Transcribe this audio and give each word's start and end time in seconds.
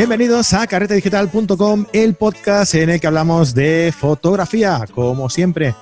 Bienvenidos 0.00 0.54
a 0.54 0.66
carretedigital.com, 0.66 1.84
el 1.92 2.14
podcast 2.14 2.74
en 2.74 2.88
el 2.88 3.00
que 3.00 3.06
hablamos 3.06 3.54
de 3.54 3.92
fotografía, 3.94 4.86
como 4.94 5.28
siempre. 5.28 5.74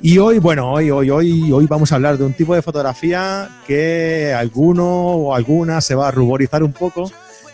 Y 0.00 0.18
hoy, 0.18 0.38
bueno, 0.38 0.70
hoy, 0.70 0.92
hoy, 0.92 1.10
hoy, 1.10 1.50
hoy 1.50 1.66
vamos 1.66 1.90
a 1.90 1.96
hablar 1.96 2.16
de 2.16 2.24
un 2.24 2.34
tipo 2.34 2.54
de 2.54 2.62
fotografía 2.62 3.48
que 3.66 4.32
alguno 4.32 4.86
o 4.86 5.34
alguna 5.34 5.80
se 5.80 5.96
va 5.96 6.06
a 6.06 6.10
ruborizar 6.12 6.62
un 6.62 6.72
poco, 6.72 7.10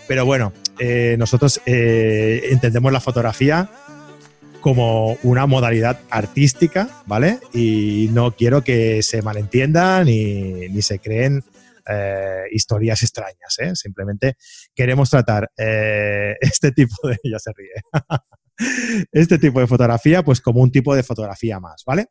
pero 0.07 0.27
bueno, 0.27 0.53
eh, 0.79 1.17
nosotros 1.19 1.63
eh, 1.65 2.43
entendemos 2.51 2.93
la 2.93 3.01
fotografía 3.01 3.71
como 4.61 5.17
una 5.23 5.47
modalidad 5.47 6.01
artística, 6.11 6.91
¿vale? 7.07 7.39
Y 7.55 8.11
no 8.13 8.33
quiero 8.33 8.63
que 8.63 9.03
se 9.03 9.23
malentiendan 9.23 10.05
ni, 10.05 10.69
ni 10.69 10.83
se 10.83 10.99
creen 10.99 11.43
eh, 11.91 12.45
historias 12.53 13.03
extrañas. 13.03 13.59
¿eh? 13.59 13.75
Simplemente 13.75 14.37
queremos 14.75 15.11
tratar 15.11 15.51
eh, 15.57 16.37
este 16.41 16.73
tipo 16.73 16.95
de. 17.09 17.19
Ya 17.25 17.39
se 17.39 17.53
ríe. 17.55 17.71
este 19.13 19.39
tipo 19.39 19.61
de 19.61 19.67
fotografía, 19.67 20.23
pues 20.23 20.41
como 20.41 20.61
un 20.61 20.71
tipo 20.71 20.95
de 20.95 21.03
fotografía 21.03 21.59
más, 21.61 21.83
¿vale? 21.87 22.07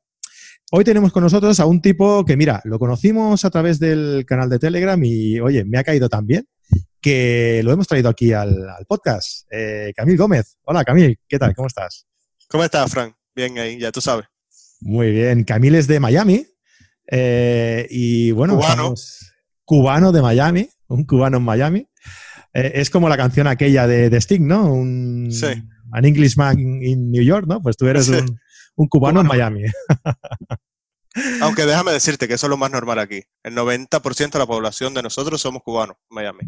Hoy 0.72 0.84
tenemos 0.84 1.12
con 1.12 1.24
nosotros 1.24 1.60
a 1.60 1.66
un 1.66 1.82
tipo 1.82 2.24
que, 2.26 2.38
mira, 2.38 2.62
lo 2.64 2.78
conocimos 2.78 3.44
a 3.44 3.50
través 3.50 3.80
del 3.80 4.24
canal 4.28 4.50
de 4.50 4.60
Telegram 4.60 5.02
y, 5.04 5.40
oye, 5.40 5.66
me 5.66 5.80
ha 5.80 5.84
caído 5.84 6.10
tan 6.10 6.28
bien 6.28 6.48
que 7.02 7.62
lo 7.64 7.72
hemos 7.72 7.88
traído 7.88 8.10
aquí 8.10 8.34
al, 8.34 8.56
podcast. 8.88 9.48
Camil 9.96 10.18
Gómez. 10.18 10.58
Hola, 10.64 10.84
Camil, 10.84 11.18
¿qué 11.28 11.40
tal? 11.40 11.56
¿Cómo 11.56 11.68
estás? 11.68 12.06
¿Cómo 12.50 12.64
estás, 12.64 12.92
Frank? 12.92 13.16
Bien 13.36 13.58
ahí, 13.58 13.80
ya 13.80 13.92
tú 13.92 14.00
sabes. 14.00 14.28
Muy 14.82 15.12
bien. 15.12 15.44
Camil 15.44 15.74
es 15.74 15.88
de 15.88 16.00
Miami. 16.00 16.46
y 17.90 18.30
bueno, 18.32 18.58
cubano 18.58 18.94
de 20.12 20.22
Miami, 20.22 20.70
un 20.88 21.06
cubano 21.06 21.38
en 21.38 21.44
Miami. 21.44 21.88
Eh, 22.54 22.72
es 22.76 22.90
como 22.90 23.10
la 23.10 23.18
canción 23.18 23.48
aquella 23.48 23.88
de, 23.88 24.10
de 24.10 24.18
Sting, 24.18 24.48
¿no? 24.48 24.74
Un, 24.74 25.30
sí. 25.32 25.48
An 25.92 26.06
Englishman 26.06 26.60
in 26.60 27.12
New 27.12 27.24
York, 27.24 27.46
¿no? 27.48 27.62
Pues 27.62 27.78
tú 27.78 27.88
eres 27.88 28.10
un, 28.10 28.40
un 28.76 28.88
cubano, 28.88 29.22
en 29.22 29.28
Miami. 29.28 29.64
Aunque 31.42 31.66
déjame 31.66 31.92
decirte 31.92 32.28
que 32.28 32.36
eso 32.36 32.48
es 32.48 32.50
lo 32.50 32.58
más 32.58 32.72
normal 32.72 33.00
aquí. 33.00 33.24
El 33.44 33.56
90% 33.56 34.32
de 34.32 34.40
la 34.40 34.46
población 34.46 34.94
de 34.94 35.04
nosotros 35.04 35.42
somos 35.42 35.64
cubanos 35.64 35.98
en 36.10 36.16
Miami. 36.16 36.40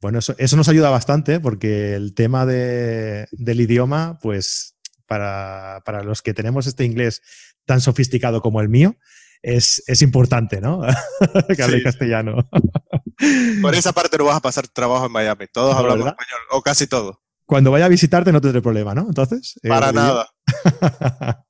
Bueno, 0.00 0.18
eso, 0.18 0.34
eso, 0.38 0.56
nos 0.56 0.68
ayuda 0.68 0.90
bastante 0.90 1.40
porque 1.40 1.94
el 1.94 2.14
tema 2.14 2.46
de, 2.46 3.26
del 3.32 3.60
idioma, 3.60 4.18
pues 4.20 4.76
para, 5.06 5.82
para, 5.84 6.02
los 6.02 6.20
que 6.20 6.34
tenemos 6.34 6.66
este 6.66 6.84
inglés 6.84 7.22
tan 7.64 7.80
sofisticado 7.80 8.42
como 8.42 8.60
el 8.60 8.68
mío, 8.68 8.96
es, 9.42 9.82
es 9.86 10.02
importante, 10.02 10.60
¿no? 10.60 10.82
que 11.56 11.62
hable 11.62 11.82
castellano. 11.82 12.48
Por 13.62 13.74
esa 13.74 13.92
parte 13.92 14.18
no 14.18 14.24
vas 14.24 14.36
a 14.36 14.40
pasar 14.40 14.68
trabajo 14.68 15.06
en 15.06 15.12
Miami. 15.12 15.46
Todos 15.52 15.74
hablamos 15.74 16.06
español, 16.06 16.40
o 16.50 16.62
casi 16.62 16.86
todos. 16.86 17.16
Cuando 17.46 17.70
vaya 17.70 17.86
a 17.86 17.88
visitarte 17.88 18.32
no 18.32 18.40
tendré 18.40 18.60
problema, 18.60 18.94
¿no? 18.94 19.02
Entonces. 19.02 19.58
Eh, 19.62 19.68
Para 19.68 19.92
nada. 19.92 20.28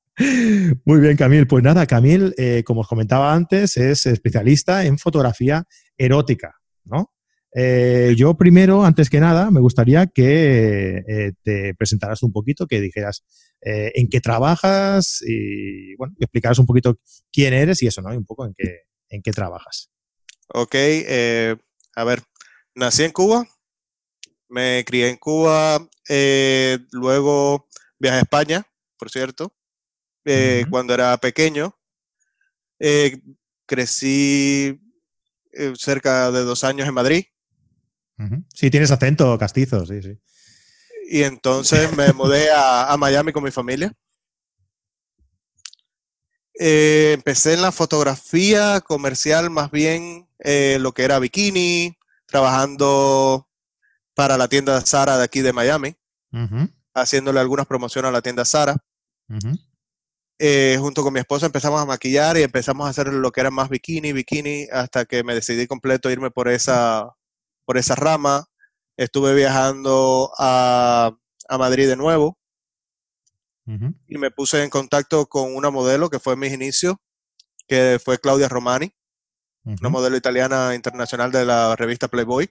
Muy 0.85 1.01
bien, 1.01 1.17
Camil. 1.17 1.47
Pues 1.47 1.63
nada, 1.63 1.87
Camil, 1.87 2.35
eh, 2.39 2.63
como 2.65 2.83
os 2.83 2.89
comentaba 2.89 3.35
antes, 3.35 3.77
es 3.77 4.07
especialista 4.07 4.85
en 4.85 4.99
fotografía 4.99 5.65
erótica, 5.97 6.55
¿no? 6.85 7.13
Eh, 7.59 8.15
yo 8.17 8.37
primero, 8.37 8.85
antes 8.85 9.09
que 9.09 9.19
nada, 9.19 9.51
me 9.51 9.61
gustaría 9.61 10.07
que 10.07 11.03
eh, 11.09 11.33
te 11.43 11.75
presentaras 11.75 12.23
un 12.23 12.31
poquito, 12.31 12.67
que 12.67 12.83
dijeras 12.83 13.25
eh, 13.61 13.93
en 13.95 14.09
qué 14.09 14.21
trabajas 14.21 15.23
y, 15.27 15.95
bueno, 15.97 16.15
que 16.19 16.25
explicaras 16.25 16.59
un 16.59 16.67
poquito 16.67 16.99
quién 17.33 17.55
eres 17.55 17.83
y 17.83 17.87
eso, 17.87 18.03
¿no? 18.03 18.13
Y 18.13 18.17
un 18.17 18.25
poco 18.25 18.47
en 18.47 18.55
qué, 18.57 18.83
en 19.09 19.23
qué 19.23 19.33
trabajas. 19.33 19.91
Ok, 20.49 20.75
a 21.97 22.05
ver, 22.05 22.23
nací 22.75 23.03
en 23.03 23.13
Cuba, 23.13 23.47
me 24.49 24.85
crié 24.87 25.09
en 25.09 25.17
Cuba, 25.17 25.89
luego 26.93 27.67
viajé 27.99 28.19
a 28.19 28.21
España, 28.21 28.67
por 28.97 29.11
cierto, 29.11 29.53
cuando 30.71 30.95
era 30.95 31.17
pequeño. 31.19 31.77
crecí 33.67 34.81
cerca 35.77 36.31
de 36.31 36.45
dos 36.45 36.63
años 36.63 36.87
en 36.87 36.95
Madrid 36.95 37.25
Sí, 38.55 38.71
tienes 38.71 38.91
acento 38.91 39.37
castizo, 39.39 39.85
sí, 39.85 40.03
sí. 40.03 40.19
Y 41.09 41.23
entonces 41.23 41.97
me 41.97 42.13
mudé 42.13 42.49
a, 42.53 42.95
Miami 42.99 43.33
con 43.33 43.45
mi 43.45 43.51
familia. 43.51 43.93
Eh, 46.59 47.13
empecé 47.15 47.55
en 47.55 47.63
la 47.63 47.71
fotografía 47.71 48.81
comercial, 48.81 49.51
más 49.51 49.71
bien 49.71 50.29
eh, 50.41 50.79
lo 50.81 50.93
que 50.93 51.05
era 51.05 51.19
bikini, 51.19 51.97
trabajando 52.27 53.49
para 54.15 54.37
la 54.37 54.49
tienda 54.49 54.81
Sara 54.81 55.19
de 55.19 55.25
aquí 55.25 55.43
de 55.43 55.53
Miami, 55.53 55.95
haciéndole 56.95 57.39
algunas 57.39 57.67
promociones 57.67 58.09
a 58.09 58.13
la 58.13 58.23
tienda 58.23 58.45
Sara. 58.45 58.77
Eh, 60.39 60.77
junto 60.81 61.03
con 61.03 61.13
mi 61.15 61.21
esposa 61.21 61.47
empezamos 61.47 61.81
a 61.81 61.87
maquillar 61.87 62.37
y 62.37 62.43
empezamos 62.43 62.87
a 62.87 62.91
hacer 62.91 63.13
lo 63.13 63.31
que 63.31 63.41
era 63.41 63.51
más 63.51 63.69
bikini, 63.69 64.13
bikini, 64.13 64.67
hasta 64.73 65.05
que 65.05 65.23
me 65.23 65.35
decidí 65.35 65.67
completo 65.67 66.11
irme 66.11 66.31
por 66.31 66.49
esa, 66.49 67.15
por 67.65 67.79
esa 67.79 67.95
rama. 67.95 68.47
Estuve 68.97 69.35
viajando 69.35 70.33
a, 70.39 71.13
Madrid 71.59 71.87
de 71.87 71.97
nuevo 71.97 72.39
y 74.09 74.19
me 74.19 74.31
puse 74.31 74.63
en 74.63 74.71
contacto 74.71 75.27
con 75.27 75.55
una 75.55 75.71
modelo 75.71 76.09
que 76.09 76.21
fue 76.21 76.35
en 76.35 76.41
mis 76.41 76.53
inicios, 76.53 76.95
que 77.67 78.01
fue 78.03 78.19
Claudia 78.19 78.49
Romani, 78.49 78.93
una 79.65 79.89
modelo 79.89 80.17
italiana 80.17 80.75
internacional 80.75 81.33
de 81.33 81.45
la 81.45 81.75
revista 81.77 82.09
Playboy. 82.09 82.49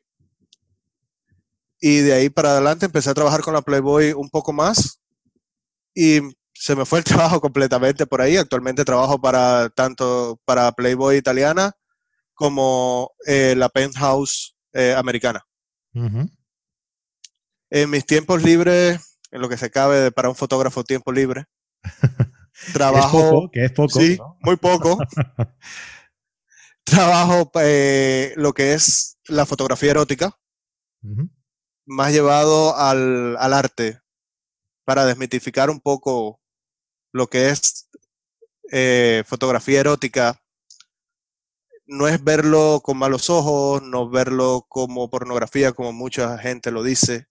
Y 1.80 2.00
de 2.00 2.14
ahí 2.14 2.30
para 2.30 2.52
adelante 2.52 2.86
empecé 2.86 3.10
a 3.10 3.14
trabajar 3.14 3.42
con 3.42 3.54
la 3.54 3.62
Playboy 3.62 4.14
un 4.14 4.30
poco 4.30 4.52
más 4.54 5.02
y 5.94 6.20
se 6.54 6.76
me 6.76 6.86
fue 6.86 7.00
el 7.00 7.06
trabajo 7.06 7.42
completamente 7.42 8.06
por 8.06 8.22
ahí. 8.22 8.38
Actualmente 8.38 8.86
trabajo 8.86 9.20
para 9.20 9.70
tanto 9.70 10.40
para 10.46 10.72
Playboy 10.72 11.18
italiana 11.18 11.74
como 12.34 13.12
eh, 13.26 13.56
la 13.58 13.70
Penthouse 13.70 14.56
eh, 14.74 14.94
americana. 14.98 15.46
En 17.70 17.90
mis 17.90 18.06
tiempos 18.06 18.44
libres, 18.44 19.20
en 19.32 19.42
lo 19.42 19.50
que 19.50 19.58
se 19.58 19.72
cabe 19.72 20.12
para 20.12 20.30
un 20.30 20.36
fotógrafo 20.36 20.84
tiempo 20.84 21.12
libre, 21.12 21.46
trabajo. 22.74 23.50
que 23.52 23.66
es 23.66 23.72
poco. 23.72 24.00
Sí, 24.00 24.18
muy 24.42 24.58
poco. 24.58 24.98
trabajo 26.84 27.52
eh, 27.62 28.34
lo 28.38 28.54
que 28.54 28.74
es 28.74 29.18
la 29.28 29.46
fotografía 29.46 29.92
erótica, 29.92 30.38
más 31.86 32.12
llevado 32.12 32.76
al, 32.78 33.38
al 33.38 33.54
arte, 33.54 34.02
para 34.86 35.06
desmitificar 35.06 35.70
un 35.70 35.82
poco 35.82 36.40
lo 37.12 37.28
que 37.28 37.50
es 37.50 37.90
eh, 38.72 39.24
fotografía 39.26 39.80
erótica 39.80 40.42
no 41.88 42.08
es 42.08 42.24
verlo 42.24 42.82
con 42.84 42.98
malos 42.98 43.30
ojos, 43.30 43.82
no 43.84 44.10
verlo 44.10 44.66
como 44.68 45.10
pornografía, 45.10 45.72
como 45.72 45.94
mucha 45.94 46.38
gente 46.38 46.72
lo 46.72 46.84
dice, 46.84 47.28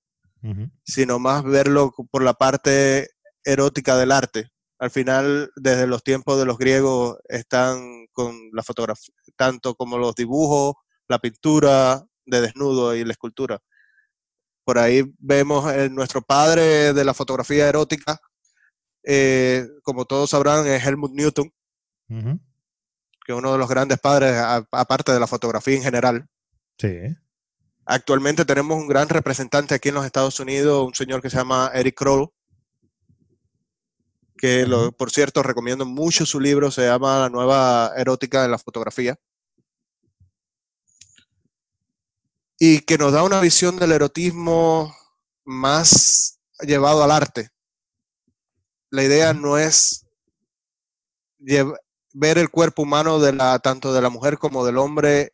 sino 0.85 1.19
más 1.19 1.43
verlo 1.43 1.93
por 2.11 2.23
la 2.23 2.35
parte 2.35 3.11
erótica 3.45 3.97
del 3.97 4.13
arte. 4.13 4.51
Al 4.79 4.91
final, 4.91 5.51
desde 5.57 5.87
los 5.87 6.03
tiempos 6.03 6.39
de 6.39 6.45
los 6.45 6.59
griegos, 6.59 7.17
están 7.29 8.07
con 8.13 8.37
la 8.53 8.63
fotografía, 8.63 9.15
tanto 9.37 9.75
como 9.75 9.97
los 9.97 10.15
dibujos, 10.15 10.75
la 11.09 11.19
pintura 11.19 12.05
de 12.27 12.41
desnudo 12.43 12.95
y 12.95 13.05
la 13.05 13.13
escultura. 13.13 13.59
Por 14.65 14.79
ahí 14.79 15.05
vemos 15.19 15.65
nuestro 15.91 16.23
padre 16.23 16.93
de 16.93 17.05
la 17.05 17.15
fotografía 17.15 17.69
erótica, 17.69 18.19
eh, 19.03 19.67
como 19.83 20.05
todos 20.05 20.31
sabrán, 20.31 20.67
es 20.67 20.85
Helmut 20.85 21.13
Newton 21.13 21.51
que 23.25 23.33
uno 23.33 23.53
de 23.53 23.59
los 23.59 23.69
grandes 23.69 23.99
padres, 23.99 24.37
aparte 24.71 25.13
de 25.13 25.21
la 25.21 25.27
fotografía 25.27 25.77
en 25.77 25.83
general. 25.83 26.29
Sí. 26.79 27.17
Actualmente 27.87 28.45
tenemos 28.45 28.77
un 28.77 28.87
gran 28.87 29.09
representante 29.09 29.75
aquí 29.75 29.89
en 29.89 29.97
los 29.97 30.07
Estados 30.07 30.39
Unidos, 30.41 30.87
un 30.87 30.95
señor 30.95 31.23
que 31.23 31.31
se 31.31 31.37
llama 31.37 31.71
Eric 31.75 31.97
Kroll, 31.97 32.31
que 34.37 34.67
por 34.97 35.11
cierto 35.11 35.43
recomiendo 35.43 35.87
mucho 35.87 36.27
su 36.27 36.39
libro, 36.39 36.71
se 36.71 36.87
llama 36.87 37.21
La 37.21 37.31
nueva 37.31 37.93
erótica 37.97 38.43
de 38.43 38.49
la 38.49 38.59
fotografía. 38.59 39.19
Y 42.59 42.81
que 42.81 42.99
nos 42.99 43.13
da 43.13 43.23
una 43.23 43.41
visión 43.41 43.77
del 43.77 43.93
erotismo 43.93 44.95
más 45.45 46.41
llevado 46.61 47.03
al 47.03 47.11
arte. 47.11 47.51
La 48.91 49.03
idea 49.03 49.35
no 49.35 49.59
es 49.59 50.07
ver 52.15 52.39
el 52.39 52.49
cuerpo 52.49 52.83
humano 52.83 53.19
de 53.19 53.35
la, 53.35 53.59
tanto 53.59 53.93
de 53.93 54.01
la 54.01 54.09
mujer 54.09 54.39
como 54.39 54.65
del 54.65 54.79
hombre, 54.79 55.33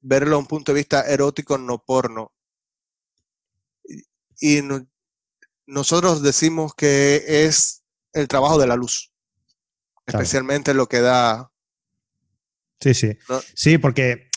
verlo 0.00 0.36
a 0.36 0.38
un 0.38 0.46
punto 0.46 0.72
de 0.72 0.76
vista 0.76 1.02
erótico, 1.02 1.58
no 1.58 1.82
porno. 1.84 2.32
Y, 4.40 4.60
nosotros 5.66 6.22
decimos 6.22 6.74
que 6.74 7.24
es 7.26 7.82
el 8.12 8.28
trabajo 8.28 8.56
de 8.60 8.68
la 8.68 8.76
luz, 8.76 9.10
especialmente 10.06 10.74
lo 10.74 10.86
que 10.86 11.00
da. 11.00 11.50
Sí, 12.80 12.94
sí. 12.94 13.18
Sí, 13.54 13.78
porque 13.78 14.30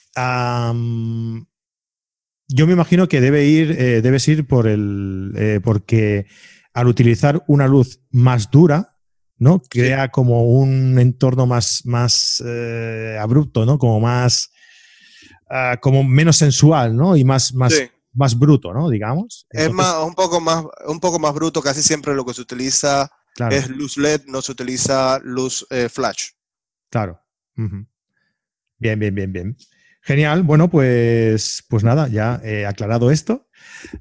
yo 2.48 2.66
me 2.66 2.74
imagino 2.74 3.08
que 3.08 3.22
debe 3.22 3.46
ir, 3.46 3.72
eh, 3.80 4.02
debes 4.02 4.28
ir 4.28 4.48
por 4.48 4.66
el, 4.66 5.34
eh, 5.38 5.60
porque 5.64 6.26
al 6.74 6.88
utilizar 6.88 7.44
una 7.48 7.68
luz 7.68 8.02
más 8.10 8.50
dura, 8.50 8.89
¿no? 9.40 9.62
Crea 9.62 10.10
como 10.10 10.44
un 10.44 11.00
entorno 11.00 11.48
más, 11.48 11.86
más 11.86 12.44
eh, 12.46 13.18
abrupto, 13.20 13.66
¿no? 13.66 13.78
Como 13.78 14.00
más, 14.00 14.52
ah, 15.50 15.78
como 15.82 16.04
menos 16.04 16.38
sensual, 16.38 16.96
¿no? 16.96 17.16
Y 17.16 17.24
más, 17.24 17.54
más, 17.54 17.74
más 18.14 18.38
bruto, 18.38 18.74
¿no? 18.74 18.90
Digamos. 18.90 19.48
es 19.50 19.72
más, 19.72 19.96
un 20.06 20.14
poco 20.14 20.40
más, 20.40 20.64
un 20.88 21.00
poco 21.00 21.20
más 21.20 21.34
bruto. 21.34 21.62
Casi 21.62 21.82
siempre 21.82 22.14
lo 22.14 22.26
que 22.26 22.34
se 22.34 22.42
utiliza 22.42 23.12
es 23.50 23.70
luz 23.70 23.98
LED, 23.98 24.26
no 24.28 24.42
se 24.42 24.52
utiliza 24.52 25.20
luz 25.24 25.66
flash. 25.90 26.30
Claro. 26.90 27.22
Bien, 27.56 29.00
bien, 29.00 29.16
bien, 29.16 29.34
bien. 29.34 29.58
Genial. 30.02 30.44
Bueno, 30.44 30.70
pues, 30.70 31.64
pues 31.68 31.84
nada, 31.84 32.08
ya 32.08 32.42
he 32.44 32.66
aclarado 32.66 33.12
esto. 33.12 33.48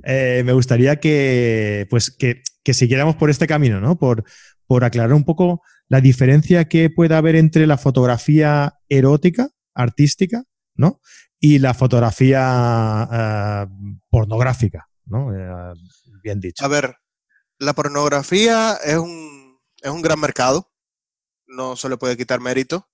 Eh, 0.04 0.42
me 0.44 0.52
gustaría 0.52 1.00
que, 1.00 1.86
pues, 1.90 2.10
que, 2.10 2.42
siguiéramos 2.72 3.16
por 3.16 3.30
este 3.30 3.46
camino, 3.46 3.80
¿no? 3.80 3.98
Por, 3.98 4.24
por 4.68 4.84
aclarar 4.84 5.12
un 5.14 5.24
poco 5.24 5.62
la 5.88 6.00
diferencia 6.00 6.68
que 6.68 6.90
puede 6.90 7.16
haber 7.16 7.34
entre 7.34 7.66
la 7.66 7.76
fotografía 7.76 8.78
erótica, 8.88 9.48
artística, 9.74 10.44
¿no? 10.76 11.00
Y 11.40 11.58
la 11.58 11.74
fotografía 11.74 13.08
eh, 13.10 13.66
pornográfica, 14.08 14.88
¿no? 15.06 15.34
Eh, 15.34 15.74
bien 16.22 16.38
dicho. 16.38 16.64
A 16.64 16.68
ver, 16.68 16.94
la 17.58 17.72
pornografía 17.72 18.78
es 18.84 18.96
un, 18.96 19.58
es 19.82 19.90
un 19.90 20.02
gran 20.02 20.20
mercado, 20.20 20.70
no 21.48 21.74
se 21.74 21.88
le 21.88 21.96
puede 21.96 22.16
quitar 22.16 22.38
mérito 22.38 22.88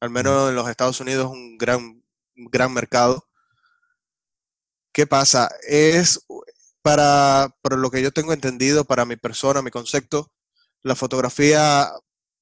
al 0.00 0.10
menos 0.10 0.50
en 0.50 0.56
los 0.56 0.68
Estados 0.68 1.00
Unidos, 1.00 1.26
es 1.26 1.32
un 1.32 1.58
gran, 1.58 2.02
gran 2.34 2.72
mercado. 2.72 3.28
¿Qué 4.92 5.06
pasa? 5.06 5.50
Es 5.68 6.24
para, 6.82 7.54
por 7.62 7.78
lo 7.78 7.90
que 7.90 8.02
yo 8.02 8.12
tengo 8.12 8.32
entendido, 8.32 8.84
para 8.84 9.04
mi 9.04 9.16
persona, 9.16 9.62
mi 9.62 9.70
concepto, 9.70 10.32
la 10.86 10.94
fotografía 10.94 11.90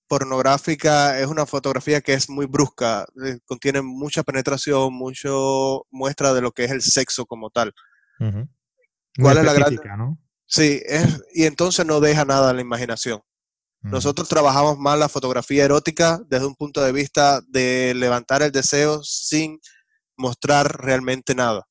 pornográfica 0.07 1.19
es 1.19 1.27
una 1.27 1.47
fotografía 1.47 2.03
que 2.03 2.13
es 2.13 2.29
muy 2.29 2.45
brusca, 2.45 3.07
eh, 3.25 3.39
contiene 3.47 3.81
mucha 3.81 4.23
penetración, 4.23 4.93
mucho 4.93 5.87
muestra 5.91 6.35
de 6.35 6.43
lo 6.43 6.53
que 6.53 6.65
es 6.65 6.71
el 6.71 6.83
sexo 6.83 7.25
como 7.25 7.49
tal. 7.49 7.73
¿Cuál 9.19 9.39
es 9.39 9.45
la 9.45 9.53
gran... 9.55 9.75
¿no? 9.97 10.19
Sí, 10.45 10.83
es, 10.85 11.23
y 11.33 11.45
entonces 11.45 11.87
no 11.87 12.01
deja 12.01 12.27
nada 12.27 12.51
a 12.51 12.53
la 12.53 12.61
imaginación. 12.61 13.21
Nosotros 13.81 14.29
trabajamos 14.31 14.79
más 14.79 14.99
la 14.99 15.11
fotografía 15.11 15.65
erótica 15.65 16.19
desde 16.27 16.47
un 16.47 16.55
punto 16.55 16.83
de 16.83 16.93
vista 16.93 17.43
de 17.49 17.93
levantar 17.95 18.43
el 18.43 18.51
deseo 18.51 19.03
sin 19.03 19.61
mostrar 20.17 20.83
realmente 20.83 21.35
nada. 21.35 21.67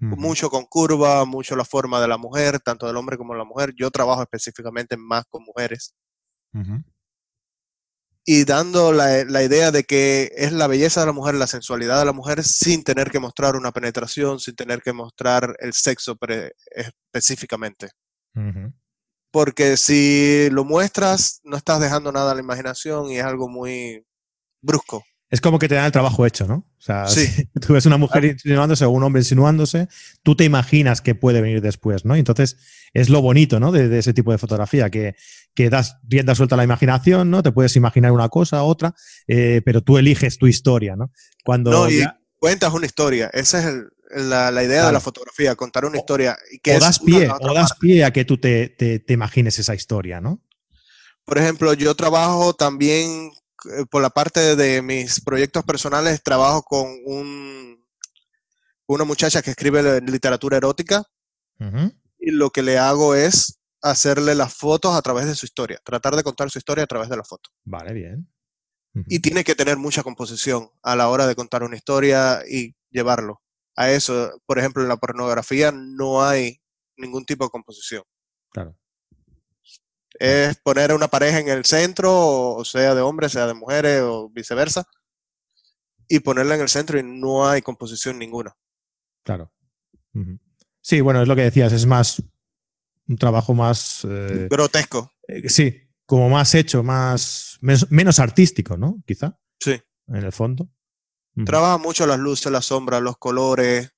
Mucho 0.00 0.48
con 0.48 0.64
curva, 0.66 1.24
mucho 1.24 1.56
la 1.56 1.64
forma 1.64 2.00
de 2.00 2.08
la 2.08 2.18
mujer, 2.18 2.60
tanto 2.60 2.86
del 2.86 2.96
hombre 2.96 3.16
como 3.16 3.32
de 3.32 3.38
la 3.38 3.44
mujer. 3.44 3.74
Yo 3.76 3.90
trabajo 3.90 4.22
específicamente 4.22 4.96
más 4.96 5.24
con 5.28 5.42
mujeres. 5.44 5.94
Y 8.24 8.44
dando 8.44 8.92
la, 8.92 9.24
la, 9.24 9.42
idea 9.42 9.70
de 9.70 9.84
que 9.84 10.30
es 10.36 10.52
la 10.52 10.66
belleza 10.66 11.00
de 11.00 11.06
la 11.06 11.12
mujer, 11.12 11.34
la 11.34 11.46
sensualidad 11.46 11.98
de 11.98 12.04
la 12.04 12.12
mujer, 12.12 12.44
sin 12.44 12.84
tener 12.84 13.10
que 13.10 13.20
mostrar 13.20 13.56
una 13.56 13.72
penetración, 13.72 14.38
sin 14.38 14.54
tener 14.54 14.82
que 14.82 14.92
mostrar 14.92 15.56
el 15.60 15.72
sexo 15.72 16.16
específicamente 16.70 17.88
porque 19.30 19.76
si 19.76 20.48
lo 20.50 20.64
muestras, 20.64 21.40
no 21.44 21.56
estás 21.56 21.80
dejando 21.80 22.12
nada 22.12 22.32
a 22.32 22.34
la 22.34 22.40
imaginación 22.40 23.10
y 23.10 23.18
es 23.18 23.24
algo 23.24 23.48
muy 23.48 24.04
brusco. 24.62 25.04
Es 25.30 25.40
como 25.42 25.58
que 25.58 25.68
te 25.68 25.74
dan 25.74 25.84
el 25.84 25.92
trabajo 25.92 26.24
hecho, 26.24 26.46
¿no? 26.46 26.54
O 26.54 26.80
sea, 26.80 27.06
si 27.06 27.44
tú 27.60 27.74
ves 27.74 27.84
una 27.86 27.98
mujer 27.98 28.24
insinuándose 28.24 28.84
o 28.84 28.90
un 28.90 29.02
hombre 29.02 29.20
insinuándose, 29.20 29.88
tú 30.22 30.34
te 30.36 30.44
imaginas 30.44 31.00
que 31.02 31.14
puede 31.14 31.40
venir 31.40 31.60
después, 31.60 32.04
¿no? 32.04 32.16
Y 32.16 32.20
entonces 32.20 32.56
es 32.94 33.10
lo 33.10 33.20
bonito, 33.20 33.60
¿no? 33.60 33.70
De, 33.70 33.98
ese 33.98 34.14
tipo 34.14 34.32
de 34.32 34.38
fotografía, 34.38 34.88
que, 34.88 35.16
que, 35.54 35.68
das 35.68 35.98
rienda 36.08 36.34
suelta 36.34 36.54
a 36.54 36.58
la 36.58 36.64
imaginación, 36.64 37.30
¿no? 37.30 37.42
Te 37.42 37.52
puedes 37.52 37.76
imaginar 37.76 38.12
una 38.12 38.28
cosa, 38.30 38.62
otra, 38.62 38.94
eh, 39.26 39.60
pero 39.64 39.82
tú 39.82 39.98
eliges 39.98 40.38
tu 40.38 40.46
historia, 40.46 40.96
¿no? 40.96 41.12
Cuando 41.44 41.70
no, 41.70 41.90
y 41.90 42.02
cuentas 42.38 42.72
una 42.72 42.86
historia. 42.86 43.30
Ese 43.32 43.58
es 43.58 43.64
el, 43.66 43.88
la, 44.10 44.64
idea 44.64 44.86
de 44.86 44.92
la 44.92 45.00
fotografía, 45.00 45.54
contar 45.54 45.84
una 45.84 45.98
historia. 45.98 46.38
Que 46.62 46.76
o, 46.76 46.80
das 46.80 46.98
pie, 47.00 47.28
o 47.28 47.54
das 47.54 47.74
pie 47.78 48.04
a 48.04 48.12
que 48.12 48.24
tú 48.24 48.38
te, 48.38 48.68
te, 48.68 49.12
imagines 49.12 49.58
esa 49.58 49.74
historia, 49.74 50.20
¿no? 50.20 50.42
Por 51.24 51.38
ejemplo, 51.38 51.74
yo 51.74 51.94
trabajo 51.94 52.54
también 52.54 53.30
por 53.90 54.02
la 54.02 54.10
parte 54.10 54.56
de 54.56 54.82
mis 54.82 55.20
proyectos 55.20 55.64
personales, 55.64 56.22
trabajo 56.22 56.62
con 56.62 56.86
un, 57.04 57.84
una 58.86 59.04
muchacha 59.04 59.42
que 59.42 59.50
escribe 59.50 60.00
literatura 60.00 60.56
erótica 60.56 61.04
y 62.18 62.30
lo 62.30 62.50
que 62.50 62.62
le 62.62 62.78
hago 62.78 63.14
es 63.14 63.60
hacerle 63.82 64.34
las 64.34 64.54
fotos 64.54 64.94
a 64.94 65.02
través 65.02 65.26
de 65.26 65.34
su 65.34 65.46
historia, 65.46 65.80
tratar 65.84 66.16
de 66.16 66.22
contar 66.22 66.50
su 66.50 66.58
historia 66.58 66.84
a 66.84 66.88
través 66.88 67.08
de 67.08 67.16
la 67.16 67.24
foto. 67.24 67.50
Vale, 67.64 67.92
bien. 67.92 68.28
Y 69.06 69.20
tiene 69.20 69.44
que 69.44 69.54
tener 69.54 69.76
mucha 69.76 70.02
composición 70.02 70.70
a 70.82 70.96
la 70.96 71.08
hora 71.08 71.26
de 71.26 71.36
contar 71.36 71.62
una 71.62 71.76
historia 71.76 72.42
y 72.48 72.74
llevarlo 72.90 73.42
a 73.76 73.90
eso. 73.90 74.40
Por 74.46 74.58
ejemplo, 74.58 74.82
en 74.82 74.88
la 74.88 74.96
pornografía 74.96 75.70
no 75.72 76.24
hay 76.24 76.60
ningún 76.96 77.24
tipo 77.24 77.44
de 77.44 77.50
composición. 77.50 78.02
Claro. 78.50 78.76
Es 80.18 80.56
poner 80.56 80.90
a 80.90 80.96
una 80.96 81.08
pareja 81.08 81.38
en 81.38 81.48
el 81.48 81.64
centro, 81.64 82.54
o 82.54 82.64
sea 82.64 82.94
de 82.94 83.00
hombres, 83.00 83.32
sea 83.32 83.46
de 83.46 83.54
mujeres, 83.54 84.02
o 84.02 84.28
viceversa, 84.28 84.86
y 86.08 86.20
ponerla 86.20 86.56
en 86.56 86.62
el 86.62 86.68
centro 86.68 86.98
y 86.98 87.02
no 87.02 87.48
hay 87.48 87.62
composición 87.62 88.18
ninguna. 88.18 88.56
Claro. 89.22 89.52
Sí, 90.80 91.00
bueno, 91.00 91.22
es 91.22 91.28
lo 91.28 91.36
que 91.36 91.42
decías, 91.42 91.72
es 91.72 91.86
más 91.86 92.22
un 93.06 93.16
trabajo 93.16 93.54
más... 93.54 94.04
Eh, 94.04 94.48
Grotesco. 94.50 95.12
Eh, 95.28 95.48
sí, 95.48 95.88
como 96.04 96.28
más 96.28 96.54
hecho, 96.54 96.82
más 96.82 97.58
menos 97.60 98.18
artístico, 98.18 98.76
¿no? 98.76 99.02
Quizá. 99.06 99.38
Sí. 99.60 99.80
En 100.08 100.16
el 100.16 100.32
fondo. 100.32 100.68
Trabaja 101.44 101.78
mucho 101.78 102.06
las 102.06 102.18
luces, 102.18 102.50
las 102.50 102.64
sombras, 102.64 103.00
los 103.00 103.16
colores. 103.18 103.92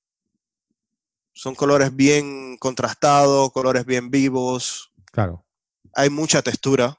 Son 1.33 1.55
colores 1.55 1.95
bien 1.95 2.57
contrastados, 2.57 3.51
colores 3.51 3.85
bien 3.85 4.11
vivos. 4.11 4.91
Claro. 5.11 5.45
Hay 5.93 6.09
mucha 6.09 6.41
textura. 6.41 6.97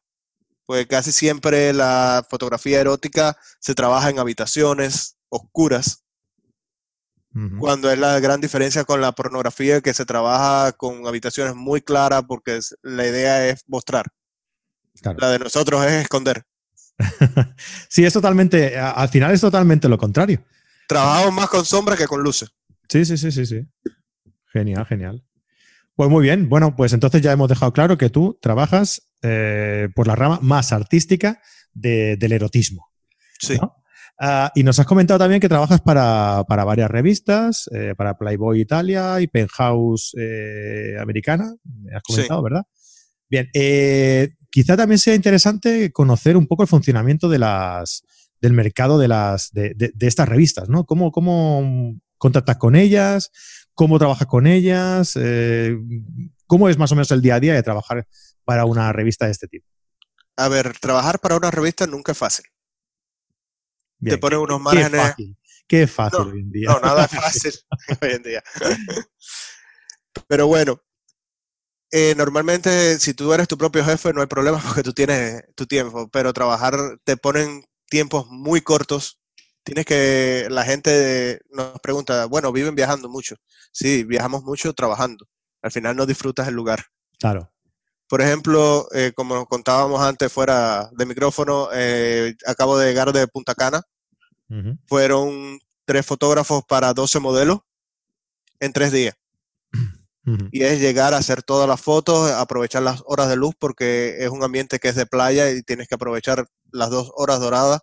Pues 0.65 0.87
casi 0.87 1.13
siempre 1.13 1.73
la 1.73 2.25
fotografía 2.31 2.81
erótica 2.81 3.37
se 3.59 3.75
trabaja 3.75 4.11
en 4.11 4.19
habitaciones 4.19 5.17
oscuras. 5.29 6.05
Cuando 7.59 7.91
es 7.91 7.99
la 7.99 8.21
gran 8.21 8.43
diferencia 8.43 8.85
con 8.85 9.01
la 9.01 9.13
pornografía 9.13 9.81
que 9.81 9.95
se 9.95 10.05
trabaja 10.05 10.73
con 10.73 11.07
habitaciones 11.07 11.55
muy 11.55 11.81
claras 11.81 12.25
porque 12.29 12.61
la 12.83 13.07
idea 13.07 13.49
es 13.49 13.65
mostrar. 13.67 14.07
La 15.17 15.31
de 15.31 15.39
nosotros 15.39 15.83
es 15.87 16.03
esconder. 16.03 16.45
sí, 17.89 18.05
es 18.05 18.13
totalmente, 18.13 18.79
al 18.79 19.09
final 19.09 19.33
es 19.33 19.41
totalmente 19.41 19.89
lo 19.89 19.97
contrario. 19.97 20.45
Trabajamos 20.87 21.33
más 21.33 21.49
con 21.49 21.65
sombra 21.65 21.97
que 21.97 22.07
con 22.07 22.23
luces. 22.23 22.51
Sí, 22.87 23.07
sí, 23.07 23.17
sí, 23.17 23.33
sí, 23.33 23.47
sí. 23.47 23.67
Genial, 24.53 24.85
genial. 24.85 25.25
Pues 25.95 26.09
muy 26.09 26.23
bien, 26.23 26.49
bueno, 26.49 26.75
pues 26.75 26.93
entonces 26.93 27.21
ya 27.21 27.33
hemos 27.33 27.49
dejado 27.49 27.73
claro 27.73 27.99
que 27.99 28.11
tú 28.11 28.39
trabajas 28.41 29.11
eh, 29.23 29.89
por 29.95 30.07
la 30.07 30.17
rama 30.17 30.39
más 30.43 30.73
artística 30.73 31.41
del 31.75 32.33
erotismo. 32.33 32.89
Sí. 33.39 33.59
Ah, 34.19 34.53
y 34.55 34.63
nos 34.63 34.79
has 34.79 34.87
comentado 34.87 35.19
también 35.19 35.41
que 35.41 35.49
trabajas 35.49 35.81
para, 35.81 36.45
varias 36.47 36.91
revistas, 36.91 37.69
eh, 37.75 37.95
para 37.97 38.17
Playboy 38.17 38.61
Italia 38.61 39.21
y 39.21 39.27
Penthouse 39.27 40.15
eh, 40.19 40.97
Americana, 41.01 41.55
me 41.65 41.95
has 41.95 42.03
comentado, 42.03 42.43
¿verdad? 42.43 42.63
Bien, 43.29 43.49
quizá 44.51 44.77
también 44.77 44.99
sea 44.99 45.15
interesante 45.15 45.91
conocer 45.93 46.37
un 46.37 46.47
poco 46.47 46.63
el 46.63 46.69
funcionamiento 46.69 47.29
de 47.29 47.39
las, 47.39 48.05
del 48.41 48.53
mercado 48.53 48.99
de, 48.99 49.09
las, 49.09 49.51
de, 49.53 49.93
estas 50.01 50.29
revistas, 50.29 50.69
¿no? 50.69 50.85
¿Cómo, 50.85 51.13
cómo 51.13 51.97
contactas 52.19 52.57
con 52.57 52.77
ellas? 52.77 53.31
¿Cómo 53.75 53.99
trabajas 53.99 54.27
con 54.27 54.47
ellas? 54.47 55.13
Eh, 55.17 55.77
¿Cómo 56.47 56.69
es 56.69 56.79
más 56.79 56.93
o 56.93 56.95
menos 56.95 57.11
el 57.11 57.23
día 57.23 57.37
a 57.37 57.41
día 57.41 57.55
de 57.55 57.63
trabajar 57.63 58.07
para 58.45 58.65
una 58.65 58.93
revista 58.93 59.27
de 59.27 59.33
este 59.33 59.49
tipo? 59.49 59.67
A 60.37 60.49
ver, 60.49 60.79
trabajar 60.79 61.19
para 61.21 61.37
una 61.37 61.51
revista 61.51 61.87
nunca 61.87 62.13
es 62.13 62.19
fácil. 62.19 62.47
Te 64.01 64.19
pone 64.19 64.37
unos 64.37 64.61
márgenes. 64.61 64.91
Qué 64.91 64.99
fácil, 64.99 65.37
qué 65.69 65.87
fácil 65.87 66.21
hoy 66.21 66.41
en 66.41 66.51
día. 66.51 66.69
No, 66.71 66.81
nada 66.81 67.05
es 67.05 67.11
fácil 67.13 67.53
hoy 68.03 68.11
en 68.11 68.23
día. 68.23 68.43
Pero 70.27 70.47
bueno, 70.47 70.83
eh, 71.91 72.15
normalmente 72.17 72.99
si 72.99 73.13
tú 73.13 73.33
eres 73.35 73.47
tu 73.47 73.59
propio 73.59 73.85
jefe 73.85 74.13
no 74.15 74.23
hay 74.23 74.27
problema 74.27 74.59
porque 74.67 74.83
tú 74.83 74.93
tienes 74.93 75.45
tu 75.55 75.67
tiempo, 75.67 76.09
pero 76.09 76.33
trabajar 76.33 76.75
te 77.05 77.17
ponen 77.17 77.65
tiempos 77.89 78.27
muy 78.29 78.63
cortos. 78.63 79.21
Tienes 79.65 79.85
que, 79.85 80.49
la 80.51 80.65
gente 80.65 81.41
nos 81.51 81.79
pregunta, 81.81 82.27
bueno, 82.27 82.53
viven 82.53 82.75
viajando 82.75 83.09
mucho. 83.09 83.37
Sí, 83.71 84.05
viajamos 84.05 84.43
mucho 84.43 84.73
trabajando. 84.73 85.27
Al 85.63 85.71
final 85.71 85.97
no 85.97 86.07
disfrutas 86.07 86.49
el 86.49 86.55
lugar. 86.55 86.85
Claro. 87.19 87.53
Por 88.09 88.21
ejemplo, 88.21 88.89
eh, 88.93 89.13
como 89.15 89.47
contábamos 89.47 90.03
antes 90.03 90.31
fuera 90.31 90.91
de 90.93 91.07
micrófono, 91.07 91.69
eh, 91.73 92.35
acabo 92.47 92.77
de 92.77 92.89
llegar 92.89 93.13
de 93.13 93.27
Punta 93.27 93.55
Cana. 93.55 93.83
Fueron 94.87 95.59
tres 95.87 96.05
fotógrafos 96.05 96.63
para 96.69 96.93
12 96.93 97.21
modelos 97.21 97.61
en 98.61 98.73
tres 98.73 98.93
días. 98.93 99.15
Y 100.53 100.63
es 100.63 100.79
llegar 100.79 101.15
a 101.15 101.17
hacer 101.17 101.43
todas 101.43 101.67
las 101.67 101.81
fotos, 101.81 102.31
aprovechar 102.31 102.83
las 102.83 103.03
horas 103.07 103.29
de 103.29 103.35
luz 103.35 103.55
porque 103.59 104.19
es 104.21 104.29
un 104.29 104.45
ambiente 104.45 104.79
que 104.79 104.89
es 104.89 104.95
de 104.95 105.05
playa 105.05 105.51
y 105.51 105.63
tienes 105.63 105.89
que 105.89 105.97
aprovechar 105.97 106.47
las 106.71 106.91
dos 106.91 107.11
horas 107.17 107.41
doradas. 107.41 107.81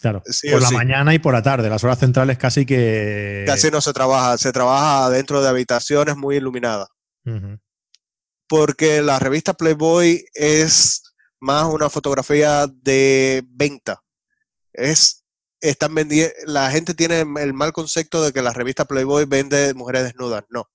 Claro, 0.00 0.22
por 0.50 0.62
la 0.62 0.70
mañana 0.70 1.12
y 1.12 1.18
por 1.18 1.34
la 1.34 1.42
tarde, 1.42 1.68
las 1.68 1.82
horas 1.82 1.98
centrales 1.98 2.38
casi 2.38 2.64
que... 2.64 3.42
Casi 3.46 3.70
no 3.70 3.80
se 3.80 3.92
trabaja, 3.92 4.38
se 4.38 4.52
trabaja 4.52 5.10
dentro 5.10 5.42
de 5.42 5.48
habitaciones 5.48 6.16
muy 6.16 6.36
iluminadas. 6.36 6.88
Porque 8.48 9.02
la 9.02 9.18
revista 9.18 9.54
Playboy 9.54 10.24
es 10.34 11.02
más 11.40 11.64
una 11.66 11.90
fotografía 11.90 12.66
de 12.68 13.42
venta. 13.48 14.00
Es, 14.72 15.24
están 15.60 15.94
vendiendo, 15.94 16.32
la 16.46 16.70
gente 16.70 16.94
tiene 16.94 17.20
el 17.20 17.52
mal 17.52 17.72
concepto 17.72 18.22
de 18.22 18.32
que 18.32 18.40
la 18.40 18.52
revista 18.52 18.84
Playboy 18.84 19.24
vende 19.26 19.74
mujeres 19.74 20.04
desnudas. 20.04 20.44
No. 20.48 20.70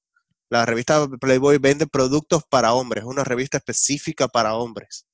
La 0.49 0.65
revista 0.65 1.07
Playboy 1.07 1.57
vende 1.57 1.87
productos 1.87 2.43
para 2.47 2.73
hombres, 2.73 3.05
una 3.05 3.23
revista 3.23 3.57
específica 3.57 4.27
para 4.27 4.53
hombres. 4.55 5.07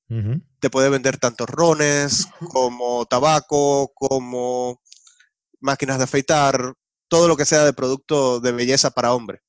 Te 0.60 0.70
puede 0.70 0.89
vender 0.89 1.18
tanto 1.18 1.46
rones 1.46 2.28
como 2.51 3.06
tabaco, 3.06 3.92
como 3.94 4.82
máquinas 5.60 6.00
de 6.00 6.06
afeitar, 6.06 6.74
todo 7.08 7.28
lo 7.28 7.38
que 7.38 7.46
sea 7.46 7.63
de 7.63 7.74
producto 7.74 8.39
de 8.39 8.51
belleza 8.51 8.89
para 8.89 9.13
hombres. 9.13 9.42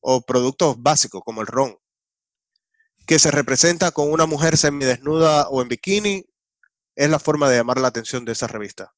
O 0.00 0.22
productos 0.22 0.80
básicos 0.82 1.22
como 1.24 1.40
el 1.40 1.46
ron 1.46 1.76
que 3.06 3.18
se 3.18 3.30
representa 3.30 3.90
con 3.90 4.10
una 4.10 4.26
mujer 4.26 4.56
semidesnuda 4.56 5.48
o 5.48 5.62
en 5.62 5.68
bikini, 5.68 6.24
es 6.94 7.10
la 7.10 7.18
forma 7.18 7.48
de 7.48 7.56
llamar 7.56 7.80
la 7.80 7.88
atención 7.88 8.24
de 8.24 8.32
esa 8.32 8.46
revista. 8.46 8.92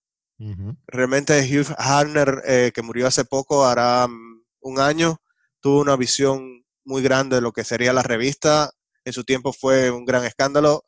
Realmente 0.87 1.41
Hugh 1.41 1.75
Harner, 1.79 2.43
eh, 2.45 2.73
que 2.75 2.83
murió 2.83 3.07
hace 3.07 3.25
poco, 3.25 3.65
hará 3.65 4.07
mm, 4.09 4.43
un 4.63 4.81
año, 4.81 5.21
tuvo 5.61 5.81
una 5.81 5.97
visión 5.97 6.65
muy 6.85 7.03
grande 7.03 7.37
de 7.37 7.43
lo 7.43 7.53
que 7.53 7.65
sería 7.65 7.93
la 7.93 8.03
revista. 8.03 8.73
En 9.04 9.12
su 9.12 9.25
tiempo 9.25 9.52
fue 9.52 9.90
un 9.90 10.04
gran 10.04 10.25
escándalo, 10.25 10.84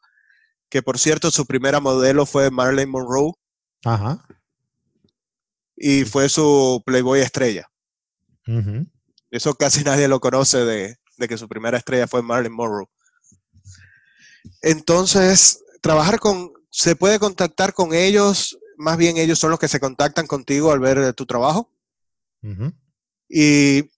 que 0.69 0.83
por 0.83 0.99
cierto 0.99 1.31
su 1.31 1.47
primera 1.47 1.81
modelo 1.81 2.27
fue 2.27 2.51
Marilyn 2.51 2.91
Monroe. 2.91 3.33
Y 5.77 6.05
fue 6.05 6.29
su 6.29 6.83
Playboy 6.85 7.21
estrella. 7.21 7.71
Eso 9.31 9.55
casi 9.55 9.85
nadie 9.85 10.09
lo 10.09 10.21
conoce 10.21 10.65
de, 10.65 10.97
de 11.17 11.29
que 11.29 11.37
su 11.37 11.49
primera 11.49 11.79
estrella 11.79 12.07
fue 12.07 12.23
Marilyn 12.23 12.55
Monroe. 12.55 12.87
Entonces, 14.63 15.63
trabajar 15.81 16.19
con, 16.19 16.53
se 16.71 16.97
puede 16.97 17.19
contactar 17.19 17.73
con 17.73 17.95
ellos, 17.95 18.59
más 18.77 18.97
bien 18.97 19.17
ellos 19.17 19.39
son 19.39 19.51
los 19.51 19.59
que 19.59 19.69
se 19.69 19.81
contactan 19.81 20.27
contigo 20.27 20.73
al 20.73 20.81
ver 20.81 21.13
tu 21.15 21.27
trabajo. 21.27 21.73
Y 23.29 23.91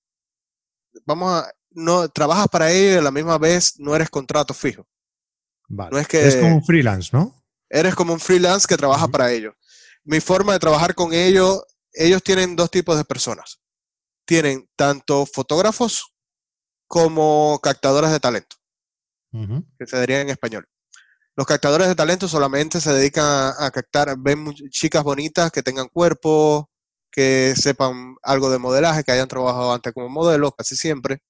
vamos 1.04 1.42
a, 1.42 1.52
no, 1.78 2.08
trabajas 2.08 2.48
para 2.48 2.70
ellos 2.70 2.94
y 2.94 2.98
a 2.98 3.02
la 3.02 3.10
misma 3.10 3.38
vez 3.38 3.74
no 3.78 3.94
eres 3.94 4.10
contrato 4.10 4.54
fijo. 4.54 4.86
Vale. 5.68 5.90
No 5.92 5.98
es 5.98 6.08
que... 6.08 6.40
Como 6.40 6.56
un 6.56 6.64
freelance, 6.64 7.10
¿no? 7.12 7.34
Eres 7.70 7.94
como 7.94 8.12
un 8.12 8.20
freelance 8.20 8.66
que 8.66 8.76
trabaja 8.76 9.08
para 9.08 9.30
ellos. 9.32 9.54
Mi 10.04 10.20
forma 10.20 10.52
de 10.52 10.58
trabajar 10.58 10.94
con 10.94 11.12
ellos, 11.12 11.62
ellos 11.92 12.22
tienen 12.22 12.56
dos 12.56 12.70
tipos 12.70 12.96
de 12.96 13.04
personas. 13.04 13.60
Tienen 14.24 14.68
tanto 14.76 15.26
fotógrafos 15.26 16.14
como 16.86 17.60
captadores 17.62 18.10
de 18.10 18.20
talento 18.20 18.56
que 19.30 19.86
se 19.86 20.00
diría 20.00 20.20
en 20.20 20.30
español. 20.30 20.66
Los 21.36 21.46
captadores 21.46 21.86
de 21.86 21.94
talento 21.94 22.26
solamente 22.26 22.80
se 22.80 22.92
dedican 22.92 23.52
a, 23.58 23.70
captar, 23.70 24.16
ven 24.18 24.52
chicas 24.70 25.04
bonitas 25.04 25.52
que 25.52 25.62
tengan 25.62 25.88
cuerpo, 25.88 26.68
que 27.12 27.54
sepan 27.56 28.16
algo 28.22 28.50
de 28.50 28.58
modelaje, 28.58 29.04
que 29.04 29.12
hayan 29.12 29.28
trabajado 29.28 29.72
antes 29.72 29.92
como 29.92 30.08
modelos, 30.08 30.52
casi 30.56 30.74
siempre. 30.74 31.20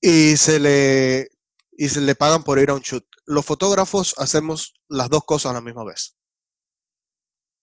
Y 0.00 0.36
se 0.36 0.60
le 0.60 1.30
y 1.78 1.88
se 1.88 2.00
le 2.00 2.14
pagan 2.14 2.42
por 2.42 2.58
ir 2.58 2.70
a 2.70 2.74
un 2.74 2.80
shoot. 2.80 3.04
Los 3.26 3.44
fotógrafos 3.44 4.14
hacemos 4.18 4.74
las 4.88 5.10
dos 5.10 5.24
cosas 5.24 5.50
a 5.50 5.54
la 5.54 5.60
misma 5.60 5.84
vez. 5.84 6.16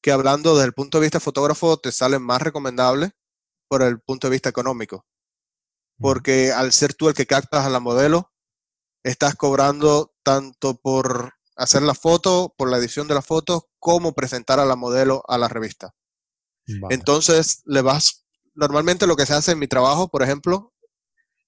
Que 0.02 0.12
hablando 0.12 0.54
desde 0.54 0.68
el 0.68 0.74
punto 0.74 1.00
de 1.00 1.06
vista 1.06 1.20
fotógrafo 1.20 1.78
te 1.78 1.92
sale 1.92 2.20
más 2.20 2.42
recomendable 2.42 3.12
por 3.68 3.82
el 3.82 4.00
punto 4.02 4.28
de 4.28 4.32
vista 4.32 4.50
económico. 4.50 5.06
Porque 5.98 6.52
al 6.52 6.74
ser 6.74 6.94
tú 6.94 7.08
el 7.08 7.16
que 7.16 7.26
captas 7.26 7.66
a 7.66 7.70
la 7.70 7.80
modelo, 7.80 8.34
estás 9.04 9.36
cobrando 9.36 10.14
tanto 10.24 10.80
por 10.80 11.34
hacer 11.56 11.82
la 11.82 11.94
foto, 11.94 12.54
por 12.58 12.70
la 12.70 12.78
edición 12.78 13.08
de 13.08 13.14
la 13.14 13.22
foto, 13.22 13.70
como 13.80 14.14
presentar 14.14 14.60
a 14.60 14.66
la 14.66 14.76
modelo 14.76 15.24
a 15.28 15.38
la 15.38 15.48
revista. 15.48 15.96
Entonces, 16.90 17.62
le 17.66 17.82
vas, 17.82 18.26
normalmente 18.56 19.08
lo 19.08 19.16
que 19.16 19.26
se 19.26 19.34
hace 19.34 19.52
en 19.52 19.60
mi 19.60 19.68
trabajo, 19.68 20.08
por 20.08 20.24
ejemplo, 20.24 20.73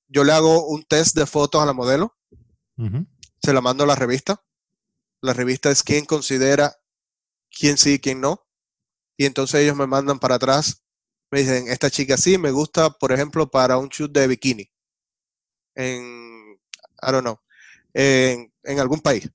yo 0.07 0.23
le 0.23 0.33
hago 0.33 0.67
un 0.67 0.83
test 0.83 1.15
de 1.15 1.25
fotos 1.25 1.61
a 1.61 1.65
la 1.65 1.73
modelo, 1.73 2.15
se 3.41 3.53
la 3.53 3.61
mando 3.61 3.83
a 3.83 3.87
la 3.87 3.95
revista, 3.95 4.43
la 5.21 5.33
revista 5.33 5.69
es 5.69 5.83
quien 5.83 6.05
considera 6.05 6.75
quién 7.49 7.77
sí 7.77 7.93
y 7.93 7.99
quién 7.99 8.21
no, 8.21 8.47
y 9.17 9.25
entonces 9.25 9.61
ellos 9.61 9.75
me 9.75 9.87
mandan 9.87 10.19
para 10.19 10.35
atrás, 10.35 10.83
me 11.31 11.39
dicen, 11.39 11.67
esta 11.67 11.89
chica 11.89 12.17
sí, 12.17 12.37
me 12.37 12.51
gusta, 12.51 12.89
por 12.89 13.11
ejemplo, 13.11 13.49
para 13.49 13.77
un 13.77 13.89
shoot 13.89 14.11
de 14.11 14.27
bikini, 14.27 14.71
en, 15.75 16.59
I 17.01 17.11
don't 17.11 17.21
know, 17.21 17.39
en, 17.93 18.79
algún 18.79 18.99
país. 18.99 19.29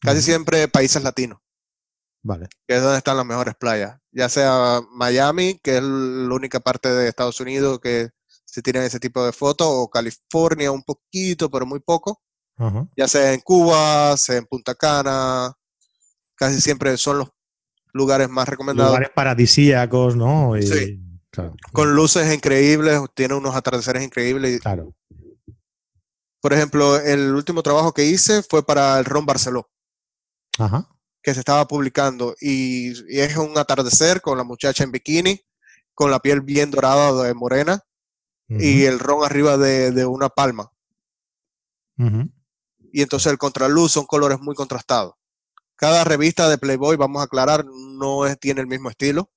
Casi 0.00 0.22
siempre 0.22 0.66
países 0.68 1.02
latinos. 1.02 1.40
Vale. 2.22 2.48
Que 2.66 2.76
es 2.76 2.82
donde 2.82 2.98
están 2.98 3.16
las 3.16 3.26
mejores 3.26 3.54
playas. 3.54 3.98
Ya 4.12 4.28
sea 4.28 4.80
Miami, 4.90 5.58
que 5.62 5.76
es 5.76 5.82
la 5.82 6.34
única 6.34 6.60
parte 6.60 6.88
de 6.88 7.08
Estados 7.08 7.40
Unidos 7.40 7.80
que 7.80 8.10
se 8.50 8.62
tienen 8.62 8.82
ese 8.82 8.98
tipo 8.98 9.24
de 9.24 9.32
fotos, 9.32 9.66
o 9.70 9.88
California 9.88 10.72
un 10.72 10.82
poquito, 10.82 11.50
pero 11.50 11.66
muy 11.66 11.80
poco. 11.80 12.20
Ya 12.94 13.08
sea 13.08 13.32
en 13.32 13.40
Cuba, 13.40 14.14
sea 14.18 14.36
en 14.36 14.44
Punta 14.44 14.74
Cana, 14.74 15.50
casi 16.34 16.60
siempre 16.60 16.94
son 16.98 17.18
los 17.18 17.28
lugares 17.94 18.28
más 18.28 18.46
recomendados. 18.46 18.90
Lugares 18.90 19.10
paradisíacos, 19.14 20.14
¿no? 20.14 20.52
sí. 20.60 21.00
Con 21.72 21.94
luces 21.94 22.34
increíbles, 22.34 23.00
tiene 23.14 23.34
unos 23.34 23.54
atardeceres 23.54 24.02
increíbles. 24.02 24.60
Claro. 24.60 24.94
Por 26.40 26.52
ejemplo, 26.52 26.98
el 26.98 27.34
último 27.34 27.62
trabajo 27.62 27.92
que 27.92 28.04
hice 28.04 28.42
fue 28.42 28.64
para 28.64 28.98
el 28.98 29.04
Ron 29.04 29.26
Barceló. 29.26 29.70
Que 31.22 31.32
se 31.32 31.40
estaba 31.40 31.66
publicando. 31.68 32.34
Y, 32.40 32.90
es 33.16 33.36
un 33.36 33.56
atardecer 33.56 34.20
con 34.20 34.36
la 34.36 34.44
muchacha 34.44 34.84
en 34.84 34.90
bikini, 34.90 35.40
con 35.94 36.10
la 36.10 36.18
piel 36.18 36.40
bien 36.40 36.70
dorada 36.70 37.22
de 37.22 37.34
morena, 37.34 37.80
y 38.50 38.84
el 38.84 38.98
ron 38.98 39.24
arriba 39.24 39.56
de, 39.56 40.04
una 40.06 40.28
palma. 40.28 40.70
Y 42.92 43.02
entonces 43.02 43.30
el 43.30 43.38
contraluz 43.38 43.92
son 43.92 44.06
colores 44.06 44.40
muy 44.40 44.54
contrastados. 44.54 45.14
Cada 45.76 46.04
revista 46.04 46.48
de 46.48 46.58
Playboy, 46.58 46.96
vamos 46.96 47.20
a 47.20 47.24
aclarar, 47.24 47.64
no 47.64 48.26
es, 48.26 48.38
tiene 48.38 48.60
el 48.60 48.66
mismo 48.66 48.90
estilo. 48.90 49.30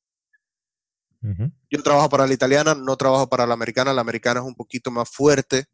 Yo 1.70 1.82
trabajo 1.84 2.10
para 2.10 2.28
la 2.28 2.34
italiana, 2.34 2.76
no 2.76 2.98
trabajo 2.98 3.30
para 3.30 3.48
la 3.48 3.54
americana. 3.54 3.94
La 3.94 4.02
americana 4.02 4.42
es 4.42 4.46
un 4.46 4.56
poquito 4.56 4.92
más 4.92 5.10
fuerte 5.10 5.68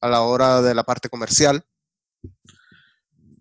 a 0.00 0.08
la 0.08 0.22
hora 0.22 0.62
de 0.62 0.74
la 0.74 0.84
parte 0.84 1.08
comercial. 1.08 1.66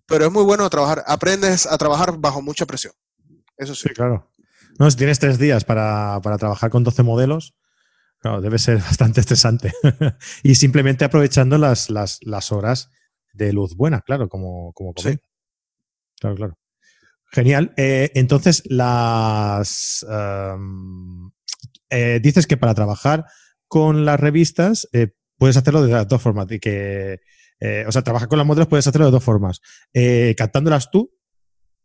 Pero 0.05 0.25
es 0.25 0.31
muy 0.31 0.43
bueno 0.43 0.69
trabajar, 0.69 1.03
aprendes 1.07 1.65
a 1.65 1.77
trabajar 1.77 2.17
bajo 2.17 2.41
mucha 2.41 2.65
presión. 2.65 2.93
Eso 3.55 3.75
sí. 3.75 3.89
claro. 3.89 4.29
No, 4.79 4.89
si 4.89 4.97
tienes 4.97 5.19
tres 5.19 5.37
días 5.37 5.63
para, 5.63 6.19
trabajar 6.37 6.69
con 6.69 6.83
12 6.83 7.03
modelos, 7.03 7.53
claro, 8.23 8.41
debe 8.41 8.57
ser 8.57 8.77
bastante 8.79 9.19
estresante. 9.19 9.73
y 10.43 10.55
simplemente 10.55 11.05
aprovechando 11.05 11.57
las, 11.57 11.89
las, 11.89 12.51
horas 12.51 12.89
de 13.33 13.51
luz 13.51 13.75
buena, 13.75 14.01
claro, 14.01 14.29
como, 14.29 14.71
como 14.73 14.93
sí. 14.95 15.17
Claro, 16.19 16.35
claro. 16.37 16.57
Genial. 17.31 17.73
Eh, 17.77 18.11
entonces, 18.15 18.63
las 18.65 20.05
em, 20.09 21.31
eh, 21.89 22.19
dices 22.21 22.47
que 22.47 22.57
para 22.57 22.75
trabajar 22.75 23.25
con 23.67 24.05
las 24.05 24.19
revistas 24.19 24.87
eh, 24.93 25.09
puedes 25.37 25.57
hacerlo 25.57 25.81
de 25.81 25.91
las 25.91 26.07
dos 26.07 26.21
formas. 26.21 26.49
Y 26.51 26.59
que, 26.59 27.19
o 27.87 27.91
sea, 27.91 28.03
trabajar 28.03 28.29
con 28.29 28.37
las 28.37 28.47
modelos 28.47 28.67
puedes 28.67 28.87
hacerlo 28.87 29.05
de 29.05 29.11
dos 29.11 29.23
formas. 29.23 29.61
Captándolas 30.37 30.91
tú 30.91 31.11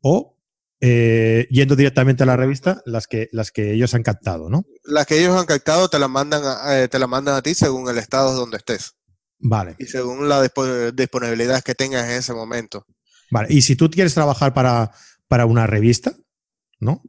o 0.02 0.37
eh, 0.80 1.48
yendo 1.50 1.74
directamente 1.74 2.22
a 2.22 2.26
la 2.26 2.36
revista 2.36 2.82
las 2.86 3.06
que, 3.06 3.28
las 3.32 3.50
que 3.50 3.72
ellos 3.72 3.94
han 3.94 4.02
captado, 4.02 4.48
¿no? 4.48 4.64
Las 4.84 5.06
que 5.06 5.18
ellos 5.18 5.36
han 5.38 5.46
captado 5.46 5.88
te 5.88 5.98
las 5.98 6.08
mandan 6.08 6.42
a, 6.44 6.86
te 6.86 6.98
la 6.98 7.06
mandan 7.06 7.34
a 7.34 7.42
ti 7.42 7.54
según 7.54 7.88
el 7.88 7.98
estado 7.98 8.34
donde 8.34 8.58
estés. 8.58 8.94
Vale. 9.40 9.76
Y 9.78 9.86
según 9.86 10.28
la 10.28 10.40
disponibilidad 10.40 11.62
que 11.62 11.74
tengas 11.74 12.04
en 12.04 12.18
ese 12.18 12.32
momento. 12.32 12.86
Vale. 13.30 13.48
Y 13.50 13.62
si 13.62 13.76
tú 13.76 13.90
quieres 13.90 14.14
trabajar 14.14 14.54
para, 14.54 14.92
para 15.26 15.46
una 15.46 15.66
revista, 15.66 16.12
¿no? 16.80 17.02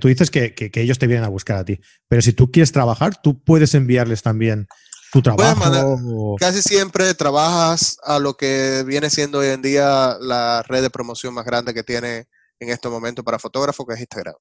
tú 0.00 0.06
dices 0.06 0.30
que, 0.30 0.54
que, 0.54 0.70
ellos 0.80 0.98
te 0.98 1.08
vienen 1.08 1.24
a 1.24 1.28
buscar 1.28 1.56
a 1.56 1.64
ti. 1.64 1.80
Pero 2.06 2.22
si 2.22 2.32
tú 2.32 2.52
quieres 2.52 2.70
trabajar, 2.70 3.20
tú 3.20 3.42
puedes 3.42 3.74
enviarles 3.74 4.22
también 4.22 4.68
tu 5.12 5.22
trabajo. 5.22 6.36
casi 6.38 6.62
siempre 6.62 7.14
trabajas 7.14 7.98
a 8.04 8.18
lo 8.18 8.36
que 8.36 8.84
viene 8.86 9.10
siendo 9.10 9.38
hoy 9.38 9.48
en 9.48 9.62
día 9.62 10.16
la 10.20 10.62
red 10.62 10.82
de 10.82 10.90
promoción 10.90 11.34
más 11.34 11.44
grande 11.44 11.74
que 11.74 11.82
tiene 11.82 12.28
en 12.60 12.70
este 12.70 12.88
momento 12.88 13.22
para 13.24 13.38
fotógrafos, 13.38 13.86
que 13.86 13.94
es 13.94 14.00
Instagram. 14.00 14.34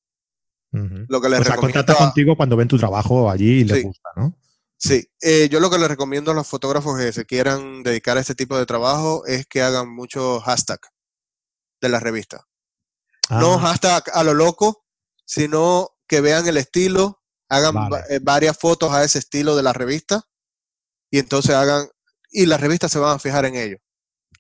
Lo 1.08 1.22
que 1.22 1.30
les 1.30 1.40
o 1.40 1.44
sea, 1.44 1.56
contigo 1.56 2.36
cuando 2.36 2.58
ven 2.58 2.68
tu 2.68 2.78
trabajo 2.78 3.30
allí 3.30 3.62
y 3.62 3.64
les 3.64 3.84
gusta, 3.84 4.10
¿no? 4.18 4.36
Sí, 4.78 5.08
eh, 5.22 5.48
yo 5.50 5.62
lo 5.62 5.70
que 5.70 5.78
les 5.78 5.88
recomiendo 5.88 6.32
a 6.32 6.34
los 6.34 6.48
fotógrafos 6.48 6.98
que 7.00 7.14
se 7.14 7.26
quieran 7.26 7.82
dedicar 7.82 8.18
a 8.18 8.20
este 8.20 8.36
tipo 8.36 8.58
de 8.58 8.66
trabajo 8.66 9.26
es 9.26 9.46
que 9.46 9.62
hagan 9.62 9.90
mucho 9.90 10.42
hashtag 10.42 10.80
de 11.82 11.90
la 11.90 12.00
revista. 12.00 12.46
No 13.30 13.56
Ah, 13.56 13.60
hashtag 13.60 14.04
a 14.14 14.24
lo 14.24 14.34
loco, 14.34 14.86
sino 15.26 15.92
que 16.08 16.22
vean 16.22 16.46
el 16.48 16.58
estilo, 16.58 17.24
hagan 17.50 17.74
Vale. 17.74 18.04
eh, 18.10 18.20
varias 18.22 18.58
fotos 18.58 18.92
a 18.92 19.04
ese 19.04 19.20
estilo 19.20 19.56
de 19.56 19.64
la 19.64 19.74
revista 19.74 20.28
y 21.10 21.20
entonces 21.20 21.56
hagan, 21.56 21.88
y 22.30 22.46
las 22.46 22.60
revistas 22.60 22.92
se 22.92 23.00
van 23.00 23.16
a 23.16 23.20
fijar 23.20 23.46
en 23.46 23.56
ello. 23.56 23.78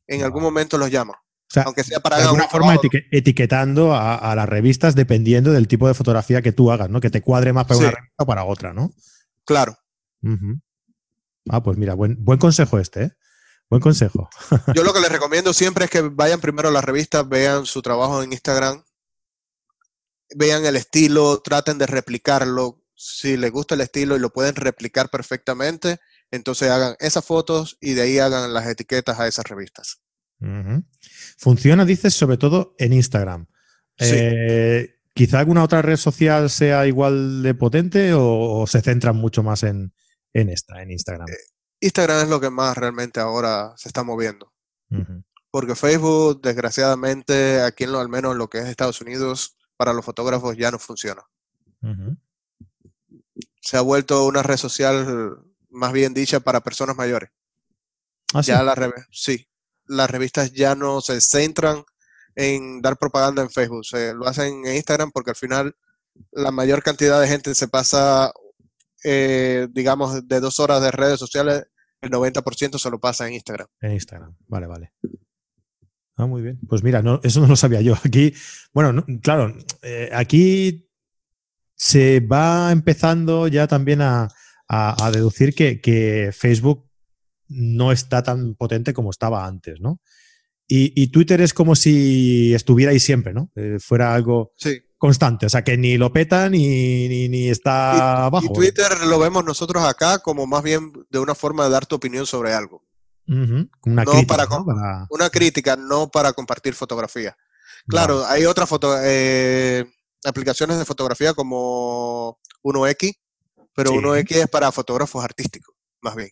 En 0.07 0.23
algún 0.23 0.43
momento 0.43 0.77
los 0.77 0.91
llaman, 0.91 1.15
sea, 1.55 1.63
aunque 1.63 1.83
sea 1.83 1.99
para 1.99 2.17
de 2.17 2.23
alguna 2.23 2.43
un 2.45 2.49
forma 2.49 2.75
etique- 2.75 3.07
etiquetando 3.11 3.93
a, 3.95 4.15
a 4.15 4.35
las 4.35 4.47
revistas 4.47 4.95
dependiendo 4.95 5.51
del 5.51 5.67
tipo 5.67 5.87
de 5.87 5.93
fotografía 5.93 6.41
que 6.41 6.51
tú 6.51 6.71
hagas, 6.71 6.89
¿no? 6.89 7.01
Que 7.01 7.09
te 7.09 7.21
cuadre 7.21 7.51
más 7.53 7.65
para 7.65 7.79
una 7.79 7.91
revista 7.91 8.23
o 8.23 8.25
para 8.25 8.43
otra, 8.45 8.73
¿no? 8.73 8.91
Claro. 9.45 9.77
Ah, 11.49 11.61
pues 11.63 11.77
mira, 11.77 11.93
buen, 11.93 12.23
buen 12.23 12.39
consejo 12.39 12.79
este, 12.79 13.03
¿eh? 13.03 13.11
Buen 13.69 13.81
consejo. 13.81 14.29
Yo 14.75 14.83
lo 14.83 14.93
que 14.93 14.99
les 14.99 15.11
recomiendo 15.11 15.53
siempre 15.53 15.85
es 15.85 15.91
que 15.91 16.01
vayan 16.01 16.39
primero 16.39 16.69
a 16.69 16.71
la 16.71 16.81
revista, 16.81 17.23
vean 17.23 17.65
su 17.65 17.81
trabajo 17.81 18.21
en 18.23 18.31
Instagram, 18.31 18.83
vean 20.35 20.65
el 20.65 20.75
estilo, 20.75 21.41
traten 21.41 21.77
de 21.77 21.87
replicarlo. 21.87 22.81
Si 22.95 23.37
les 23.37 23.51
gusta 23.51 23.75
el 23.75 23.81
estilo 23.81 24.15
y 24.15 24.19
lo 24.19 24.31
pueden 24.31 24.55
replicar 24.55 25.09
perfectamente, 25.09 25.99
entonces 26.31 26.69
hagan 26.71 26.95
esas 26.99 27.25
fotos 27.25 27.77
y 27.81 27.93
de 27.93 28.03
ahí 28.03 28.19
hagan 28.19 28.53
las 28.53 28.65
etiquetas 28.67 29.19
a 29.19 29.27
esas 29.27 29.45
revistas. 29.45 29.99
Ujú. 30.39 30.83
Funciona, 31.37 31.85
dices, 31.85 32.13
sobre 32.13 32.37
todo 32.37 32.75
en 32.77 32.93
Instagram. 32.93 33.47
Sí. 33.97 34.11
Eh, 34.11 34.99
¿Quizá 35.13 35.39
alguna 35.39 35.63
otra 35.63 35.81
red 35.81 35.95
social 35.97 36.49
sea 36.49 36.85
igual 36.87 37.41
de 37.41 37.53
potente 37.53 38.13
o, 38.13 38.59
o 38.59 38.67
se 38.67 38.81
centran 38.81 39.15
mucho 39.15 39.43
más 39.43 39.63
en, 39.63 39.93
en 40.33 40.49
esta, 40.49 40.81
en 40.81 40.91
Instagram? 40.91 41.27
Instagram 41.79 42.23
es 42.23 42.29
lo 42.29 42.41
que 42.41 42.49
más 42.49 42.77
realmente 42.77 43.19
ahora 43.19 43.73
se 43.77 43.87
está 43.89 44.03
moviendo. 44.03 44.51
Porque 45.51 45.75
Facebook, 45.75 46.41
desgraciadamente, 46.41 47.61
aquí 47.61 47.85
en 47.85 47.93
lo, 47.93 47.99
al 47.99 48.09
menos 48.09 48.33
en 48.33 48.37
lo 48.39 48.49
que 48.49 48.59
es 48.59 48.65
Estados 48.65 48.99
Unidos, 48.99 49.55
para 49.77 49.93
los 49.93 50.03
fotógrafos 50.03 50.57
ya 50.57 50.71
no 50.71 50.79
funciona. 50.79 51.23
Se 53.61 53.77
ha 53.77 53.81
vuelto 53.81 54.25
una 54.25 54.43
red 54.43 54.57
social 54.57 55.37
más 55.69 55.93
bien 55.93 56.13
dicha 56.13 56.39
para 56.39 56.61
personas 56.61 56.95
mayores. 56.97 57.29
Ah, 58.33 58.43
sí. 58.43 58.51
Ya 58.51 58.63
la 58.63 58.75
rev- 58.75 59.07
sí, 59.11 59.47
las 59.87 60.09
revistas 60.09 60.51
ya 60.51 60.75
no 60.75 61.01
se 61.01 61.19
centran 61.21 61.83
en 62.35 62.81
dar 62.81 62.97
propaganda 62.97 63.41
en 63.41 63.49
Facebook, 63.49 63.85
se 63.85 64.13
lo 64.13 64.27
hacen 64.27 64.65
en 64.65 64.75
Instagram 64.75 65.11
porque 65.11 65.31
al 65.31 65.35
final 65.35 65.75
la 66.31 66.51
mayor 66.51 66.83
cantidad 66.83 67.19
de 67.19 67.27
gente 67.27 67.55
se 67.55 67.67
pasa, 67.67 68.31
eh, 69.03 69.67
digamos, 69.71 70.27
de 70.27 70.39
dos 70.39 70.59
horas 70.59 70.81
de 70.81 70.91
redes 70.91 71.19
sociales, 71.19 71.65
el 72.01 72.09
90% 72.09 72.77
se 72.77 72.89
lo 72.89 72.99
pasa 72.99 73.27
en 73.27 73.33
Instagram. 73.33 73.67
En 73.81 73.91
Instagram. 73.93 74.35
Vale, 74.47 74.67
vale. 74.67 74.93
Ah, 76.17 76.25
muy 76.25 76.41
bien. 76.41 76.59
Pues 76.67 76.83
mira, 76.83 77.01
no, 77.01 77.19
eso 77.23 77.41
no 77.41 77.47
lo 77.47 77.55
sabía 77.55 77.81
yo. 77.81 77.95
Aquí, 78.03 78.33
bueno, 78.73 78.93
no- 78.93 79.05
claro, 79.21 79.53
eh, 79.81 80.09
aquí 80.13 80.89
se 81.73 82.21
va 82.21 82.71
empezando 82.71 83.47
ya 83.47 83.67
también 83.67 84.01
a, 84.01 84.29
deducir 85.11 85.53
que 85.53 86.31
Facebook 86.33 86.89
no 87.47 87.91
está 87.91 88.23
tan 88.23 88.55
potente 88.55 88.93
como 88.93 89.11
estaba 89.11 89.45
antes, 89.45 89.79
¿no? 89.79 89.99
Y, 90.67 90.99
y 90.99 91.07
Twitter 91.07 91.41
es 91.41 91.53
como 91.53 91.75
si 91.75 92.53
estuviera 92.55 92.91
ahí 92.91 92.99
siempre, 92.99 93.33
¿no? 93.33 93.51
Eh, 93.55 93.77
fuera 93.79 94.15
algo 94.15 94.51
Sí. 94.57 94.81
constante, 94.97 95.45
o 95.45 95.49
sea, 95.49 95.63
que 95.63 95.77
ni 95.77 95.97
lo 95.97 96.11
peta 96.11 96.49
ni, 96.49 97.07
ni, 97.07 97.29
ni 97.29 97.49
está 97.49 98.25
abajo. 98.25 98.45
Y 98.49 98.53
Twitter 98.53 98.91
lo 99.05 99.19
vemos 99.19 99.45
nosotros 99.45 99.83
acá 99.83 100.19
como 100.19 100.47
más 100.47 100.63
bien 100.63 100.91
de 101.11 101.19
una 101.19 101.35
forma 101.35 101.65
de 101.65 101.69
dar 101.69 101.85
tu 101.85 101.95
opinión 101.95 102.25
sobre 102.25 102.53
algo. 102.53 102.83
Una 103.27 103.67
No 104.03 104.11
crítica, 104.11 104.27
para 104.27 104.45
¿no? 104.45 104.65
Para- 104.65 105.07
Una 105.09 105.29
crítica, 105.29 105.75
no 105.75 106.09
para 106.09 106.33
compartir 106.33 106.73
fotografía. 106.73 107.35
Claro, 107.87 108.25
hay 108.25 108.45
otras 108.45 108.67
foto, 108.67 108.95
eh, 109.03 109.85
aplicaciones 110.23 110.79
de 110.79 110.85
fotografía 110.85 111.33
como 111.35 112.39
1X, 112.63 113.13
pero 113.75 113.91
Sí. 113.91 113.97
1X 113.97 114.37
es 114.37 114.47
para 114.47 114.71
fotógrafos 114.71 115.23
artísticos, 115.23 115.75
más 116.01 116.15
bien. 116.15 116.29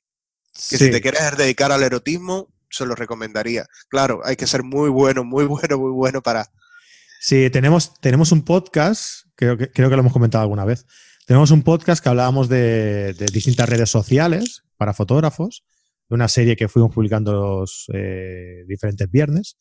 Que 0.54 0.78
Sí. 0.78 0.86
si 0.86 0.92
te 0.92 1.02
quieres 1.02 1.38
dedicar 1.38 1.72
al 1.72 1.84
erotismo, 1.84 2.54
se 2.70 2.86
lo 2.86 2.96
recomendaría. 2.96 3.66
Claro, 3.90 4.22
hay 4.24 4.36
que 4.36 4.48
ser 4.48 4.64
muy 4.64 4.90
bueno, 4.90 5.24
muy 5.24 5.46
bueno, 5.46 5.78
muy 5.78 5.92
bueno 5.92 6.22
para... 6.22 6.48
Sí, 7.20 7.50
tenemos, 7.50 7.94
tenemos 8.02 8.32
un 8.32 8.44
podcast, 8.44 9.26
creo 9.36 9.58
que, 9.58 9.70
creo 9.72 9.90
que 9.90 9.96
lo 9.96 10.02
hemos 10.02 10.14
comentado 10.14 10.42
alguna 10.42 10.66
vez. 10.66 10.86
Tenemos 11.26 11.52
un 11.52 11.64
podcast 11.64 12.04
que 12.04 12.10
hablábamos 12.10 12.50
de, 12.50 13.14
de 13.14 13.26
distintas 13.32 13.70
redes 13.70 13.90
sociales 13.90 14.64
para 14.78 14.94
fotógrafos, 14.94 15.64
de 16.10 16.16
una 16.16 16.28
serie 16.28 16.58
que 16.58 16.68
fuimos 16.68 16.94
publicando 16.94 17.32
los 17.32 17.86
eh, 17.94 18.66
diferentes 18.68 19.10
viernes. 19.10 19.56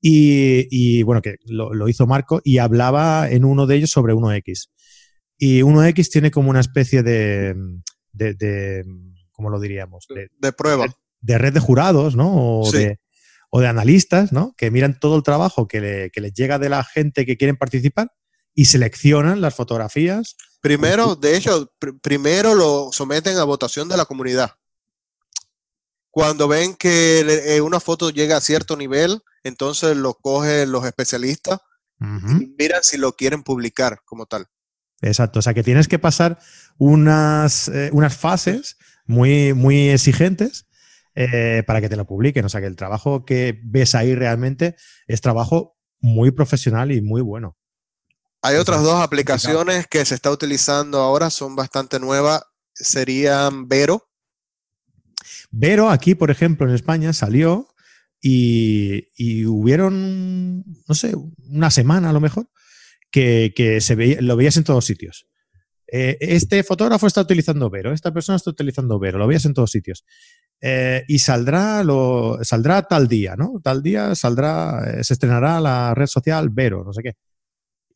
Y, 0.00 0.68
y, 0.70 1.02
bueno, 1.02 1.20
que 1.20 1.36
lo, 1.46 1.74
lo 1.74 1.88
hizo 1.88 2.06
Marco 2.06 2.40
y 2.44 2.58
hablaba 2.58 3.28
en 3.28 3.44
uno 3.44 3.66
de 3.66 3.74
ellos 3.76 3.90
sobre 3.90 4.14
1X. 4.14 4.68
Y 5.38 5.60
1X 5.62 6.10
tiene 6.10 6.30
como 6.30 6.50
una 6.50 6.60
especie 6.60 7.02
de, 7.02 7.54
de, 8.12 8.34
de 8.34 8.84
¿cómo 9.38 9.50
lo 9.50 9.60
diríamos? 9.60 10.06
De, 10.08 10.30
de 10.36 10.52
prueba. 10.52 10.86
de 11.20 11.38
red 11.38 11.52
de 11.52 11.60
jurados, 11.60 12.16
¿no? 12.16 12.60
O, 12.62 12.68
Sí. 12.70 12.78
de, 12.78 13.00
o 13.50 13.60
de 13.60 13.68
analistas, 13.68 14.32
¿no? 14.32 14.52
Que 14.56 14.72
miran 14.72 14.98
todo 14.98 15.14
el 15.16 15.22
trabajo 15.22 15.68
que, 15.68 15.80
le- 15.80 16.10
que 16.10 16.20
les 16.20 16.32
llega 16.34 16.58
de 16.58 16.68
la 16.68 16.82
gente 16.82 17.24
que 17.24 17.36
quieren 17.36 17.56
participar 17.56 18.10
y 18.52 18.64
seleccionan 18.64 19.40
las 19.40 19.54
fotografías. 19.54 20.36
Primero, 20.60 21.14
de 21.14 21.36
hecho, 21.36 21.72
pr- 21.80 22.00
primero 22.00 22.56
lo 22.56 22.90
someten 22.90 23.36
a 23.36 23.44
votación 23.44 23.88
de 23.88 23.96
la 23.96 24.06
comunidad. 24.06 24.50
Cuando 26.10 26.48
ven 26.48 26.74
que 26.74 27.22
le- 27.24 27.54
eh, 27.56 27.60
una 27.60 27.78
foto 27.78 28.10
llega 28.10 28.36
a 28.36 28.40
cierto 28.40 28.76
nivel, 28.76 29.20
entonces 29.44 29.96
lo 29.96 30.14
cogen 30.14 30.72
los 30.72 30.84
especialistas 30.84 31.60
y 32.00 32.54
miran 32.58 32.82
si 32.82 32.96
lo 32.96 33.12
quieren 33.14 33.44
publicar 33.44 34.00
como 34.04 34.26
tal. 34.26 34.46
Exacto. 35.00 35.38
O 35.38 35.42
sea, 35.42 35.54
que 35.54 35.62
tienes 35.62 35.86
que 35.86 35.98
pasar 36.00 36.38
unas, 36.76 37.68
eh, 37.68 37.90
unas 37.92 38.16
fases 38.16 38.76
muy, 39.08 39.54
muy 39.54 39.88
exigentes 39.88 40.66
eh, 41.16 41.64
para 41.66 41.80
que 41.80 41.88
te 41.88 41.96
lo 41.96 42.06
publiquen. 42.06 42.44
O 42.44 42.48
sea, 42.48 42.60
que 42.60 42.68
el 42.68 42.76
trabajo 42.76 43.24
que 43.24 43.58
ves 43.64 43.96
ahí 43.96 44.14
realmente 44.14 44.76
es 45.08 45.20
trabajo 45.20 45.76
muy 45.98 46.30
profesional 46.30 46.92
y 46.92 47.00
muy 47.00 47.22
bueno. 47.22 47.56
Hay 48.40 48.56
otras 48.56 48.84
dos 48.84 49.02
aplicaciones 49.02 49.88
que 49.88 50.04
se 50.04 50.14
está 50.14 50.30
utilizando 50.30 51.00
ahora, 51.00 51.28
son 51.28 51.56
bastante 51.56 51.98
nuevas, 51.98 52.42
serían 52.72 53.66
Vero. 53.66 54.08
Vero 55.50 55.90
aquí, 55.90 56.14
por 56.14 56.30
ejemplo, 56.30 56.68
en 56.68 56.74
España 56.74 57.12
salió 57.12 57.66
y, 58.20 59.08
y 59.16 59.44
hubieron, 59.46 60.64
no 60.86 60.94
sé, 60.94 61.14
una 61.48 61.70
semana 61.72 62.10
a 62.10 62.12
lo 62.12 62.20
mejor, 62.20 62.48
que, 63.10 63.52
que 63.56 63.80
se 63.80 63.96
veía, 63.96 64.20
lo 64.20 64.36
veías 64.36 64.56
en 64.56 64.64
todos 64.64 64.84
sitios. 64.84 65.27
Eh, 65.90 66.18
este 66.20 66.62
fotógrafo 66.62 67.06
está 67.06 67.22
utilizando 67.22 67.70
Vero, 67.70 67.92
esta 67.92 68.12
persona 68.12 68.36
está 68.36 68.50
utilizando 68.50 68.98
Vero, 68.98 69.18
lo 69.18 69.26
veías 69.26 69.46
en 69.46 69.54
todos 69.54 69.70
sitios. 69.70 70.04
Eh, 70.60 71.04
y 71.08 71.18
saldrá, 71.18 71.82
lo, 71.82 72.38
saldrá 72.42 72.82
tal 72.82 73.08
día, 73.08 73.36
¿no? 73.36 73.60
Tal 73.62 73.82
día 73.82 74.14
saldrá, 74.14 74.82
eh, 74.86 75.04
se 75.04 75.14
estrenará 75.14 75.60
la 75.60 75.94
red 75.94 76.06
social 76.06 76.50
Vero, 76.50 76.84
no 76.84 76.92
sé 76.92 77.02
qué. 77.02 77.12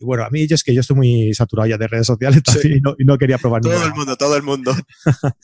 Bueno, 0.00 0.24
a 0.24 0.30
mí 0.30 0.46
es 0.48 0.64
que 0.64 0.74
yo 0.74 0.80
estoy 0.80 0.96
muy 0.96 1.34
saturado 1.34 1.68
ya 1.68 1.78
de 1.78 1.86
redes 1.86 2.06
sociales 2.06 2.42
Sí. 2.60 2.74
y, 2.76 2.80
no, 2.80 2.94
y 2.98 3.04
no 3.04 3.18
quería 3.18 3.38
probar 3.38 3.62
Todo 3.62 3.72
ninguna 3.72 3.88
el 3.88 3.94
mundo, 3.94 4.16
todo 4.16 4.36
el 4.36 4.42
mundo. 4.42 4.74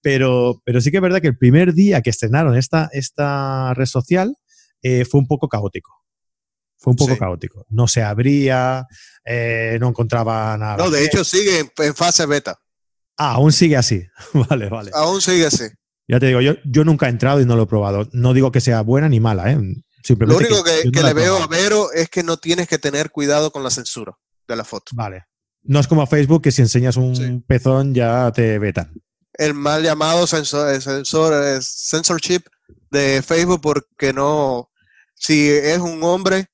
pero, 0.00 0.62
pero 0.64 0.80
sí 0.80 0.90
que 0.90 0.98
es 0.98 1.02
verdad 1.02 1.20
que 1.20 1.28
el 1.28 1.36
primer 1.36 1.74
día 1.74 2.00
que 2.00 2.10
estrenaron 2.10 2.56
esta, 2.56 2.88
esta 2.92 3.74
red 3.74 3.84
social 3.86 4.36
eh, 4.82 5.04
fue 5.04 5.20
un 5.20 5.26
poco 5.26 5.48
caótico. 5.48 6.05
Fue 6.86 6.92
un 6.92 6.96
poco 6.96 7.14
Sí. 7.14 7.18
caótico. 7.18 7.66
No 7.68 7.88
se 7.88 8.00
abría, 8.04 8.86
eh, 9.24 9.76
no 9.80 9.88
encontraba 9.88 10.56
nada. 10.56 10.76
No, 10.76 10.88
de 10.88 11.04
hecho 11.04 11.24
sigue 11.24 11.58
en, 11.58 11.70
en 11.78 11.94
fase 11.96 12.26
beta. 12.26 12.60
Ah, 13.18 13.32
aún 13.32 13.50
sigue 13.50 13.76
así. 13.76 14.04
vale, 14.48 14.68
vale. 14.68 14.92
Aún 14.94 15.20
sigue 15.20 15.46
así. 15.46 15.64
Ya 16.06 16.20
te 16.20 16.26
digo, 16.26 16.40
yo, 16.40 16.52
yo 16.64 16.84
nunca 16.84 17.06
he 17.06 17.10
entrado 17.10 17.40
y 17.40 17.44
no 17.44 17.56
lo 17.56 17.64
he 17.64 17.66
probado. 17.66 18.08
No 18.12 18.32
digo 18.34 18.52
que 18.52 18.60
sea 18.60 18.82
buena 18.82 19.08
ni 19.08 19.18
mala, 19.18 19.50
¿eh? 19.50 19.56
Lo 19.56 19.72
Simplemente 20.04 20.44
único 20.46 20.62
que, 20.62 20.92
que 20.92 21.02
le 21.02 21.12
veo 21.12 21.38
a. 21.42 21.48
Vero 21.48 21.90
es 21.92 22.08
que 22.08 22.22
no 22.22 22.36
tienes 22.36 22.68
que 22.68 22.78
tener 22.78 23.10
cuidado 23.10 23.50
con 23.50 23.64
la 23.64 23.70
censura 23.70 24.12
de 24.46 24.54
la 24.54 24.62
foto. 24.62 24.92
Vale. 24.94 25.24
No 25.64 25.80
es 25.80 25.88
como 25.88 26.02
a 26.02 26.06
Facebook 26.06 26.42
que 26.42 26.52
si 26.52 26.62
enseñas 26.62 26.96
un 26.96 27.16
Sí. 27.16 27.42
pezón 27.48 27.92
ya 27.94 28.30
te 28.30 28.60
vetan. 28.60 28.92
El 29.32 29.54
mal 29.54 29.82
llamado 29.82 30.24
censor, 30.28 30.80
censor, 30.80 31.34
eh, 31.44 31.58
censorship 31.60 32.42
de 32.92 33.20
Facebook 33.22 33.60
porque 33.60 34.12
no, 34.12 34.70
si 35.16 35.48
es 35.48 35.78
un 35.78 36.00
hombre 36.04 36.46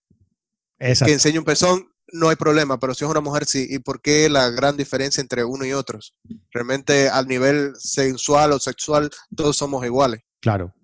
que 1.04 1.12
enseña 1.12 1.38
un 1.38 1.44
pezón, 1.44 1.88
no 2.12 2.28
hay 2.28 2.36
problema, 2.36 2.78
pero 2.78 2.94
si 2.94 3.04
es 3.04 3.10
una 3.10 3.20
mujer, 3.20 3.46
sí. 3.46 3.66
¿Y 3.70 3.78
por 3.78 4.00
qué 4.00 4.28
la 4.28 4.50
gran 4.50 4.76
diferencia 4.76 5.20
entre 5.20 5.44
uno 5.44 5.64
y 5.64 5.72
otros? 5.72 6.14
Realmente 6.50 7.08
al 7.08 7.26
nivel 7.26 7.72
sensual 7.76 8.52
o 8.52 8.58
sexual, 8.58 9.10
todos 9.34 9.56
somos 9.56 9.84
iguales. 9.84 10.20
Claro. 10.40 10.74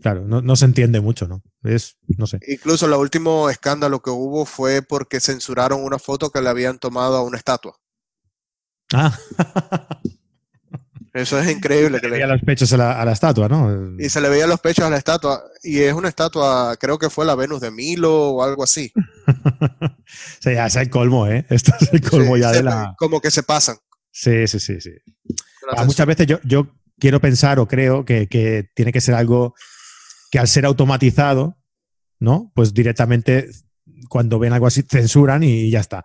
Claro, 0.00 0.24
no, 0.26 0.42
no 0.42 0.56
se 0.56 0.66
entiende 0.66 1.00
mucho, 1.00 1.26
¿no? 1.26 1.42
Es, 1.62 1.96
no 2.16 2.26
sé. 2.26 2.38
Incluso 2.46 2.86
el 2.86 2.92
último 2.92 3.50
escándalo 3.50 4.00
que 4.00 4.10
hubo 4.10 4.44
fue 4.44 4.82
porque 4.82 5.20
censuraron 5.20 5.82
una 5.82 5.98
foto 5.98 6.30
que 6.30 6.42
le 6.42 6.48
habían 6.48 6.78
tomado 6.78 7.16
a 7.16 7.22
una 7.22 7.38
estatua. 7.38 7.76
Ah, 8.92 9.18
Eso 11.16 11.38
es 11.38 11.50
increíble. 11.50 11.98
Se 11.98 12.04
le 12.04 12.10
veía 12.10 12.26
los 12.26 12.42
pechos 12.42 12.70
a 12.74 12.76
la, 12.76 13.12
estatua, 13.12 13.48
¿no? 13.48 13.96
Y 13.98 14.10
se 14.10 14.20
le 14.20 14.28
veía 14.28 14.46
los 14.46 14.60
pechos 14.60 14.84
a 14.84 14.90
la 14.90 14.98
estatua. 14.98 15.42
Y 15.62 15.80
es 15.80 15.94
una 15.94 16.10
estatua, 16.10 16.76
creo 16.78 16.98
que 16.98 17.08
fue 17.08 17.24
la 17.24 17.34
Venus 17.34 17.62
de 17.62 17.70
Milo 17.70 18.32
o 18.32 18.42
algo 18.42 18.62
así. 18.62 18.92
o 19.26 20.04
sea, 20.40 20.52
ya 20.52 20.66
es 20.66 20.76
el 20.76 20.90
colmo, 20.90 21.26
¿eh? 21.26 21.46
Esto 21.48 21.72
es 21.80 21.90
el 21.90 22.02
colmo 22.02 22.36
ya 22.36 22.52
de 22.52 22.62
la. 22.62 22.94
Como 22.98 23.22
que 23.22 23.30
se 23.30 23.42
pasan. 23.42 23.76
Sí, 24.10 24.46
sí, 24.46 24.60
sí, 24.60 24.78
sí. 24.78 24.90
Ah, 25.74 25.84
muchas 25.86 26.06
veces 26.06 26.26
yo, 26.26 26.38
yo 26.44 26.74
quiero 26.98 27.18
pensar 27.18 27.58
o 27.60 27.66
creo 27.66 28.04
que, 28.04 28.28
que 28.28 28.68
tiene 28.74 28.92
que 28.92 29.00
ser 29.00 29.14
algo 29.14 29.54
que 30.30 30.38
al 30.38 30.48
ser 30.48 30.66
automatizado, 30.66 31.56
¿no? 32.18 32.52
Pues 32.54 32.74
directamente 32.74 33.48
cuando 34.10 34.38
ven 34.38 34.52
algo 34.52 34.66
así 34.66 34.82
censuran 34.82 35.42
y 35.42 35.70
ya 35.70 35.80
está. 35.80 36.04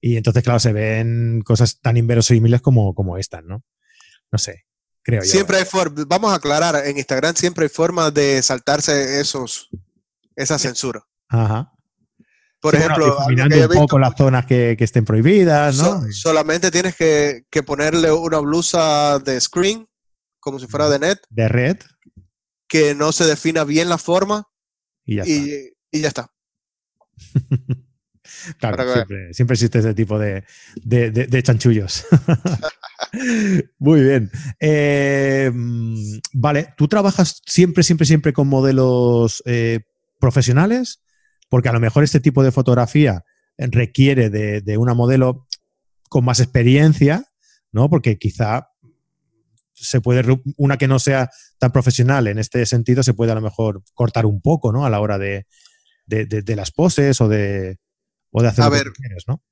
Y 0.00 0.16
entonces, 0.16 0.42
claro, 0.42 0.60
se 0.60 0.72
ven 0.72 1.42
cosas 1.44 1.78
tan 1.80 1.98
inverosímiles 1.98 2.62
como, 2.62 2.94
como 2.94 3.18
estas, 3.18 3.44
¿no? 3.44 3.62
No 4.32 4.38
sé, 4.38 4.64
creo 5.02 5.22
yo. 5.22 5.28
Siempre 5.28 5.58
hay 5.58 5.64
forma, 5.64 6.04
vamos 6.06 6.32
a 6.32 6.36
aclarar, 6.36 6.86
en 6.86 6.96
Instagram 6.96 7.34
siempre 7.34 7.64
hay 7.64 7.68
forma 7.68 8.10
de 8.10 8.42
saltarse 8.42 9.20
esos, 9.20 9.70
esa 10.34 10.58
censura. 10.58 11.02
Ajá. 11.28 11.72
Por 12.60 12.74
ejemplo, 12.74 13.16
mirando 13.28 13.56
un 13.56 13.74
poco 13.74 13.98
las 13.98 14.16
zonas 14.16 14.46
que, 14.46 14.76
estén 14.78 15.04
prohibidas, 15.04 15.76
¿no? 15.76 16.10
solamente 16.10 16.70
tienes 16.70 16.96
que, 16.96 17.44
ponerle 17.64 18.10
una 18.10 18.38
blusa 18.38 19.18
de 19.18 19.40
screen, 19.40 19.88
como 20.40 20.58
si 20.58 20.66
fuera 20.66 20.88
de 20.88 20.98
net. 20.98 21.18
De 21.30 21.48
red. 21.48 21.76
Que 22.68 22.94
no 22.94 23.12
se 23.12 23.24
defina 23.24 23.64
bien 23.64 23.88
la 23.88 23.98
forma. 23.98 24.48
Y 25.04 25.16
ya 25.16 25.22
está. 25.22 25.34
Y 25.92 26.00
ya 26.00 26.08
está. 26.08 26.32
Claro, 28.58 28.84
siempre, 29.32 29.54
existe 29.54 29.78
ese 29.78 29.94
tipo 29.94 30.18
de, 30.18 30.44
chanchullos. 31.42 32.06
Muy 33.78 34.02
bien. 34.02 34.30
Eh, 34.60 35.50
vale, 36.32 36.74
¿tú 36.76 36.88
trabajas 36.88 37.42
siempre, 37.46 37.82
siempre, 37.82 38.06
siempre 38.06 38.32
con 38.32 38.48
modelos 38.48 39.42
eh, 39.46 39.80
profesionales? 40.18 41.02
Porque 41.48 41.68
a 41.68 41.72
lo 41.72 41.80
mejor 41.80 42.04
este 42.04 42.20
tipo 42.20 42.42
de 42.42 42.52
fotografía 42.52 43.24
requiere 43.58 44.30
de, 44.30 44.78
una 44.78 44.94
modelo 44.94 45.46
con 46.08 46.24
más 46.24 46.40
experiencia, 46.40 47.24
¿no? 47.72 47.88
Porque 47.88 48.18
quizá 48.18 48.70
se 49.72 50.00
puede, 50.00 50.40
una 50.56 50.78
que 50.78 50.88
no 50.88 50.98
sea 50.98 51.30
tan 51.58 51.70
profesional 51.70 52.26
en 52.26 52.38
este 52.38 52.64
sentido, 52.66 53.02
se 53.02 53.14
puede 53.14 53.32
a 53.32 53.34
lo 53.34 53.40
mejor 53.40 53.82
cortar 53.94 54.26
un 54.26 54.40
poco, 54.40 54.72
¿no? 54.72 54.86
A 54.86 54.90
la 54.90 55.00
hora 55.00 55.18
de, 55.18 55.46
de 56.06 56.56
las 56.56 56.70
poses 56.70 57.20
o 57.20 57.28
de, 57.28 57.78
o 58.30 58.42
de 58.42 58.48
hacer 58.48 58.64
a 58.64 58.68
ver, 58.68 58.92
¿no? 59.26 59.42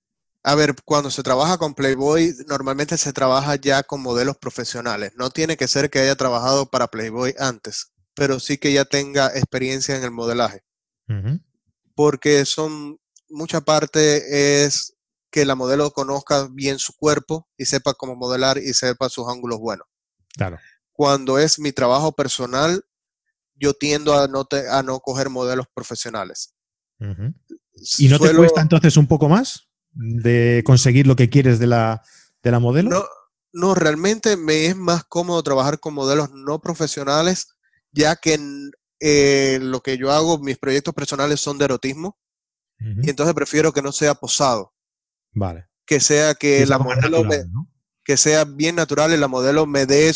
A 0.42 0.54
ver, 0.54 0.74
cuando 0.84 1.10
se 1.10 1.22
trabaja 1.22 1.56
con 1.56 1.74
Playboy, 1.74 2.34
normalmente 2.46 2.98
se 2.98 3.14
trabaja 3.14 3.56
ya 3.56 3.82
con 3.82 4.02
modelos 4.02 4.36
profesionales. 4.36 5.12
No 5.16 5.30
tiene 5.30 5.56
que 5.56 5.68
ser 5.68 5.88
que 5.88 6.00
haya 6.00 6.16
trabajado 6.16 6.66
para 6.66 6.88
Playboy 6.88 7.34
antes, 7.38 7.92
pero 8.14 8.38
sí 8.38 8.58
que 8.58 8.72
ya 8.72 8.84
tenga 8.84 9.28
experiencia 9.28 9.96
en 9.96 10.04
el 10.04 10.10
modelaje. 10.10 10.62
Porque 11.94 12.44
son, 12.44 13.00
mucha 13.30 13.62
parte 13.62 14.64
es 14.64 14.94
que 15.30 15.46
la 15.46 15.54
modelo 15.54 15.90
conozca 15.92 16.46
bien 16.52 16.78
su 16.78 16.92
cuerpo 16.94 17.48
y 17.56 17.64
sepa 17.64 17.94
cómo 17.94 18.14
modelar 18.14 18.58
y 18.58 18.74
sepa 18.74 19.08
sus 19.08 19.26
ángulos 19.28 19.58
buenos. 19.58 19.86
Claro. 20.36 20.58
Cuando 20.92 21.38
es 21.38 21.58
mi 21.58 21.72
trabajo 21.72 22.12
personal, 22.12 22.84
yo 23.54 23.72
tiendo 23.72 24.16
a 24.16 24.28
no, 24.28 24.46
a 24.70 24.82
no 24.82 25.00
coger 25.00 25.30
modelos 25.30 25.66
profesionales. 25.72 26.54
¿Y 27.98 28.08
no 28.08 28.18
te 28.18 28.34
cuesta 28.34 28.60
entonces 28.60 28.96
un 28.96 29.06
poco 29.06 29.28
más 29.28 29.68
de 29.92 30.62
conseguir 30.64 31.06
lo 31.06 31.16
que 31.16 31.30
quieres 31.30 31.58
de 31.58 31.66
la, 31.66 32.02
de 32.42 32.50
la 32.50 32.58
modelo? 32.58 32.90
No, 32.90 33.04
no, 33.52 33.74
realmente 33.74 34.36
me 34.36 34.66
es 34.66 34.76
más 34.76 35.04
cómodo 35.04 35.42
trabajar 35.42 35.78
con 35.80 35.94
modelos 35.94 36.30
no 36.32 36.60
profesionales, 36.60 37.48
ya 37.92 38.16
que 38.16 38.38
eh, 39.00 39.58
lo 39.60 39.80
que 39.80 39.96
yo 39.96 40.10
hago, 40.12 40.38
mis 40.38 40.58
proyectos 40.58 40.94
personales 40.94 41.40
son 41.40 41.58
de 41.58 41.66
erotismo, 41.66 42.18
y 42.78 43.08
entonces 43.08 43.34
prefiero 43.34 43.72
que 43.72 43.80
no 43.80 43.92
sea 43.92 44.14
posado. 44.14 44.74
Vale. 45.32 45.68
Que 45.86 46.00
sea 46.00 46.34
que 46.34 46.66
la 46.66 46.78
modelo 46.78 47.24
que 48.04 48.16
sea 48.18 48.44
bien 48.44 48.76
natural 48.76 49.12
y 49.12 49.16
la 49.16 49.28
modelo 49.28 49.66
me 49.66 49.86
dé 49.86 50.12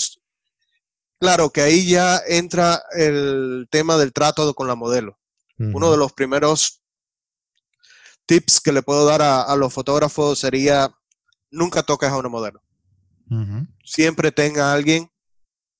Claro 1.21 1.51
que 1.51 1.62
ahí 1.62 1.88
ya 1.88 2.21
entra 2.27 2.83
el 2.92 3.66
tema 3.71 3.97
del 3.97 4.12
trato 4.12 4.55
con 4.55 4.68
la 4.68 4.75
modelo. 4.75 5.18
Uno 5.59 5.90
de 5.90 5.97
los 5.97 6.12
primeros 6.12 6.83
tips 8.29 8.61
que 8.61 8.73
le 8.73 8.83
puedo 8.83 9.07
dar 9.07 9.23
a, 9.23 9.57
los 9.57 9.73
fotógrafos 9.73 10.38
sería 10.38 10.95
nunca 11.51 11.83
toques 11.83 12.11
a 12.11 12.17
una 12.17 12.29
modelo. 12.29 12.62
Siempre 13.85 14.31
tenga 14.31 14.71
a 14.71 14.75
alguien 14.75 15.11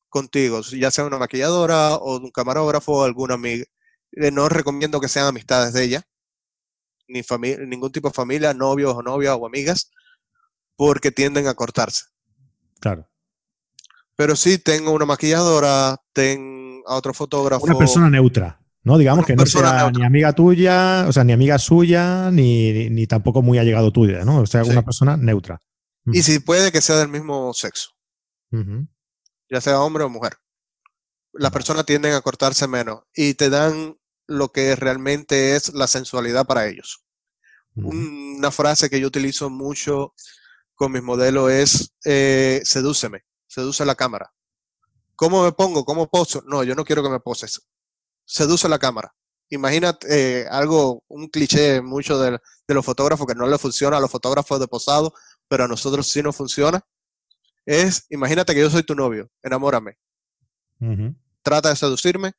contigo, 0.09 0.63
ya 0.63 0.91
sea 0.91 1.05
una 1.05 1.19
maquilladora 1.19 1.95
o 1.97 2.17
un 2.17 2.31
camarógrafo 2.31 2.93
o 2.93 3.05
alguna 3.05 3.35
amiga. 3.35 3.65
Eh, 4.13 4.31
no 4.31 4.49
recomiendo 4.49 5.01
que 5.01 5.09
sean 5.09 5.27
amistades 5.27 5.75
de 5.75 5.85
ella, 5.85 6.03
ni 7.07 7.23
ningún 7.67 7.93
tipo 7.93 8.09
de 8.09 8.15
familia, 8.15 8.55
novios 8.55 8.95
o 8.95 9.03
novias 9.03 9.37
o 9.39 9.47
amigas, 9.47 9.91
porque 10.75 11.11
tienden 11.11 11.47
a 11.49 11.55
cortarse. 11.55 12.05
Claro. 12.81 13.09
Pero 14.17 14.37
sí 14.37 14.59
tengo 14.59 14.93
una 14.93 15.05
maquilladora, 15.05 15.97
tengo 16.13 16.89
a 16.89 16.97
otro 16.97 17.13
fotógrafo. 17.13 17.65
Una 17.65 17.79
persona 17.79 18.11
neutra. 18.11 18.59
¿No? 18.88 18.96
Digamos 18.96 19.27
que 19.27 19.37
no 19.37 19.44
sea 19.44 19.90
ni 19.90 20.03
amiga 20.03 20.33
tuya, 20.33 21.05
o 21.07 21.12
sea, 21.12 21.22
ni 21.22 21.35
amiga 21.35 21.59
suya, 21.59 22.31
ni, 22.33 23.07
tampoco 23.07 23.42
muy 23.42 23.59
allegado 23.59 23.92
tuya, 23.92 24.24
¿no? 24.24 24.38
O 24.38 24.46
sea, 24.46 24.64
una 24.64 24.83
persona 24.83 25.16
neutra. 25.18 25.61
Y 26.07 26.22
si 26.22 26.38
puede 26.38 26.72
que 26.72 26.81
sea 26.81 26.96
del 26.96 27.09
mismo 27.09 27.53
sexo, 27.53 27.90
ya 29.51 29.61
sea 29.61 29.83
hombre 29.83 30.05
o 30.05 30.09
mujer. 30.09 30.38
Las 31.35 31.53
personas 31.53 31.85
tienden 31.85 32.14
a 32.14 32.22
cortarse 32.22 32.66
menos 32.66 33.03
y 33.14 33.35
te 33.35 33.51
dan 33.51 33.98
lo 34.27 34.48
que 34.53 34.74
realmente 34.74 35.55
es 35.55 35.74
la 35.74 35.87
sensualidad 35.87 36.46
para 36.46 36.66
ellos. 36.66 37.05
Una 37.77 38.51
frase 38.51 38.88
que 38.88 39.01
yo 39.01 39.07
utilizo 39.07 39.51
mucho 39.51 40.14
con 40.74 40.92
mis 40.92 41.03
modelos 41.03 41.51
es 41.51 41.94
eh, 42.07 42.62
sedúceme, 42.64 43.24
seduce 43.46 43.85
la 43.85 43.94
cámara. 43.94 44.33
¿Cómo 45.14 45.44
me 45.44 45.53
pongo? 45.53 45.85
¿Cómo 45.85 46.09
poso? 46.09 46.42
No, 46.46 46.64
yo 46.64 46.74
no 46.74 46.85
quiero 46.85 47.03
que 47.03 47.11
me 47.11 47.20
poses 47.20 47.68
seduce 48.29 48.69
la 48.69 48.79
cámara. 48.79 49.14
Imagínate 49.51 50.43
eh, 50.43 50.47
algo, 50.51 51.03
un 51.09 51.29
cliché 51.29 51.81
mucho 51.81 52.19
de, 52.19 52.38
los 52.69 52.85
fotógrafos 52.85 53.27
que 53.27 53.35
no 53.35 53.47
le 53.47 53.59
funciona 53.59 53.97
a 53.97 54.01
los 54.01 54.11
fotógrafos 54.11 54.61
de 54.61 54.69
posado, 54.69 55.14
pero 55.49 55.64
a 55.64 55.69
nosotros 55.69 56.07
sí 56.07 56.23
nos 56.23 56.37
funciona. 56.37 56.83
Es, 57.64 58.07
imagínate 58.11 58.55
que 58.55 58.61
yo 58.61 58.71
soy 58.71 58.83
tu 58.83 58.95
novio, 58.95 59.31
enamórame. 59.43 59.99
Trata 61.43 61.71
de 61.71 61.77
seducirme. 61.77 62.33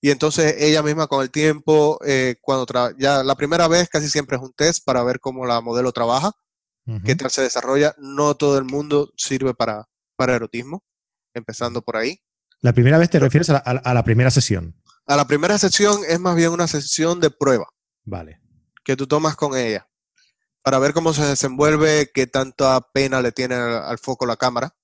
Y 0.00 0.10
entonces 0.10 0.56
ella 0.58 0.82
misma 0.82 1.06
con 1.06 1.22
el 1.22 1.30
tiempo, 1.30 1.98
eh, 2.04 2.36
cuando 2.42 2.66
ya 2.98 3.24
la 3.24 3.34
primera 3.34 3.66
vez 3.68 3.88
casi 3.88 4.10
siempre 4.10 4.36
es 4.36 4.42
un 4.42 4.52
test 4.52 4.84
para 4.84 5.02
ver 5.02 5.18
cómo 5.18 5.46
la 5.46 5.62
modelo 5.62 5.92
trabaja, 5.92 6.32
qué 7.06 7.16
tal 7.16 7.30
se 7.30 7.40
desarrolla. 7.40 7.94
No 7.96 8.34
todo 8.34 8.58
el 8.58 8.64
mundo 8.64 9.10
sirve 9.16 9.54
para, 9.54 9.88
para 10.16 10.36
erotismo, 10.36 10.84
empezando 11.32 11.80
por 11.80 11.96
ahí. 11.96 12.20
La 12.64 12.72
primera 12.72 12.96
vez 12.96 13.10
te 13.10 13.18
refieres 13.18 13.50
a 13.50 13.92
la, 13.92 14.04
primera 14.04 14.30
sesión. 14.30 14.74
A 15.06 15.16
la 15.16 15.26
primera 15.26 15.58
sesión 15.58 16.00
es 16.08 16.18
más 16.18 16.34
bien 16.34 16.48
una 16.48 16.66
sesión 16.66 17.20
de 17.20 17.28
prueba. 17.28 17.66
Vale. 18.04 18.40
Que 18.82 18.96
tú 18.96 19.06
tomas 19.06 19.36
con 19.36 19.54
ella. 19.54 19.86
Para 20.62 20.78
ver 20.78 20.94
cómo 20.94 21.12
se 21.12 21.26
desenvuelve, 21.26 22.10
qué 22.14 22.26
tanta 22.26 22.80
pena 22.80 23.20
le 23.20 23.32
tiene 23.32 23.56
al, 23.56 23.98
foco 23.98 24.24
la 24.24 24.38
cámara. 24.38 24.74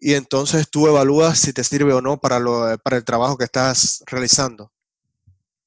Y 0.00 0.14
entonces 0.14 0.68
tú 0.68 0.88
evalúas 0.88 1.38
si 1.38 1.52
te 1.52 1.62
sirve 1.62 1.92
o 1.92 2.00
no 2.00 2.20
para, 2.20 2.40
lo, 2.40 2.76
para 2.78 2.96
el 2.96 3.04
trabajo 3.04 3.38
que 3.38 3.44
estás 3.44 4.02
realizando. 4.08 4.72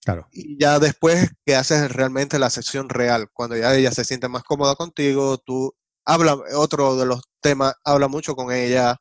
Claro. 0.04 0.28
Y 0.34 0.60
ya 0.62 0.78
después 0.78 1.32
que 1.46 1.56
haces 1.56 1.90
realmente 1.90 2.38
la 2.38 2.50
sesión 2.50 2.90
real, 2.90 3.30
cuando 3.32 3.56
ya 3.56 3.74
ella 3.74 3.92
se 3.92 4.04
siente 4.04 4.28
más 4.28 4.44
cómoda 4.44 4.76
contigo, 4.76 5.38
tú 5.38 5.74
habla, 6.04 6.38
otro 6.54 6.98
de 6.98 7.06
los 7.06 7.22
temas, 7.40 7.76
habla 7.86 8.10
mucho 8.10 8.36
con 8.36 8.52
ella, 8.52 9.00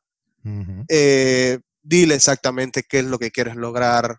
eh, 0.87 1.59
dile 1.81 2.15
exactamente 2.15 2.83
qué 2.87 2.99
es 2.99 3.05
lo 3.05 3.17
que 3.17 3.31
quieres 3.31 3.55
lograr, 3.55 4.17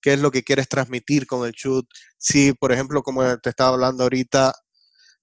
qué 0.00 0.14
es 0.14 0.20
lo 0.20 0.30
que 0.30 0.42
quieres 0.42 0.68
transmitir 0.68 1.26
con 1.26 1.46
el 1.46 1.52
shoot. 1.52 1.86
Si, 2.18 2.52
por 2.52 2.72
ejemplo, 2.72 3.02
como 3.02 3.38
te 3.38 3.50
estaba 3.50 3.70
hablando 3.70 4.04
ahorita, 4.04 4.52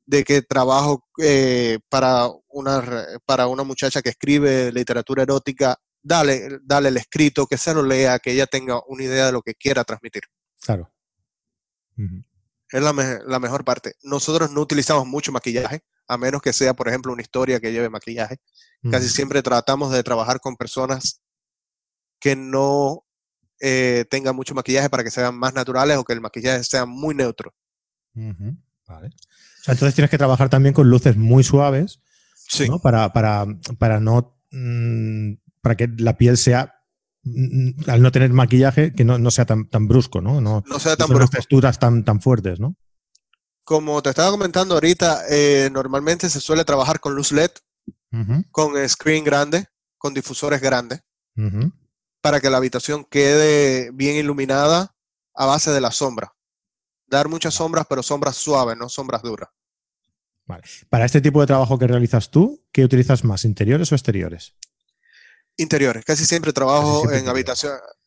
de 0.06 0.24
que 0.24 0.42
trabajo 0.42 1.06
eh, 1.22 1.80
para, 1.90 2.28
una, 2.50 2.84
para 3.26 3.48
una 3.48 3.64
muchacha 3.64 4.02
que 4.02 4.10
escribe 4.10 4.72
literatura 4.72 5.24
erótica, 5.24 5.78
dale, 6.02 6.60
dale 6.64 6.90
el 6.90 6.98
escrito, 6.98 7.48
que 7.48 7.58
se 7.58 7.74
lo 7.74 7.84
lea, 7.84 8.20
que 8.20 8.32
ella 8.32 8.48
tenga 8.48 8.82
una 8.88 9.04
idea 9.04 9.28
de 9.28 9.32
lo 9.32 9.42
que 9.42 9.56
quiera 9.56 9.84
transmitir. 9.84 10.24
Claro. 10.60 10.92
Es 12.74 12.82
la, 12.82 12.92
la, 13.26 13.40
mejor 13.40 13.64
parte. 13.64 13.94
Nosotros 14.04 14.52
no 14.52 14.62
utilizamos 14.62 15.06
mucho 15.06 15.32
maquillaje, 15.32 15.84
a 16.08 16.18
menos 16.18 16.42
que 16.42 16.52
sea, 16.52 16.74
por 16.74 16.90
ejemplo, 16.90 17.14
una 17.14 17.22
historia 17.22 17.60
que 17.60 17.72
lleve 17.72 17.90
maquillaje. 17.90 18.38
Casi 18.92 19.08
siempre 19.08 19.42
tratamos 19.42 19.92
de 19.94 20.04
trabajar 20.04 20.42
con 20.42 20.58
personas 20.58 21.22
que 22.20 22.36
no 22.36 23.06
eh, 23.62 24.06
tengan 24.10 24.36
mucho 24.36 24.54
maquillaje 24.54 24.90
para 24.90 25.04
que 25.04 25.12
sean 25.12 25.38
más 25.38 25.54
naturales 25.54 25.98
o 25.98 26.04
que 26.04 26.14
el 26.14 26.20
maquillaje 26.20 26.64
sea 26.66 26.86
muy 26.86 27.16
neutro. 27.16 27.54
Vale. 28.14 29.10
entonces 29.68 29.96
tienes 29.96 30.12
que 30.12 30.18
trabajar 30.18 30.50
también 30.50 30.74
con 30.74 30.90
luces 30.90 31.16
muy 31.16 31.44
suaves 31.44 32.00
Sí. 32.48 32.68
¿no? 32.68 32.80
Para, 32.80 33.12
para, 33.14 33.46
para 33.78 34.00
no. 34.00 34.38
mm, 34.52 35.34
para 35.62 35.76
que 35.76 35.88
la 35.98 36.18
piel 36.18 36.38
sea. 36.38 36.83
Mm, 37.24 37.90
Al 37.90 38.02
no 38.02 38.12
tener 38.12 38.32
maquillaje, 38.32 38.94
que 38.94 39.04
no, 39.04 39.18
no 39.18 39.32
sea 39.32 39.46
tan, 39.46 39.68
tan 39.70 39.88
brusco, 39.88 40.22
¿no? 40.22 40.42
No, 40.42 40.64
No 40.68 40.80
sea 40.80 40.96
tan 40.96 41.10
brusco. 41.10 41.38
texturas 41.38 41.80
tan, 41.80 42.04
tan 42.04 42.22
fuertes, 42.22 42.60
¿no? 42.60 42.76
Como 43.64 44.02
te 44.02 44.10
estaba 44.10 44.32
comentando 44.32 44.74
ahorita, 44.76 45.24
eh, 45.30 45.70
normalmente 45.72 46.30
se 46.30 46.42
suele 46.42 46.66
trabajar 46.66 47.00
con 47.00 47.16
luz 47.16 47.32
LED, 47.32 47.52
con 48.52 48.74
screen 48.90 49.24
grande, 49.24 49.68
con 49.98 50.14
difusores 50.14 50.60
grandes, 50.62 51.00
para 52.22 52.42
que 52.42 52.50
la 52.50 52.58
habitación 52.58 53.06
quede 53.06 53.90
bien 53.92 54.18
iluminada 54.18 54.96
a 55.34 55.46
base 55.46 55.72
de 55.72 55.82
la 55.82 55.92
sombra. 55.92 56.36
Dar 57.08 57.30
muchas 57.30 57.54
sombras, 57.54 57.86
pero 57.90 58.04
sombras 58.04 58.36
suaves, 58.36 58.78
no 58.78 58.90
sombras 58.90 59.24
duras. 59.24 59.50
Para 60.90 61.06
este 61.06 61.22
tipo 61.22 61.40
de 61.40 61.48
trabajo 61.48 61.80
que 61.80 61.88
realizas 61.88 62.30
tú, 62.30 62.62
¿qué 62.72 62.84
utilizas 62.84 63.24
más, 63.24 63.46
interiores 63.46 63.92
o 63.92 63.96
exteriores? 63.96 64.56
Interiores. 65.58 66.04
Casi 66.06 66.26
siempre 66.26 66.54
trabajo 66.54 67.02
siempre 67.02 67.20
en 67.20 67.30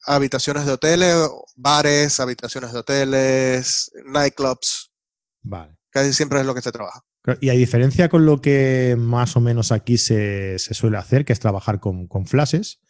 habitaciones 0.07 0.67
de 0.67 0.73
hoteles, 0.73 1.29
bares, 1.55 2.19
habitaciones 2.21 2.73
de 2.73 2.79
hoteles, 2.79 3.91
nightclubs. 4.05 4.91
Vale. 5.43 5.77
Casi 5.91 6.13
siempre 6.13 6.41
es 6.41 6.47
lo 6.47 6.55
que 6.55 6.63
se 6.63 6.73
trabaja. 6.73 7.03
Y 7.41 7.49
a 7.49 7.55
diferencia 7.55 8.09
con 8.09 8.25
lo 8.25 8.41
que 8.41 8.97
más 8.99 9.37
o 9.37 9.41
menos 9.41 9.73
aquí 9.73 9.99
se, 9.99 10.59
se 10.59 10.75
suele 10.75 10.97
hacer, 10.97 11.25
que 11.25 11.33
es 11.33 11.41
trabajar 11.41 11.81
con, 11.81 12.07
con 12.07 12.27
flashes, 12.27 12.81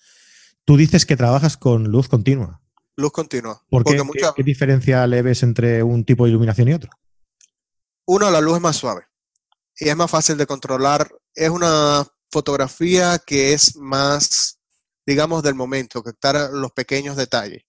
tú 0.65 0.77
dices 0.77 1.07
que 1.07 1.17
trabajas 1.17 1.57
con 1.57 1.85
luz 1.85 2.09
continua. 2.09 2.61
Luz 2.97 3.13
continua. 3.13 3.63
¿Por 3.71 3.85
¿Qué, 3.85 4.03
mucha, 4.03 4.33
qué 4.35 4.43
diferencia 4.43 5.07
le 5.07 5.23
ves 5.23 5.43
entre 5.43 5.83
un 5.83 6.05
tipo 6.05 6.25
de 6.25 6.31
iluminación 6.31 6.69
y 6.69 6.75
otro? 6.75 6.91
uno, 8.07 8.31
la 8.31 8.41
luz 8.41 8.57
es 8.57 8.63
más 8.63 8.77
suave 8.77 9.03
y 9.79 9.89
es 9.89 9.97
más 9.97 10.11
fácil 10.11 10.37
de 10.37 10.47
controlar. 10.47 11.09
Es 11.35 11.51
una 11.51 12.07
fotografía 12.31 13.19
que 13.25 13.53
es 13.53 13.77
más, 13.77 14.59
digamos, 15.07 15.43
del 15.43 15.55
momento, 15.55 16.03
captar 16.03 16.51
los 16.53 16.73
pequeños 16.73 17.17
detalles. 17.17 17.63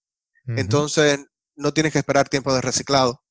Entonces, 0.46 1.20
no 1.56 1.72
tienes 1.72 1.92
que 1.92 1.98
esperar 1.98 2.28
tiempo 2.28 2.54
de 2.54 2.60
reciclado. 2.62 3.22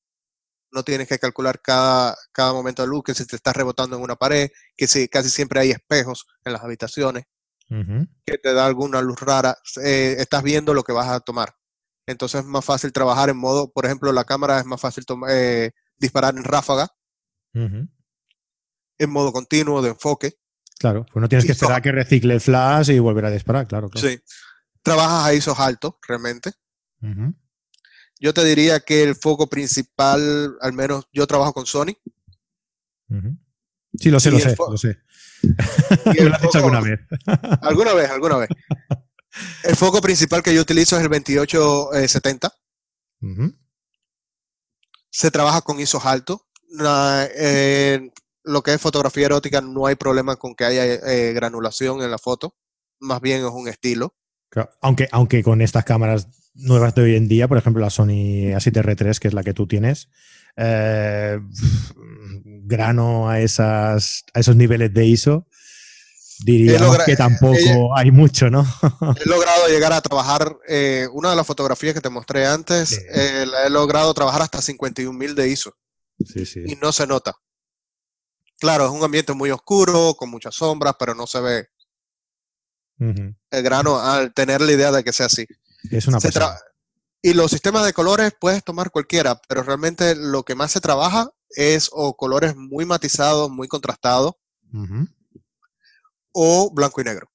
No 0.72 0.84
tienes 0.84 1.08
que 1.08 1.18
calcular 1.18 1.62
cada, 1.62 2.16
cada 2.32 2.54
momento 2.54 2.82
de 2.84 2.90
luz, 2.90 3.04
que 3.04 3.13
si 3.13 3.26
te 3.26 3.36
está 3.38 3.54
rebotando 3.54 3.96
en 3.96 4.04
una 4.04 4.16
pared, 4.18 4.50
que 4.76 4.88
si 4.88 5.08
casi 5.08 5.30
siempre 5.30 5.60
hay 5.62 5.72
espejos 5.72 6.28
en 6.44 6.54
las 6.54 6.62
habitaciones, 6.63 7.24
que 8.26 8.38
te 8.38 8.54
da 8.54 8.66
alguna 8.66 9.02
luz 9.02 9.20
rara. 9.20 9.58
eh, 9.84 10.16
estás 10.20 10.44
viendo 10.44 10.74
lo 10.74 10.84
que 10.84 10.94
vas 10.94 11.08
a 11.08 11.20
tomar. 11.20 11.56
Entonces 12.06 12.42
es 12.42 12.48
más 12.48 12.63
fácil 12.63 12.92
trabajar 12.94 13.30
en 13.30 13.38
modo, 13.38 13.72
por 13.72 13.86
ejemplo, 13.86 14.12
la 14.13 14.24
cámara 14.24 14.60
es 14.60 14.66
más 14.66 14.80
fácil 14.80 15.04
eh, 15.30 15.72
disparar 15.98 16.36
en 16.38 16.44
ráfaga, 16.44 16.88
en 19.00 19.10
modo 19.10 19.32
continuo 19.34 19.82
de 19.82 19.90
enfoque. 19.90 20.34
Claro, 20.80 21.06
pues 21.12 21.22
no 21.22 21.28
tienes 21.30 21.46
que 21.46 21.54
esperar 21.54 21.78
a 21.78 21.82
que 21.82 21.92
recicle 21.92 22.34
el 22.34 22.42
flash 22.42 22.92
y 22.92 23.00
volver 23.00 23.26
a 23.26 23.32
disparar, 23.32 23.68
claro. 23.68 23.90
claro. 23.90 24.08
Sí. 24.08 24.20
Trabajas 24.82 25.26
a 25.26 25.34
ISOs 25.34 25.60
altos, 25.60 25.96
realmente. 26.08 26.52
Yo 28.20 28.34
te 28.34 28.44
diría 28.44 28.80
que 28.80 29.04
el 29.04 29.16
foco 29.16 29.48
principal, 29.48 30.58
al 30.62 30.74
menos 30.74 31.08
yo 31.12 31.28
trabajo 31.28 31.54
con 31.54 31.66
Sony. 31.66 31.96
Sí, 34.00 34.10
lo 34.10 34.20
sé, 34.20 34.30
Y 34.30 34.32
lo 34.34 34.40
sé, 34.40 34.56
lo 34.58 34.78
sé. 34.78 35.00
y 35.42 35.48
Me 36.24 36.30
lo 36.30 36.36
has 36.36 36.42
dicho 36.42 36.58
alguna 36.58 36.82
vez. 36.82 37.00
Alguna 37.62 37.94
vez, 37.94 38.10
alguna 38.10 38.38
vez. 38.38 38.50
El 39.63 39.76
foco 39.76 40.02
principal 40.02 40.42
que 40.42 40.54
yo 40.54 40.62
utilizo 40.62 40.98
es 40.98 41.04
el 41.04 41.10
2870. 41.10 42.54
Ujú. 43.22 43.56
Se 45.10 45.32
trabaja 45.32 45.62
con 45.62 45.80
ISOs 45.80 46.06
altos. 46.06 46.42
Lo 48.47 48.63
que 48.63 48.73
es 48.73 48.81
fotografía 48.81 49.25
erótica 49.27 49.62
no 49.62 49.86
hay 49.86 49.95
problema 49.95 50.36
con 50.38 50.55
que 50.55 50.65
haya 50.65 50.83
eh, 50.86 51.33
granulación 51.33 52.01
en 52.01 52.10
la 52.12 52.17
foto. 52.17 52.55
Más 52.99 53.21
bien 53.21 53.45
es 53.45 53.51
un 53.51 53.67
estilo. 53.67 54.15
Claro, 54.49 54.69
Aunque, 54.81 55.07
aunque 55.12 55.43
con 55.43 55.62
estas 55.62 55.83
cámaras 55.86 56.27
nuevas 56.55 56.95
de 56.95 57.01
hoy 57.03 57.15
en 57.15 57.27
día, 57.27 57.47
por 57.47 57.57
ejemplo 57.57 57.81
la 57.81 57.89
Sony 57.91 58.51
A7R3, 58.55 59.19
que 59.19 59.27
es 59.27 59.33
la 59.33 59.43
que 59.43 59.53
tú 59.53 59.67
tienes, 59.67 60.10
eh, 60.55 61.38
grano 62.65 63.29
a, 63.29 63.39
esas, 63.41 64.23
a 64.33 64.39
esos 64.39 64.55
niveles 64.55 64.93
de 64.93 65.05
ISO, 65.05 65.45
diríamos 66.43 66.97
que 67.05 67.15
tampoco 67.15 67.55
ella- 67.57 67.88
hay 67.95 68.12
mucho, 68.12 68.49
¿no? 68.49 68.65
He 69.23 69.29
logrado 69.29 69.67
llegar 69.67 69.93
a 69.93 70.01
trabajar, 70.01 70.57
eh, 70.67 71.07
una 71.13 71.29
de 71.31 71.36
las 71.36 71.45
fotografías 71.47 71.93
que 71.93 72.01
te 72.01 72.10
mostré 72.10 72.45
antes, 72.47 72.89
Sí. 72.89 72.97
eh, 73.12 73.45
la 73.45 73.65
he 73.67 73.69
logrado 73.69 74.13
trabajar 74.13 74.41
hasta 74.41 74.62
51.000 74.62 75.36
de 75.36 75.49
ISO 75.49 75.73
sí, 76.25 76.45
sí. 76.45 76.63
y 76.65 76.75
no 76.75 76.91
se 76.91 77.05
nota. 77.07 77.36
Claro, 78.60 78.86
es 78.86 78.91
un 78.91 79.04
ambiente 79.04 79.34
muy 79.34 79.52
oscuro, 79.52 80.15
con 80.15 80.30
muchas 80.30 80.56
sombras, 80.56 80.96
pero 80.98 81.13
no 81.13 81.28
se 81.28 81.39
ve 81.39 81.70
el 83.00 83.63
grano 83.63 84.00
al 84.00 84.34
tener 84.34 84.62
la 84.62 84.72
idea 84.72 84.91
de 84.91 85.04
que 85.04 85.13
sea 85.13 85.28
así. 85.28 85.46
Es 85.91 86.08
una 86.08 86.20
y 87.22 87.34
los 87.34 87.52
sistemas 87.52 87.86
de 87.86 87.93
colores 87.93 88.34
puedes 88.39 88.63
tomar 88.63 88.91
cualquiera, 88.91 89.41
pero 89.48 89.63
realmente 89.63 90.15
lo 90.15 90.43
que 90.43 90.56
más 90.56 90.72
se 90.72 90.80
trabaja 90.80 91.32
es 91.50 91.89
o 91.91 92.15
colores 92.15 92.56
muy 92.56 92.86
matizados, 92.86 93.50
muy 93.50 93.67
contrastados, 93.67 94.34
o 96.32 96.72
blanco 96.74 97.02
y 97.02 97.04
negro. 97.04 97.30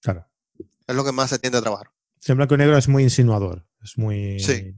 Claro. 0.00 0.26
Es 0.86 0.94
lo 0.94 1.04
que 1.04 1.12
más 1.12 1.30
se 1.30 1.38
tiende 1.38 1.58
a 1.58 1.62
trabajar. 1.62 1.90
El 2.26 2.34
blanco 2.34 2.54
y 2.54 2.58
negro 2.58 2.76
es 2.76 2.88
muy 2.88 3.02
insinuador. 3.02 3.66
Es 3.82 3.96
muy. 3.96 4.38
Sí. 4.40 4.74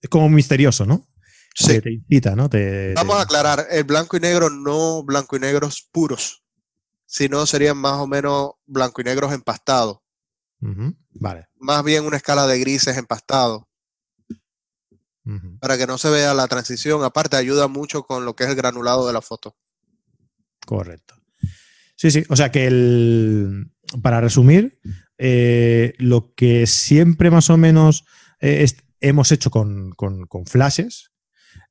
Es 0.00 0.08
como 0.10 0.28
misterioso, 0.28 0.84
¿no? 0.84 1.08
Sí. 1.54 1.66
Te, 1.68 1.82
te 1.82 1.92
incita, 1.92 2.34
¿no? 2.34 2.50
Te, 2.50 2.92
Vamos 2.94 3.14
te- 3.14 3.20
a 3.20 3.22
aclarar, 3.22 3.66
el 3.70 3.84
blanco 3.84 4.16
y 4.16 4.20
negro 4.20 4.50
no 4.50 5.02
blanco 5.04 5.36
y 5.36 5.40
negros 5.40 5.88
puros, 5.92 6.42
sino 7.06 7.46
serían 7.46 7.76
más 7.76 8.00
o 8.00 8.06
menos 8.08 8.52
blanco 8.66 9.00
y 9.00 9.04
negros 9.04 9.32
empastados. 9.32 9.98
Vale. 11.12 11.46
Más 11.58 11.84
bien 11.84 12.04
una 12.06 12.16
escala 12.16 12.46
de 12.46 12.58
grises 12.58 12.96
empastados, 12.96 13.62
para 15.60 15.78
que 15.78 15.86
no 15.86 15.96
se 15.96 16.10
vea 16.10 16.34
la 16.34 16.48
transición. 16.48 17.02
Aparte, 17.02 17.36
ayuda 17.36 17.66
mucho 17.68 18.02
con 18.02 18.24
lo 18.24 18.34
que 18.36 18.44
es 18.44 18.50
el 18.50 18.56
granulado 18.56 19.06
de 19.06 19.12
la 19.12 19.22
foto. 19.22 19.56
Correcto. 20.66 21.14
Sí, 21.96 22.10
sí. 22.10 22.24
O 22.28 22.36
sea 22.36 22.50
que 22.50 22.66
el. 22.66 23.70
Para 24.02 24.20
resumir, 24.20 24.80
eh, 25.18 25.94
lo 25.98 26.34
que 26.34 26.66
siempre 26.66 27.30
más 27.30 27.48
o 27.50 27.56
menos 27.56 28.04
eh, 28.40 28.64
es- 28.64 28.76
hemos 29.00 29.30
hecho 29.32 29.50
con, 29.50 29.92
con- 29.92 30.26
con 30.26 30.46
flashes, 30.46 31.12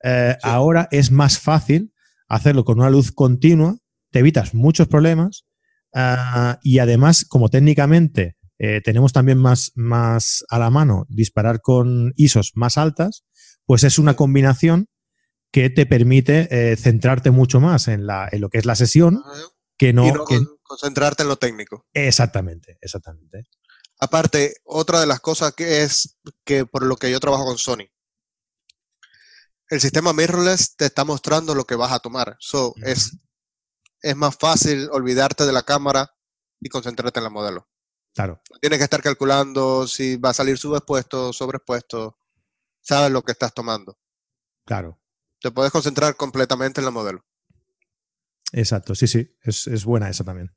eh, 0.03 0.35
Sí. 0.41 0.49
ahora 0.49 0.87
es 0.91 1.11
más 1.11 1.39
fácil 1.39 1.93
hacerlo 2.27 2.63
con 2.65 2.79
una 2.79 2.89
luz 2.89 3.11
continua, 3.11 3.77
te 4.11 4.19
evitas 4.19 4.53
muchos 4.53 4.87
problemas 4.87 5.45
ah, 5.93 6.59
y 6.63 6.79
además, 6.79 7.25
como 7.25 7.49
técnicamente 7.49 8.35
eh, 8.59 8.81
tenemos 8.83 9.13
también 9.13 9.37
más, 9.39 9.71
más 9.75 10.43
a 10.49 10.59
la 10.59 10.69
mano 10.69 11.05
disparar 11.09 11.61
con 11.61 12.13
ISOs 12.15 12.51
más 12.55 12.77
altas, 12.77 13.23
pues 13.65 13.83
es 13.83 13.97
una 13.99 14.15
combinación 14.15 14.87
que 15.51 15.69
te 15.69 15.85
permite 15.85 16.47
eh, 16.71 16.75
centrarte 16.77 17.29
mucho 17.31 17.59
más 17.59 17.87
en, 17.87 18.05
la, 18.07 18.27
en 18.31 18.41
lo 18.41 18.49
que 18.49 18.57
es 18.57 18.65
la 18.65 18.75
sesión 18.75 19.21
que 19.77 19.93
no, 19.93 20.07
y 20.07 20.11
no 20.11 20.25
que- 20.25 20.37
con- 20.37 20.57
concentrarte 20.63 21.23
en 21.23 21.29
lo 21.29 21.35
técnico. 21.37 21.85
exactamente, 21.93 22.77
exactamente. 22.81 23.43
Aparte, 23.99 24.55
otra 24.63 24.99
de 24.99 25.07
las 25.07 25.19
cosas 25.19 25.53
que 25.53 25.83
es 25.83 26.17
que 26.43 26.65
por 26.65 26.83
lo 26.85 26.95
que 26.97 27.11
yo 27.11 27.19
trabajo 27.19 27.45
con 27.45 27.57
Sony, 27.57 27.85
el 29.69 29.81
sistema 29.81 30.13
mirrorless 30.13 30.75
te 30.75 30.85
está 30.85 31.05
mostrando 31.05 31.55
lo 31.55 31.65
que 31.65 31.75
vas 31.75 31.91
a 31.91 31.99
tomar. 31.99 32.35
So, 32.39 32.73
es, 32.83 33.17
es 34.01 34.15
más 34.15 34.35
fácil 34.35 34.89
olvidarte 34.91 35.45
de 35.45 35.53
la 35.53 35.63
cámara 35.63 36.13
y 36.59 36.69
concentrarte 36.69 37.19
en 37.19 37.23
la 37.25 37.29
modelo. 37.29 37.69
Claro, 38.13 38.41
Tienes 38.61 38.77
que 38.77 38.83
estar 38.83 39.01
calculando 39.01 39.87
si 39.87 40.17
va 40.17 40.29
a 40.29 40.33
salir 40.33 40.57
subexpuesto, 40.57 41.33
sobreexpuesto. 41.33 42.17
Sabes 42.81 43.11
lo 43.11 43.23
que 43.23 43.31
estás 43.31 43.53
tomando. 43.53 43.97
claro. 44.65 44.99
Te 45.41 45.51
puedes 45.51 45.73
concentrar 45.73 46.15
completamente 46.15 46.79
en 46.79 46.85
la 46.85 46.91
modelo. 46.91 47.25
Exacto, 48.53 48.95
sí, 48.95 49.07
sí, 49.07 49.35
es, 49.41 49.67
es 49.67 49.83
buena 49.83 50.09
esa 50.09 50.23
también. 50.23 50.55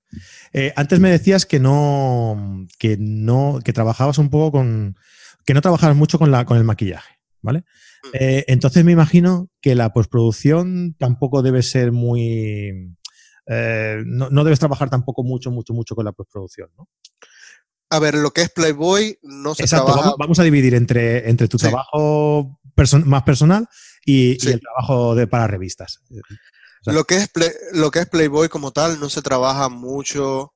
Eh, 0.53 0.73
antes 0.77 1.01
me 1.01 1.11
decías 1.11 1.45
que 1.45 1.59
no, 1.59 2.69
que 2.79 2.97
no, 2.97 3.59
que 3.65 3.73
trabajabas 3.73 4.19
un 4.19 4.31
poco 4.31 4.53
con, 4.59 4.97
que 5.45 5.55
no 5.55 5.61
trabajabas 5.61 5.97
mucho 5.97 6.21
con 6.21 6.31
la, 6.31 6.45
con 6.45 6.57
el 6.57 6.63
maquillaje, 6.63 7.19
¿vale? 7.43 7.65
Mm. 8.05 8.09
Eh, 8.15 8.45
entonces 8.49 8.85
me 8.85 8.93
imagino 8.93 9.49
que 9.61 9.75
la 9.75 9.93
postproducción 9.93 10.95
tampoco 10.99 11.43
debe 11.43 11.63
ser 11.63 11.93
muy, 11.93 12.95
eh, 13.47 14.03
no, 14.07 14.31
no 14.31 14.45
debes 14.45 14.59
trabajar 14.59 14.91
tampoco 14.91 15.23
mucho, 15.25 15.51
mucho, 15.51 15.73
mucho 15.75 15.95
con 15.95 16.05
la 16.05 16.13
postproducción, 16.13 16.71
¿no? 16.77 16.89
A 17.91 17.99
ver, 18.01 18.15
lo 18.17 18.33
que 18.33 18.43
es 18.43 18.51
Playboy 18.51 19.19
no 19.23 19.55
se 19.55 19.63
Exacto, 19.63 19.87
trabaja. 19.87 20.05
vamos, 20.07 20.19
vamos 20.19 20.39
a 20.41 20.43
dividir 20.43 20.75
entre, 20.75 21.29
entre 21.31 21.47
tu 21.47 21.57
Sí. 21.59 21.67
trabajo 21.69 22.59
perso- 22.75 23.05
más 23.05 23.23
personal 23.23 23.69
y, 24.05 24.33
el 24.49 24.61
trabajo 24.61 25.15
de, 25.15 25.27
para 25.29 25.47
revistas. 25.47 26.01
sea- 26.83 26.93
Lo 26.93 27.05
que, 27.05 27.17
es 27.17 27.29
Play- 27.29 27.53
lo 27.73 27.91
que 27.93 28.01
es 28.01 28.07
Playboy 28.09 28.49
como 28.49 28.73
tal 28.73 28.99
no 29.01 29.09
se 29.09 29.23
trabaja 29.23 29.69
mucho 29.69 30.53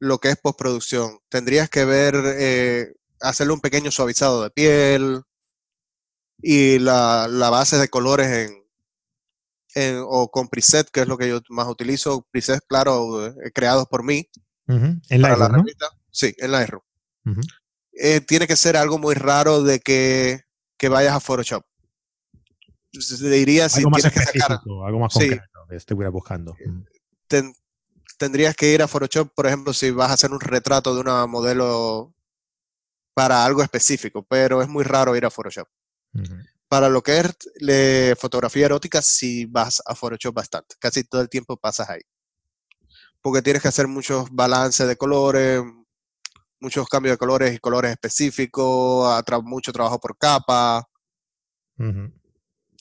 lo 0.00 0.18
que 0.18 0.30
es 0.30 0.36
postproducción. 0.36 1.18
Tendrías 1.28 1.68
que 1.68 1.84
ver, 1.84 2.14
eh, 2.38 2.92
hacerle 3.20 3.52
un 3.54 3.60
pequeño 3.60 3.90
suavizado 3.90 4.42
de 4.44 4.50
piel 4.50 5.22
y 6.42 6.78
la, 6.80 7.28
la 7.28 7.50
base 7.50 7.78
de 7.78 7.88
colores 7.88 8.50
en, 9.74 10.02
o 10.06 10.30
con 10.30 10.48
preset, 10.48 10.90
que 10.90 11.00
es 11.00 11.08
lo 11.08 11.16
que 11.16 11.28
yo 11.28 11.40
más 11.48 11.68
utilizo, 11.68 12.26
preset, 12.30 12.62
claro, 12.66 13.26
eh, 13.26 13.52
creados 13.54 13.86
por 13.86 14.04
mí. 14.04 14.28
En 14.66 15.00
la, 15.08 15.48
revista. 15.48 15.86
Sí, 16.10 16.34
en 16.38 16.52
la 16.52 16.66
eh, 17.94 18.20
tiene 18.20 18.46
que 18.46 18.56
ser 18.56 18.76
algo 18.76 18.98
muy 18.98 19.14
raro 19.14 19.62
de 19.62 19.80
que, 19.80 20.40
vayas 20.88 21.14
a 21.14 21.20
Photoshop. 21.20 21.64
Diría 23.20 23.68
si 23.68 23.78
algo 23.78 23.90
más 23.90 24.04
específico, 24.04 24.84
algo 24.84 24.98
más 24.98 25.14
concreto 25.14 25.66
que 25.68 25.76
estuviera 25.76 26.10
buscando. 26.10 26.56
tendrías 28.18 28.54
que 28.54 28.72
ir 28.72 28.82
a 28.82 28.88
Photoshop, 28.88 29.32
por 29.34 29.46
ejemplo, 29.46 29.72
si 29.72 29.90
vas 29.90 30.10
a 30.10 30.14
hacer 30.14 30.32
un 30.32 30.40
retrato 30.40 30.94
de 30.94 31.00
una 31.00 31.26
modelo 31.26 32.14
para 33.14 33.44
algo 33.44 33.62
específico, 33.62 34.22
pero 34.22 34.62
es 34.62 34.68
muy 34.68 34.84
raro 34.84 35.16
ir 35.16 35.24
a 35.24 35.30
Photoshop. 35.30 35.68
Para 36.68 36.88
lo 36.88 37.02
que 37.02 37.20
es 37.20 38.18
fotografía 38.18 38.66
erótica, 38.66 39.02
si 39.02 39.46
vas 39.46 39.82
a 39.84 39.94
Photoshop 39.94 40.34
bastante. 40.34 40.74
Casi 40.78 41.04
todo 41.04 41.20
el 41.20 41.28
tiempo 41.28 41.56
pasas 41.56 41.90
ahí. 41.90 42.00
Porque 43.20 43.42
tienes 43.42 43.62
que 43.62 43.68
hacer 43.68 43.86
muchos 43.86 44.28
balances 44.30 44.88
de 44.88 44.96
colores, 44.96 45.62
muchos 46.60 46.88
cambios 46.88 47.14
de 47.14 47.18
colores 47.18 47.54
y 47.54 47.58
colores 47.58 47.92
específicos, 47.92 49.22
mucho 49.42 49.72
trabajo 49.72 50.00
por 50.00 50.16
capa. 50.16 50.88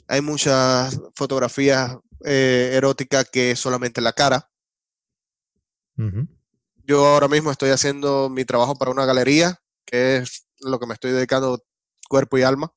Hay 0.08 0.22
muchas 0.22 1.00
fotografías 1.15 1.98
eh, 2.24 2.72
eróticas 2.74 3.30
que 3.30 3.52
es 3.52 3.60
solamente 3.60 4.02
la 4.02 4.13
cara. 4.13 4.50
Yo 6.86 7.06
ahora 7.06 7.28
mismo 7.28 7.52
estoy 7.52 7.70
haciendo 7.70 8.30
mi 8.30 8.44
trabajo 8.46 8.76
para 8.76 8.91
una 8.91 9.06
galería 9.06 9.62
que 9.86 10.17
es 10.17 10.48
lo 10.60 10.80
que 10.80 10.88
me 10.88 10.94
estoy 10.94 11.12
dedicando 11.12 11.63
cuerpo 12.08 12.38
y 12.38 12.44
alma, 12.44 12.74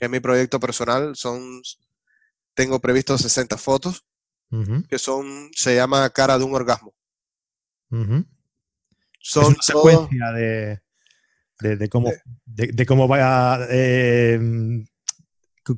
que 0.00 0.06
es 0.06 0.10
mi 0.10 0.18
proyecto 0.18 0.58
personal. 0.58 1.14
Son, 1.14 1.60
tengo 2.54 2.80
previsto 2.80 3.18
60 3.18 3.58
fotos, 3.58 4.06
que 4.88 4.98
son, 4.98 5.50
se 5.54 5.76
llama 5.76 6.08
cara 6.10 6.38
de 6.38 6.44
un 6.44 6.54
orgasmo. 6.54 6.94
Son 9.20 9.44
una 9.44 9.62
secuencia 9.62 10.32
de, 10.32 10.80
de, 11.76 11.88
cómo, 11.90 12.10
de, 12.46 12.86
cómo 12.86 13.06
va, 13.06 13.66
eh, 13.68 14.40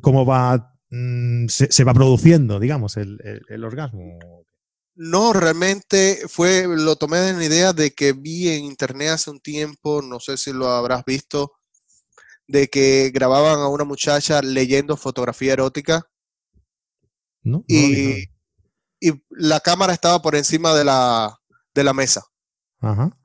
cómo 0.00 0.24
va, 0.24 0.72
mm, 0.90 1.48
se, 1.48 1.84
va 1.84 1.92
produciendo, 1.92 2.60
digamos, 2.60 2.96
el, 2.96 3.18
el 3.48 3.64
orgasmo. 3.64 4.18
No, 4.94 5.32
realmente 5.32 6.22
fue, 6.28 6.68
lo 6.68 6.94
tomé 6.94 7.18
de 7.18 7.34
una 7.34 7.44
idea 7.44 7.72
de 7.72 7.92
que 7.92 8.12
vi 8.12 8.50
en 8.50 8.64
internet 8.64 9.08
hace 9.08 9.30
un 9.30 9.40
tiempo, 9.40 10.00
no 10.00 10.20
sé 10.20 10.36
si 10.36 10.52
lo 10.52 10.68
habrás 10.68 11.04
visto, 11.04 11.54
de 12.52 12.68
que 12.68 13.10
grababan 13.12 13.58
a 13.60 13.68
una 13.68 13.84
muchacha 13.84 14.40
leyendo 14.42 14.96
fotografía 14.96 15.54
erótica. 15.54 16.06
No, 17.42 17.64
y, 17.66 18.28
y 19.00 19.12
la 19.30 19.58
cámara 19.58 19.92
estaba 19.92 20.22
por 20.22 20.36
encima 20.36 20.74
de 20.74 20.84
la, 20.84 21.36
de 21.74 21.82
la 21.82 21.92
mesa. 21.92 22.24
Ajá. 22.80 23.16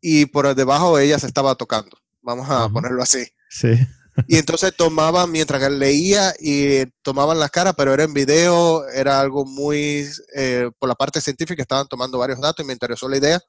Y 0.00 0.26
por 0.26 0.52
debajo 0.56 0.98
ella 0.98 1.18
se 1.20 1.28
estaba 1.28 1.54
tocando. 1.54 1.96
Vamos 2.22 2.50
a 2.50 2.68
ponerlo 2.68 3.02
así. 3.02 3.24
Sí. 3.48 3.78
Y 4.26 4.36
entonces 4.36 4.74
tomaban, 4.76 5.30
mientras 5.30 5.70
leía 5.70 6.34
y 6.40 6.86
tomaban 7.02 7.38
la 7.38 7.48
cara, 7.48 7.72
pero 7.72 7.94
era 7.94 8.04
en 8.04 8.12
video, 8.12 8.86
era 8.88 9.20
algo 9.20 9.44
muy, 9.44 10.08
eh, 10.34 10.70
por 10.78 10.88
la 10.88 10.94
parte 10.94 11.20
científica, 11.20 11.62
estaban 11.62 11.86
tomando 11.88 12.18
varios 12.18 12.40
datos 12.40 12.64
y 12.64 12.66
me 12.66 12.72
interesó 12.72 13.08
la 13.08 13.16
idea. 13.16 13.40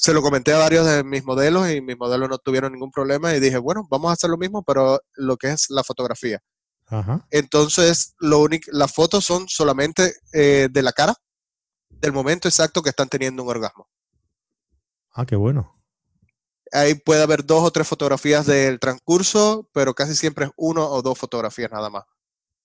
Se 0.00 0.14
lo 0.14 0.22
comenté 0.22 0.52
a 0.52 0.58
varios 0.58 0.86
de 0.86 1.04
mis 1.04 1.24
modelos 1.24 1.70
y 1.70 1.80
mis 1.82 1.98
modelos 1.98 2.28
no 2.28 2.38
tuvieron 2.38 2.72
ningún 2.72 2.90
problema 2.90 3.34
y 3.34 3.40
dije, 3.40 3.58
bueno, 3.58 3.86
vamos 3.90 4.10
a 4.10 4.14
hacer 4.14 4.30
lo 4.30 4.38
mismo, 4.38 4.62
pero 4.62 4.98
lo 5.14 5.36
que 5.36 5.50
es 5.50 5.66
la 5.68 5.84
fotografía. 5.84 6.40
Entonces, 7.30 8.14
lo 8.18 8.40
único, 8.40 8.68
las 8.72 8.92
fotos 8.92 9.24
son 9.24 9.46
solamente 9.48 10.14
eh, 10.32 10.68
de 10.70 10.82
la 10.82 10.92
cara, 10.92 11.14
del 11.88 12.12
momento 12.12 12.48
exacto 12.48 12.82
que 12.82 12.90
están 12.90 13.08
teniendo 13.08 13.44
un 13.44 13.50
orgasmo. 13.50 13.88
Ah, 15.12 15.24
qué 15.24 15.36
bueno 15.36 15.80
ahí 16.72 16.94
puede 16.94 17.22
haber 17.22 17.44
dos 17.44 17.62
o 17.62 17.70
tres 17.70 17.86
fotografías 17.86 18.46
del 18.46 18.78
transcurso, 18.78 19.68
pero 19.72 19.94
casi 19.94 20.14
siempre 20.14 20.46
es 20.46 20.50
uno 20.56 20.86
o 20.86 21.02
dos 21.02 21.18
fotografías 21.18 21.70
nada 21.70 21.90
más. 21.90 22.04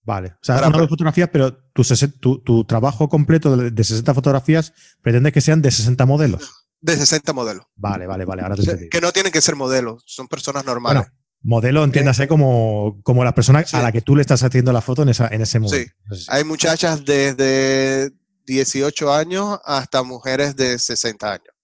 Vale, 0.04 0.30
o 0.30 0.44
sea, 0.44 0.58
una 0.68 0.78
o 0.78 0.82
dos 0.82 0.90
fotografías, 0.90 1.30
pero 1.32 1.58
tu, 1.74 2.40
tu, 2.40 2.64
trabajo 2.66 3.10
completo 3.10 3.58
de, 3.58 3.84
60 3.84 4.14
fotografías 4.14 4.74
pretende 5.02 5.32
que 5.32 5.42
sean 5.42 5.62
de 5.62 5.72
60 5.72 6.06
modelos. 6.06 6.65
De 6.82 6.96
60 6.96 7.34
modelos. 7.34 7.66
Vale, 7.76 8.06
vale, 8.06 8.26
vale. 8.26 8.44
Ahora 8.44 8.56
te 8.56 8.90
que 8.90 9.02
no 9.02 9.12
tienen 9.12 9.32
que 9.32 9.42
ser 9.42 9.56
modelos, 9.56 10.04
son 10.06 10.28
personas 10.28 10.66
normales. 10.66 11.08
modelo, 11.42 11.84
entiéndase 11.84 12.28
como, 12.28 13.02
como 13.04 13.24
la 13.24 13.34
persona 13.34 13.64
a 13.72 13.82
la 13.82 13.92
que 13.92 14.02
tú 14.02 14.16
le 14.16 14.22
estás 14.22 14.44
haciendo 14.44 14.72
la 14.72 14.82
foto 14.82 15.04
en, 15.04 15.10
esa, 15.10 15.28
en 15.28 15.42
ese 15.42 15.60
momento. 15.60 15.92
Sí. 16.12 16.26
Hay 16.30 16.44
muchachas 16.44 17.04
desde 17.06 18.12
18 18.46 19.14
años 19.14 19.60
hasta 19.64 20.04
mujeres 20.04 20.56
de 20.56 20.78
60 20.78 21.32
años 21.32 21.56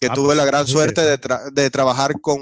que 0.00 0.06
ah, 0.06 0.14
tuve 0.14 0.28
pues 0.28 0.38
la 0.38 0.44
gran 0.46 0.66
suerte 0.66 1.02
de, 1.02 1.70
trabajar 1.70 2.20
con, 2.20 2.40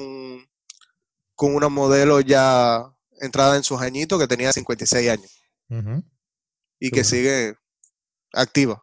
con 1.34 1.54
una 1.54 1.68
modelo 1.68 2.20
ya 2.20 2.84
entrada 3.20 3.56
en 3.56 3.64
sus 3.64 3.80
añitos 3.80 4.18
que 4.18 4.28
tenía 4.28 4.52
56 4.52 5.10
años 5.10 5.42
y 6.78 6.90
que 6.90 7.02
sigue 7.02 7.56
activa. 8.32 8.82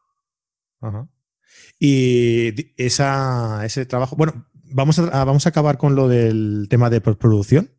Y 1.87 2.73
esa, 2.77 3.63
ese 3.63 3.85
trabajo, 3.85 4.15
bueno, 4.15 4.49
vamos 4.63 4.97
a, 4.97 5.23
vamos 5.23 5.45
a 5.45 5.49
acabar 5.49 5.77
con 5.77 5.95
lo 5.95 6.07
del 6.07 6.65
tema 6.67 6.89
de 6.89 6.99
postproducción, 6.99 7.69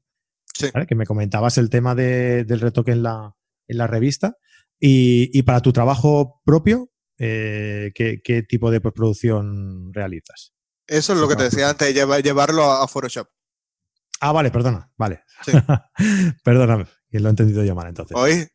sí. 0.55 0.69
que 0.87 0.95
me 0.95 1.07
comentabas 1.07 1.59
el 1.59 1.71
tema 1.71 1.97
del 1.97 2.61
retoque 2.61 2.93
en 2.93 3.03
la, 3.03 3.35
en 3.67 3.79
la 3.79 3.89
revista. 3.89 4.37
Y, 4.79 5.43
para 5.43 5.61
tu 5.61 5.73
trabajo 5.73 6.41
propio, 6.45 6.93
eh, 7.19 7.91
¿qué, 7.97 8.21
¿qué, 8.23 8.45
tipo 8.45 8.71
de 8.71 8.81
postproducción 8.81 9.93
realizas? 9.93 10.55
Eso 10.87 11.15
es 11.15 11.19
lo 11.19 11.27
que 11.27 11.35
te 11.35 11.45
decía 11.45 11.69
antes, 11.69 11.93
llevarlo 11.93 12.71
a 12.71 12.87
Photoshop. 12.87 13.27
Ah, 14.21 14.31
vale, 14.31 14.53
perdona, 14.53 14.89
vale. 14.97 15.25
Sí. 15.45 15.51
Perdóname, 16.45 16.87
que 17.11 17.19
lo 17.19 17.29
he 17.29 17.31
entendido 17.31 17.65
yo 17.65 17.75
mal 17.75 17.89
entonces. 17.89 18.17
¿Hoy? 18.17 18.47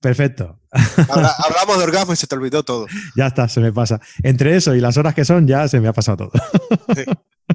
Perfecto. 0.00 0.60
hablamos 0.72 1.78
de 1.78 1.84
orgasmo 1.84 2.12
y 2.12 2.16
se 2.16 2.26
te 2.26 2.34
olvidó 2.34 2.62
todo. 2.62 2.86
Ya 3.16 3.26
está, 3.26 3.48
se 3.48 3.60
me 3.60 3.72
pasa. 3.72 4.00
Entre 4.22 4.56
eso 4.56 4.74
y 4.74 4.80
las 4.80 4.96
horas 4.96 5.14
que 5.14 5.24
son, 5.24 5.46
ya 5.46 5.66
se 5.68 5.80
me 5.80 5.88
ha 5.88 5.92
pasado 5.92 6.28
todo. 6.28 6.32
Sí. 6.94 7.04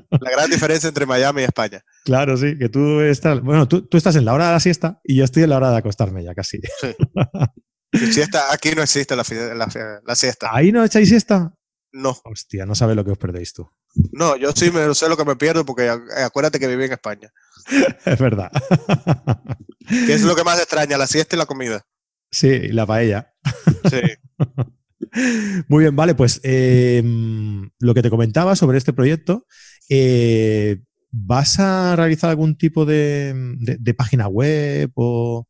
La 0.10 0.32
gran 0.32 0.50
diferencia 0.50 0.88
entre 0.88 1.06
Miami 1.06 1.42
y 1.42 1.46
España. 1.46 1.84
Claro, 2.06 2.38
sí, 2.38 2.58
que 2.58 2.70
tú 2.70 3.02
estás, 3.02 3.42
bueno, 3.42 3.68
tú, 3.68 3.88
estás 3.92 4.16
en 4.16 4.26
la 4.26 4.34
hora 4.34 4.48
de 4.48 4.54
la 4.54 4.60
siesta 4.60 5.00
y 5.04 5.18
yo 5.18 5.24
estoy 5.24 5.44
en 5.44 5.50
la 5.50 5.58
hora 5.58 5.72
de 5.72 5.78
acostarme 5.78 6.24
ya 6.24 6.34
casi. 6.34 6.60
Sí. 6.80 6.96
Siesta, 8.12 8.54
aquí 8.54 8.72
no 8.72 8.82
existe 8.82 9.16
la, 9.16 9.24
la 10.06 10.16
siesta. 10.16 10.50
¿Ahí 10.52 10.72
no 10.72 10.84
echáis 10.84 11.10
siesta? 11.10 11.54
No. 11.92 12.18
Hostia, 12.24 12.66
no 12.66 12.74
sabes 12.74 12.96
lo 12.96 13.04
que 13.04 13.12
os 13.12 13.18
perdéis 13.18 13.54
tú. 13.54 13.70
No, 14.14 14.38
yo 14.38 14.52
sí 14.54 14.72
me 14.72 14.94
sé 14.94 15.10
lo 15.10 15.18
que 15.18 15.26
me 15.26 15.36
pierdo 15.36 15.66
porque 15.66 15.90
acuérdate 15.90 16.60
que 16.60 16.68
viví 16.68 16.86
en 16.86 16.94
España. 16.94 17.32
es 18.06 18.20
verdad. 18.20 18.50
¿Qué 19.88 20.14
es 20.14 20.22
lo 20.22 20.36
que 20.36 20.44
más 20.44 20.60
extraña? 20.60 20.98
La 20.98 21.08
siesta 21.08 21.36
y 21.36 21.40
la 21.40 21.46
comida. 21.46 21.86
Sí, 22.32 22.48
y 22.48 22.68
la 22.70 22.86
paella. 22.86 23.34
Sí. 23.90 24.02
Muy 25.68 25.84
bien, 25.84 25.96
vale, 25.96 26.16
pues 26.16 26.40
em, 26.44 27.70
lo 27.80 27.94
que 27.94 28.02
te 28.02 28.10
comentaba 28.10 28.56
sobre 28.56 28.78
este 28.78 28.94
proyecto, 28.94 29.46
eh, 29.90 30.82
¿vas 31.12 31.60
a 31.60 31.96
realizar 31.96 32.30
algún 32.30 32.58
tipo 32.58 32.86
de, 32.86 33.34
página 33.98 34.28
web 34.28 34.92
o, 34.96 35.46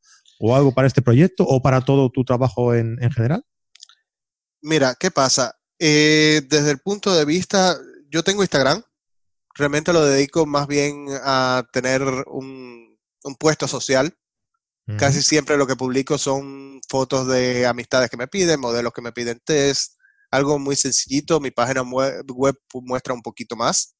algo 0.55 0.73
para 0.73 0.87
este 0.87 1.03
proyecto 1.03 1.43
o 1.45 1.61
para 1.61 1.81
todo 1.81 2.09
tu 2.09 2.23
trabajo 2.23 2.73
en 2.73 2.97
general? 3.11 3.45
Mira, 4.61 4.95
¿qué 4.99 5.11
pasa? 5.11 5.55
Eh, 5.79 6.43
desde 6.47 6.69
el 6.69 6.77
punto 6.77 7.11
de 7.15 7.25
vista, 7.25 7.75
yo 8.07 8.21
tengo 8.23 8.43
Instagram, 8.43 8.83
realmente 9.55 9.91
lo 9.91 10.05
dedico 10.05 10.45
más 10.45 10.67
bien 10.67 11.07
a 11.23 11.67
tener 11.73 12.03
un, 12.27 12.99
puesto 13.39 13.67
social. 13.67 14.15
Casi 14.97 15.21
siempre 15.21 15.55
lo 15.55 15.67
que 15.67 15.77
publico 15.77 16.17
son 16.17 16.81
fotos 16.89 17.27
de 17.27 17.65
amistades 17.65 18.09
que 18.09 18.17
me 18.17 18.27
piden, 18.27 18.59
modelos 18.59 18.91
que 18.91 19.01
me 19.01 19.13
piden 19.13 19.39
test, 19.45 19.93
algo 20.29 20.59
muy 20.59 20.75
sencillito. 20.75 21.39
Mi 21.39 21.51
página 21.51 21.81
web, 21.81 22.57
muestra 22.73 23.13
un 23.13 23.21
poquito 23.21 23.55
más 23.55 23.95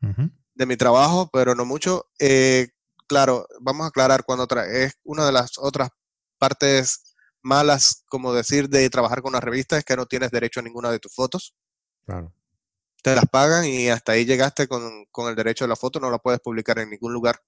de 0.00 0.66
mi 0.66 0.76
trabajo, 0.76 1.30
pero 1.32 1.54
no 1.54 1.64
mucho. 1.64 2.06
Eh, 2.18 2.68
claro, 3.06 3.46
vamos 3.60 3.84
a 3.84 3.88
aclarar 3.88 4.24
cuando 4.24 4.46
es 4.70 4.94
una 5.04 5.24
de 5.24 5.32
las 5.32 5.52
otras 5.56 5.88
partes 6.38 7.14
malas, 7.42 8.04
como 8.08 8.32
decir, 8.32 8.68
de 8.68 8.88
trabajar 8.88 9.22
con 9.22 9.30
una 9.30 9.40
revista 9.40 9.76
es 9.76 9.84
que 9.84 9.96
no 9.96 10.06
tienes 10.06 10.30
derecho 10.30 10.60
a 10.60 10.62
ninguna 10.62 10.90
de 10.90 10.98
tus 10.98 11.14
fotos. 11.14 11.54
Claro. 12.06 12.32
Te 13.02 13.14
las 13.14 13.26
pagan 13.26 13.64
y 13.64 13.88
hasta 13.88 14.12
ahí 14.12 14.24
llegaste 14.24 14.68
con, 14.68 15.06
el 15.28 15.34
derecho 15.34 15.64
de 15.64 15.68
la 15.68 15.76
foto, 15.76 15.98
no 15.98 16.10
la 16.10 16.18
puedes 16.18 16.40
publicar 16.40 16.78
en 16.78 16.90
ningún 16.90 17.12
lugar. 17.12 17.40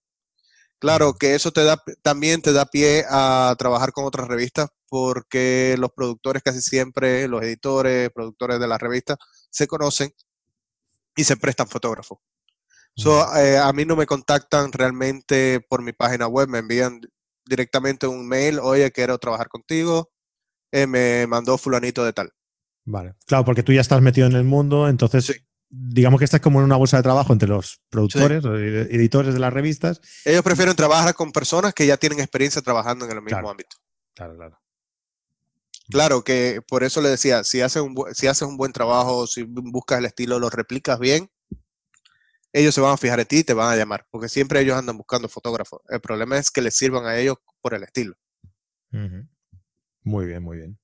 Claro 0.85 1.15
que 1.15 1.35
eso 1.35 1.51
te 1.51 1.65
da, 1.65 1.83
también 2.03 2.43
te 2.43 2.53
da 2.53 2.67
pie 2.67 3.07
a 3.09 3.57
trabajar 3.59 3.93
con 3.93 4.05
otras 4.05 4.29
revistas 4.29 4.69
porque 4.87 5.77
los 5.79 5.91
productores 5.97 6.43
casi 6.43 6.61
siempre, 6.61 7.27
los 7.27 7.43
editores, 7.43 8.11
productores 8.11 8.61
de 8.61 8.69
la 8.69 8.77
revista, 8.77 9.17
se 9.49 9.67
conocen 9.67 10.13
y 11.17 11.25
se 11.25 11.39
prestan 11.39 11.69
fotógrafos. 11.69 12.19
So, 12.97 13.25
eh, 13.35 13.57
a 13.57 13.73
mí 13.73 13.87
no 13.87 13.97
me 13.97 14.05
contactan 14.05 14.73
realmente 14.73 15.65
por 15.71 15.81
mi 15.81 15.93
página 15.93 16.27
web, 16.27 16.49
me 16.49 16.59
envían 16.59 17.01
directamente 17.47 18.07
un 18.07 18.29
mail, 18.29 18.59
oye, 18.59 18.93
quiero 18.93 19.17
trabajar 19.17 19.49
contigo, 19.49 20.13
eh, 20.71 20.87
me 20.87 21.27
mandó 21.27 21.57
fulanito 21.57 22.05
de 22.05 22.13
tal. 22.13 22.31
Vale, 22.85 23.15
claro, 23.25 23.47
porque 23.47 23.63
tú 23.63 23.73
ya 23.73 23.81
estás 23.81 24.03
metido 24.03 24.27
en 24.27 24.37
el 24.37 24.45
mundo, 24.45 24.87
entonces 24.87 25.45
digamos 25.77 26.19
que 26.19 26.25
estás 26.25 26.41
como 26.41 26.61
en 26.61 26.67
una 26.67 26.77
bolsa 26.77 26.99
de 26.99 27.03
trabajo 27.03 27.33
entre 27.33 27.49
los 27.49 27.81
productores, 27.91 28.45
editores 28.45 29.35
de 29.35 29.41
las 29.41 29.53
revistas. 29.53 30.01
Ellos 30.25 30.43
prefieren 30.43 30.77
trabajar 30.77 31.15
con 31.15 31.33
personas 31.33 31.75
que 31.75 31.87
ya 31.87 31.97
tienen 31.97 32.21
experiencia 32.21 32.63
trabajando 32.63 33.05
en 33.07 33.13
el 33.13 33.23
mismo 33.23 33.51
ámbito. 33.51 33.77
Claro, 34.15 34.37
claro. 34.37 34.61
Claro 35.91 36.25
que 36.25 36.63
por 36.67 36.83
eso 36.83 37.03
le 37.03 37.11
decía, 37.11 37.45
si 37.45 37.61
haces 37.61 37.83
un, 37.83 37.95
si 38.15 38.27
haces 38.27 38.49
un 38.49 38.57
buen 38.57 38.73
trabajo, 38.73 39.27
si 39.27 39.43
buscas 39.43 39.99
el 39.99 40.07
estilo, 40.07 40.39
lo 40.39 40.49
replicas 40.49 40.99
bien, 40.99 41.31
ellos 42.53 42.75
se 42.75 42.81
van 42.81 42.93
a 42.93 42.97
fijar 42.97 43.21
en 43.21 43.27
ti 43.27 43.39
y 43.39 43.45
te 43.45 43.53
van 43.53 43.71
a 43.71 43.77
llamar, 43.77 44.07
porque 44.11 44.29
siempre 44.29 44.61
ellos 44.61 44.79
andan 44.79 44.97
buscando 44.97 45.29
fotógrafos. 45.29 45.83
El 45.89 46.01
problema 46.01 46.39
es 46.39 46.51
que 46.51 46.63
les 46.63 46.75
sirvan 46.75 47.05
a 47.05 47.19
ellos 47.19 47.37
por 47.61 47.75
el 47.75 47.83
estilo. 47.83 48.15
Muy 50.03 50.27
bien, 50.27 50.43
muy 50.43 50.59
bien. 50.59 50.79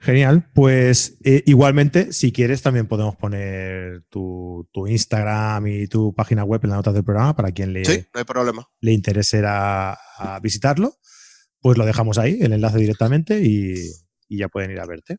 Genial, 0.00 0.50
pues 0.54 1.18
eh, 1.24 1.42
igualmente, 1.46 2.12
si 2.12 2.32
quieres, 2.32 2.62
también 2.62 2.86
podemos 2.86 3.16
poner 3.16 4.02
tu, 4.08 4.66
Instagram 4.88 5.66
y 5.66 5.86
tu 5.88 6.14
página 6.14 6.42
web 6.42 6.60
en 6.64 6.70
las 6.70 6.78
notas 6.78 6.94
del 6.94 7.04
programa 7.04 7.36
para 7.36 7.52
quien 7.52 7.72
le, 7.72 7.84
sí, 7.84 8.06
no 8.14 8.18
hay 8.18 8.24
problema. 8.24 8.66
le 8.80 8.92
interese 8.92 9.42
a 9.44 9.96
visitarlo 10.42 10.94
pues 11.60 11.78
lo 11.78 11.86
dejamos 11.86 12.18
ahí, 12.18 12.38
el 12.40 12.52
enlace 12.52 12.78
directamente 12.78 13.40
y, 13.42 13.74
ya 14.28 14.48
pueden 14.48 14.70
ir 14.70 14.80
a 14.80 14.86
verte. 14.86 15.18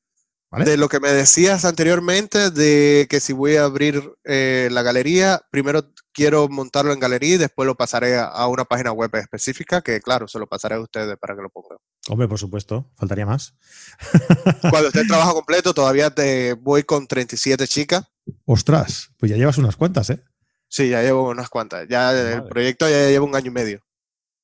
De 0.52 0.76
lo 0.76 0.90
que 0.90 1.00
me 1.00 1.12
decías 1.12 1.64
anteriormente, 1.64 2.52
de 2.52 3.08
que 3.10 3.22
si 3.22 3.32
voy 3.32 3.56
a 3.56 3.64
abrir 3.64 4.14
eh, 4.26 4.68
la 4.70 4.82
galería, 4.82 5.42
primero 5.50 5.94
quiero 6.12 6.50
montarlo 6.50 6.92
en 6.92 7.00
galería 7.00 7.36
y 7.36 7.38
después 7.38 7.66
lo 7.66 7.76
pasaré 7.76 8.18
a, 8.20 8.46
una 8.48 8.66
página 8.66 8.92
web 8.92 9.16
específica, 9.16 9.82
que 9.82 10.02
claro, 10.02 10.28
se 10.28 10.40
lo 10.40 10.48
pasaré 10.48 10.76
a 10.76 10.82
ustedes 10.82 11.18
para 11.18 11.36
que 11.36 11.42
lo 11.42 11.50
pongan. 11.50 11.78
Hombre, 12.10 12.28
por 12.28 12.38
supuesto, 12.38 12.92
faltaría 12.98 13.26
más. 13.26 13.56
Cuando 14.70 14.88
esté 14.88 15.02
en 15.02 15.08
trabajo 15.08 15.36
completo, 15.36 15.74
todavía 15.74 16.14
te 16.14 16.54
voy 16.54 16.84
con 16.84 17.08
37 17.08 17.66
chicas. 17.68 18.04
Ostras, 18.44 19.10
pues 19.18 19.32
ya 19.32 19.38
llevas 19.38 19.58
unas 19.58 19.78
cuantas, 19.78 20.10
¿eh? 20.10 20.22
Sí, 20.68 20.90
ya 20.90 21.02
llevo 21.02 21.30
unas 21.30 21.50
cuantas. 21.50 21.88
Ya 21.88 22.12
el 22.12 22.44
proyecto 22.44 22.90
ya 22.90 23.08
lleva 23.08 23.26
un 23.26 23.36
año 23.36 23.48
y 23.48 23.54
medio. 23.54 23.82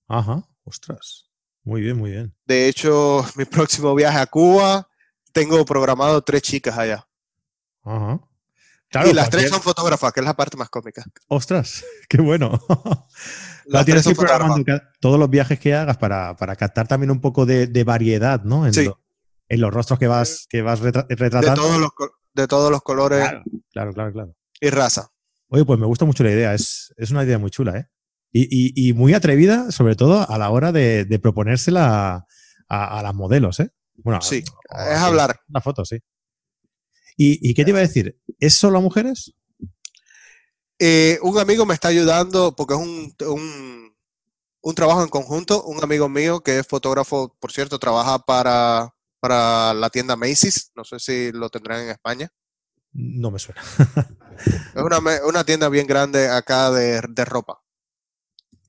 Ajá, 0.07 0.47
ostras. 0.63 1.27
Muy 1.63 1.81
bien, 1.81 1.97
muy 1.97 2.11
bien. 2.11 2.33
De 2.45 2.69
hecho, 2.69 3.25
mi 3.35 3.43
próximo 3.43 3.93
viaje 3.93 4.19
a 4.19 4.25
Cuba, 4.25 4.86
tengo 5.37 5.63
programado 5.65 6.21
tres 6.23 6.41
chicas 6.41 6.77
allá. 6.77 7.07
Ajá. 7.83 8.19
y 9.05 9.13
las 9.13 9.29
tres 9.29 9.49
son 9.49 9.61
fotógrafas, 9.61 10.11
que 10.11 10.19
es 10.19 10.25
la 10.25 10.35
parte 10.35 10.57
más 10.57 10.69
cómica. 10.69 11.03
Ostras, 11.27 11.85
qué 12.09 12.19
bueno. 12.21 12.59
Las 13.65 13.85
tienes 13.85 14.03
que 14.03 14.11
ir 14.11 14.17
programando 14.17 14.63
todos 14.99 15.19
los 15.19 15.29
viajes 15.29 15.59
que 15.59 15.75
hagas 15.75 15.97
para, 15.97 16.35
captar 16.57 16.87
también 16.87 17.11
un 17.11 17.21
poco 17.21 17.45
de, 17.45 17.83
variedad, 17.83 18.43
¿no? 18.43 18.65
En, 18.65 18.73
sí. 18.73 18.89
en, 19.47 19.61
los 19.61 19.71
rostros 19.71 19.99
que 19.99 20.07
vas, 20.07 20.47
que 20.49 20.63
vas 20.63 20.79
retratando. 20.79 21.51
De 22.33 22.47
todos 22.47 22.71
los, 22.71 22.81
colores. 22.81 23.27
Claro, 23.71 23.93
claro, 23.93 24.11
claro, 24.11 24.35
Y 24.59 24.69
raza. 24.69 25.09
Oye, 25.49 25.65
pues 25.65 25.79
me 25.79 25.85
gusta 25.85 26.05
mucho 26.05 26.23
la 26.23 26.31
idea. 26.31 26.53
Es, 26.53 26.93
es 26.97 27.11
una 27.11 27.23
idea 27.23 27.37
muy 27.37 27.51
chula, 27.51 27.77
¿eh? 27.77 27.87
Y, 28.31 28.93
muy 28.93 29.13
atrevida, 29.13 29.71
sobre 29.71 29.95
todo 29.95 30.29
a 30.29 30.37
la 30.37 30.49
hora 30.49 30.71
de, 30.71 31.19
proponérsela 31.21 32.25
a, 32.69 33.01
las 33.01 33.15
modelos, 33.15 33.59
¿eh? 33.59 33.71
Bueno, 33.97 34.21
sí, 34.21 34.37
es 34.37 34.97
hablar. 34.97 35.39
La 35.49 35.61
foto, 35.61 35.83
sí. 35.85 35.99
¿Y, 37.15 37.53
qué 37.55 37.63
te 37.63 37.71
iba 37.71 37.79
a 37.79 37.81
decir? 37.81 38.15
¿Es 38.39 38.53
solo 38.53 38.77
a 38.77 38.81
mujeres? 38.81 39.33
Eh, 40.77 41.17
un 41.23 41.39
amigo 41.39 41.65
me 41.65 41.73
está 41.73 41.87
ayudando 41.87 42.55
porque 42.55 42.75
es 42.75 42.79
un, 42.79 43.15
un, 44.61 44.75
trabajo 44.75 45.01
en 45.01 45.09
conjunto. 45.09 45.63
Un 45.63 45.83
amigo 45.83 46.07
mío 46.09 46.41
que 46.41 46.59
es 46.59 46.67
fotógrafo, 46.67 47.35
por 47.39 47.51
cierto, 47.51 47.79
trabaja 47.79 48.19
para, 48.19 48.93
para 49.19 49.73
la 49.73 49.89
tienda 49.89 50.15
Macy's. 50.15 50.71
No 50.75 50.83
sé 50.83 50.99
si 50.99 51.31
lo 51.31 51.49
tendrán 51.49 51.81
en 51.81 51.89
España. 51.89 52.29
No 52.93 53.31
me 53.31 53.39
suena. 53.39 53.61
es 54.75 54.81
una, 54.83 54.99
una, 55.27 55.43
tienda 55.43 55.69
bien 55.69 55.87
grande 55.87 56.29
acá 56.29 56.69
de, 56.69 57.01
de 57.09 57.25
ropa 57.25 57.61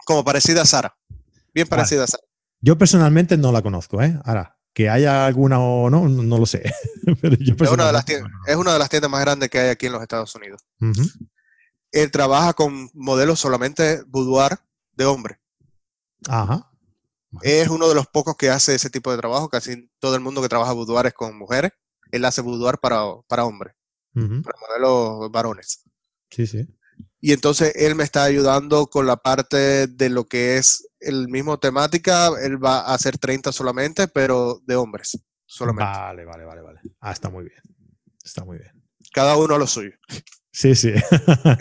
como 0.09 0.25
parecida 0.25 0.63
a 0.63 0.65
Sara. 0.65 0.97
Bien 1.53 1.69
parecida 1.69 2.05
a 2.05 2.07
Sara. 2.07 2.25
Yo 2.63 2.79
personalmente 2.79 3.37
no 3.37 3.53
la 3.53 3.61
conozco, 3.61 4.03
¿eh? 4.03 4.19
Ahora, 4.25 4.58
que 4.73 4.89
haya 4.89 5.27
alguna 5.27 5.59
o 5.59 5.91
no, 5.91 6.09
no 6.09 6.39
lo 6.39 6.47
sé. 6.47 6.63
es, 7.23 7.71
una 7.71 7.87
de 7.87 7.93
las 7.93 8.05
tiendas, 8.05 8.31
es, 8.47 8.57
una 8.57 8.73
de 8.73 8.79
las 8.79 8.89
tiendas, 8.89 9.11
más 9.11 9.21
grandes 9.21 9.49
que 9.51 9.59
hay 9.59 9.69
aquí 9.71 9.87
en 9.87 9.93
los 9.93 10.03
Estados 10.03 10.35
Unidos. 10.35 10.65
Él 11.91 12.11
trabaja 12.11 12.53
con 12.53 12.91
modelos 12.95 13.41
solamente 13.41 14.03
boudoir 14.07 14.59
de 14.93 15.05
hombre. 15.07 15.41
Ajá. 16.29 16.71
Es 17.43 17.69
uno 17.69 17.89
de 17.89 17.95
los 17.95 18.07
pocos 18.07 18.37
que 18.37 18.51
hace 18.51 18.75
ese 18.75 18.91
tipo 18.91 19.11
de 19.11 19.19
trabajo. 19.19 19.49
Casi 19.49 19.91
todo 19.99 20.15
el 20.15 20.21
mundo 20.21 20.43
que 20.43 20.49
trabaja 20.49 20.73
boudoir 20.73 21.07
es 21.07 21.15
con 21.15 21.37
mujeres. 21.37 21.73
Él 22.11 22.25
hace 22.25 22.41
boudoir 22.41 22.79
para, 22.79 23.03
para 23.27 23.45
hombres, 23.45 23.75
para 24.15 24.59
modelos 24.61 25.31
varones. 25.31 25.83
Sí, 26.31 26.47
sí. 26.47 26.67
Y 27.21 27.33
entonces 27.33 27.73
él 27.75 27.95
me 27.95 28.05
está 28.05 28.25
ayudando 28.25 28.87
con 28.87 29.07
la 29.07 29.17
parte 29.17 29.87
de 29.89 30.09
lo 30.09 30.27
que 30.27 30.57
es 30.57 30.89
el 31.01 31.29
mismo 31.29 31.59
temática. 31.59 32.31
Él 32.43 32.63
va 32.63 32.81
a 32.81 32.95
hacer 32.95 33.19
30 33.19 33.53
solamente, 33.53 34.09
pero 34.09 34.61
de 34.65 34.77
hombres 34.77 35.19
solamente. 35.47 35.91
Vale, 35.91 36.25
vale, 36.25 36.45
vale, 36.45 36.63
vale. 36.63 36.81
Ah, 37.01 37.13
está 37.13 37.29
muy 37.29 37.45
bien. 37.45 37.61
Está 38.25 38.45
muy 38.45 38.59
bien. 38.59 38.71
Cada 39.13 39.37
uno 39.37 39.55
a 39.55 39.59
lo 39.59 39.67
suyo. 39.67 39.93
Sí, 40.53 40.75
sí. 40.75 40.93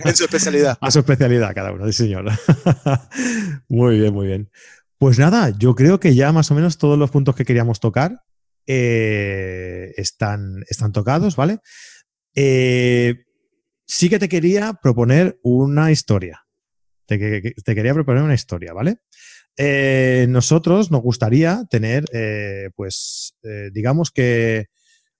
En 0.03 0.15
su 0.15 0.25
especialidad. 0.25 0.77
A 0.81 0.91
su 0.91 0.99
especialidad, 0.99 1.53
cada 1.53 1.71
uno, 1.71 1.85
sí, 1.87 1.93
señor. 1.93 2.25
muy 3.69 3.99
bien, 3.99 4.13
muy 4.13 4.27
bien. 4.27 4.51
Pues 4.97 5.19
nada, 5.19 5.51
yo 5.57 5.75
creo 5.75 5.99
que 5.99 6.15
ya 6.15 6.31
más 6.31 6.49
o 6.51 6.55
menos 6.55 6.77
todos 6.77 6.97
los 6.97 7.11
puntos 7.11 7.35
que 7.35 7.45
queríamos 7.45 7.79
tocar 7.79 8.23
eh, 8.65 9.93
están, 9.97 10.63
están 10.67 10.91
tocados, 10.91 11.35
¿vale? 11.35 11.59
Eh, 12.33 13.26
sí 13.87 14.09
que 14.09 14.19
te 14.19 14.29
quería 14.29 14.73
proponer 14.73 15.39
una 15.41 15.91
historia. 15.91 16.45
Te, 17.05 17.17
quería 17.63 17.93
proponer 17.93 18.21
una 18.21 18.33
historia, 18.33 18.73
¿vale? 18.73 18.97
Eh, 19.55 20.27
nosotros 20.29 20.91
nos 20.91 21.01
gustaría 21.01 21.63
tener, 21.69 22.03
eh, 22.13 22.69
pues, 22.75 23.35
eh, 23.43 23.69
digamos 23.71 24.11
que, 24.11 24.67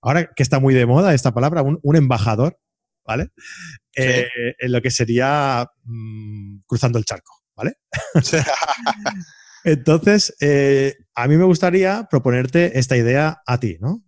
ahora 0.02 0.30
que 0.36 0.42
está 0.42 0.60
muy 0.60 0.74
de 0.74 0.84
moda 0.84 1.14
esta 1.14 1.32
palabra, 1.32 1.62
un, 1.62 1.96
embajador, 1.96 2.60
¿vale? 3.04 3.30
En 3.94 4.70
lo 4.70 4.82
que 4.82 4.90
sería 4.90 5.66
mm, 5.84 6.58
cruzando 6.66 6.98
el 6.98 7.06
charco, 7.06 7.42
¿vale? 7.56 7.78
Entonces, 9.64 10.36
a 11.14 11.26
mí 11.26 11.36
me 11.36 11.44
gustaría 11.44 12.06
proponerte 12.08 12.78
esta 12.78 12.98
idea 12.98 13.42
a 13.46 13.58
ti, 13.58 13.78
¿no? 13.80 14.04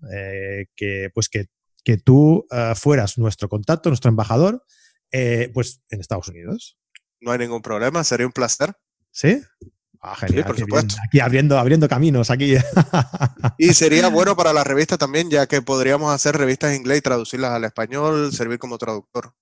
que, 0.77 1.11
pues 1.13 1.29
que 1.29 1.47
que 1.85 1.97
tú 1.97 2.47
eh, 2.51 2.75
fueras 2.77 3.19
nuestro 3.19 3.49
contacto, 3.49 3.91
nuestro 3.91 4.09
embajador, 4.09 4.65
eh, 5.13 5.51
pues 5.53 5.83
en 5.91 6.01
Estados 6.01 6.29
Unidos. 6.29 6.79
No 7.21 7.33
hay 7.33 7.39
ningún 7.39 7.63
problema, 7.63 8.05
sería 8.05 8.27
un 8.27 8.33
placer. 8.33 8.73
¿Sí? 9.11 9.41
Ah, 10.01 10.17
genial. 10.17 10.45
Sí, 10.45 10.47
por 10.47 10.59
supuesto. 10.59 10.95
Aquí 11.07 11.21
abriendo, 11.21 11.59
abriendo 11.59 11.89
caminos, 11.89 12.31
aquí. 12.31 12.57
y 13.59 13.75
sería 13.75 14.09
bueno 14.09 14.37
para 14.37 14.53
la 14.53 14.65
revista 14.65 14.97
también, 14.97 15.31
ya 15.31 15.47
que 15.47 15.61
podríamos 15.61 16.13
hacer 16.15 16.37
revistas 16.37 16.71
en 16.71 16.81
inglés 16.81 16.99
y 16.99 17.03
traducirlas 17.03 17.53
al 17.53 17.65
español, 17.65 18.33
servir 18.33 18.59
como 18.59 18.79
traductor. 18.79 19.35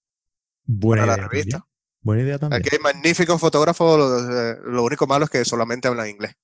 Buena 0.65 1.07
para 1.07 1.17
la 1.17 1.29
revista. 1.29 1.65
Buena 2.01 2.23
idea 2.23 2.39
también. 2.39 2.61
Aquí 2.61 2.71
hay 2.73 2.81
magníficos 2.81 3.41
fotógrafos, 3.41 3.99
lo, 3.99 4.71
lo 4.73 4.83
único 4.83 5.07
malo 5.07 5.27
es 5.27 5.31
que 5.31 5.45
solamente 5.45 5.89
hablan 5.89 6.09
inglés. 6.09 6.35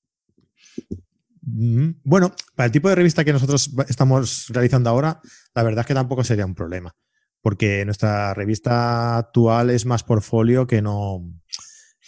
Bueno, 1.46 2.32
para 2.54 2.66
el 2.66 2.72
tipo 2.72 2.88
de 2.88 2.94
revista 2.94 3.24
que 3.24 3.32
nosotros 3.32 3.70
estamos 3.88 4.46
realizando 4.48 4.88
ahora, 4.88 5.20
la 5.54 5.62
verdad 5.62 5.80
es 5.80 5.86
que 5.86 5.94
tampoco 5.94 6.24
sería 6.24 6.46
un 6.46 6.54
problema, 6.54 6.94
porque 7.42 7.84
nuestra 7.84 8.32
revista 8.32 9.18
actual 9.18 9.70
es 9.70 9.84
más 9.84 10.02
portfolio 10.04 10.66
que 10.66 10.80
no, 10.80 11.20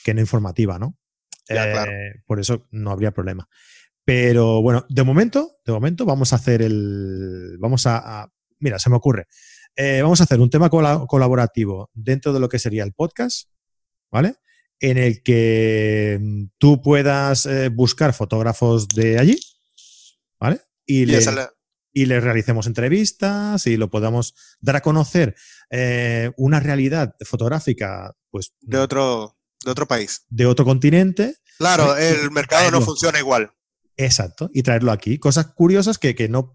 que 0.04 0.14
no 0.14 0.20
informativa, 0.20 0.78
¿no? 0.78 0.96
Eh, 1.48 2.22
por 2.26 2.40
eso 2.40 2.66
no 2.70 2.90
habría 2.90 3.12
problema. 3.12 3.48
Pero 4.04 4.62
bueno, 4.62 4.86
de 4.88 5.02
momento, 5.02 5.58
de 5.64 5.72
momento 5.72 6.06
vamos 6.06 6.32
a 6.32 6.36
hacer 6.36 6.62
el, 6.62 7.56
vamos 7.58 7.86
a, 7.86 8.30
mira, 8.60 8.78
se 8.78 8.88
me 8.88 8.96
ocurre, 8.96 9.26
eh, 9.74 10.00
vamos 10.00 10.20
a 10.20 10.24
hacer 10.24 10.40
un 10.40 10.48
tema 10.48 10.70
colaborativo 10.70 11.90
dentro 11.92 12.32
de 12.32 12.40
lo 12.40 12.48
que 12.48 12.58
sería 12.58 12.84
el 12.84 12.94
podcast, 12.94 13.50
¿vale? 14.10 14.36
En 14.80 14.98
el 14.98 15.22
que 15.22 16.18
mm, 16.20 16.44
tú 16.58 16.82
puedas 16.82 17.46
eh, 17.46 17.68
buscar 17.68 18.12
fotógrafos 18.12 18.88
de 18.88 19.18
allí, 19.18 19.38
¿vale? 20.40 20.60
Y, 20.84 21.06
les 21.06 22.22
realicemos 22.22 22.66
entrevistas 22.66 23.66
y 23.66 23.78
lo 23.78 23.90
podamos 23.90 24.34
dar 24.60 24.76
a 24.76 24.82
conocer 24.82 25.34
eh, 25.70 26.30
una 26.36 26.60
realidad 26.60 27.14
fotográfica, 27.24 28.14
pues. 28.30 28.52
De 28.60 28.76
otro, 28.76 29.38
de 29.64 29.70
otro 29.70 29.88
país. 29.88 30.26
De 30.28 30.44
otro 30.44 30.66
continente. 30.66 31.36
Claro, 31.56 31.96
el 31.96 32.30
mercado 32.30 32.70
no 32.70 32.82
funciona 32.82 33.18
igual. 33.18 33.50
Exacto, 33.96 34.50
y 34.52 34.62
traerlo 34.62 34.92
aquí. 34.92 35.18
Cosas 35.18 35.46
curiosas 35.54 35.96
que, 35.96 36.14
que, 36.14 36.28
no, 36.28 36.54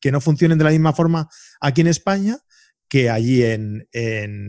que 0.00 0.10
no 0.10 0.22
funcionen 0.22 0.56
de 0.56 0.64
la 0.64 0.70
misma 0.70 0.94
forma 0.94 1.28
aquí 1.60 1.82
en 1.82 1.88
España 1.88 2.38
que 2.90 3.08
allí 3.08 3.44
en, 3.44 3.86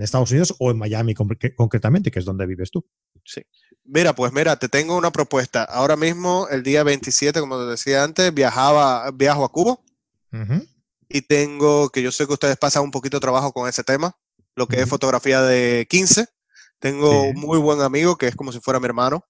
Estados 0.01 0.31
Unidos 0.31 0.55
o 0.59 0.71
en 0.71 0.77
Miami 0.77 1.13
concretamente, 1.13 2.09
que 2.09 2.19
es 2.19 2.25
donde 2.25 2.47
vives 2.47 2.71
tú. 2.71 2.83
Sí. 3.23 3.43
Mira, 3.85 4.13
pues 4.13 4.33
mira, 4.33 4.57
te 4.57 4.67
tengo 4.67 4.97
una 4.97 5.11
propuesta. 5.11 5.63
Ahora 5.63 5.95
mismo, 5.95 6.47
el 6.49 6.63
día 6.63 6.83
27, 6.83 7.39
como 7.39 7.59
te 7.59 7.65
decía 7.65 8.03
antes, 8.03 8.33
viajaba, 8.33 9.09
viajo 9.11 9.45
a 9.45 9.51
Cuba. 9.51 9.79
Y 11.07 11.21
tengo, 11.21 11.89
que 11.89 12.01
yo 12.01 12.11
sé 12.11 12.25
que 12.25 12.33
ustedes 12.33 12.57
pasan 12.57 12.83
un 12.83 12.91
poquito 12.91 13.17
de 13.17 13.21
trabajo 13.21 13.51
con 13.51 13.69
ese 13.69 13.83
tema, 13.83 14.17
lo 14.55 14.67
que 14.67 14.81
es 14.81 14.89
fotografía 14.89 15.41
de 15.41 15.85
15. 15.87 16.25
Tengo 16.79 17.23
un 17.27 17.35
muy 17.35 17.59
buen 17.59 17.81
amigo 17.81 18.17
que 18.17 18.27
es 18.27 18.35
como 18.35 18.51
si 18.51 18.59
fuera 18.59 18.79
mi 18.79 18.87
hermano, 18.87 19.23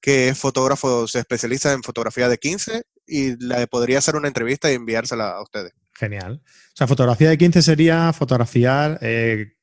que 0.00 0.28
es 0.28 0.38
fotógrafo, 0.38 1.06
se 1.06 1.20
especializa 1.20 1.72
en 1.72 1.84
fotografía 1.84 2.28
de 2.28 2.38
15 2.38 2.82
y 3.06 3.36
le 3.36 3.68
podría 3.68 3.98
hacer 3.98 4.16
una 4.16 4.26
entrevista 4.26 4.72
y 4.72 4.74
enviársela 4.74 5.30
a 5.30 5.42
ustedes. 5.42 5.74
Genial. 5.94 6.42
O 6.44 6.76
sea, 6.76 6.86
fotografía 6.86 7.28
de 7.28 7.38
15 7.38 7.62
sería 7.62 8.12
fotografiar 8.12 8.98
eh, 9.02 9.54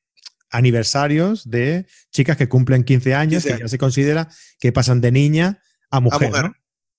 aniversarios 0.52 1.50
de 1.50 1.88
chicas 2.12 2.38
que 2.38 2.48
cumplen 2.48 2.84
15 2.84 3.16
años, 3.16 3.44
que 3.44 3.58
ya 3.60 3.68
se 3.68 3.78
considera 3.78 4.30
que 4.60 4.72
pasan 4.72 5.02
de 5.02 5.12
niña 5.12 5.62
a 5.90 6.00
mujer. 6.00 6.32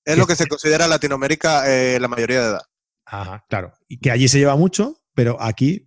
Es 0.04 0.18
lo 0.18 0.26
que 0.26 0.36
se 0.36 0.46
considera 0.46 0.84
en 0.84 0.90
Latinoamérica 0.90 1.70
eh, 1.70 2.00
la 2.00 2.08
mayoría 2.08 2.40
de 2.40 2.46
edad. 2.48 2.62
Ajá, 3.04 3.44
claro. 3.48 3.72
Y 3.88 3.98
que 3.98 4.10
allí 4.10 4.28
se 4.28 4.38
lleva 4.38 4.56
mucho, 4.56 5.02
pero 5.14 5.40
aquí 5.40 5.84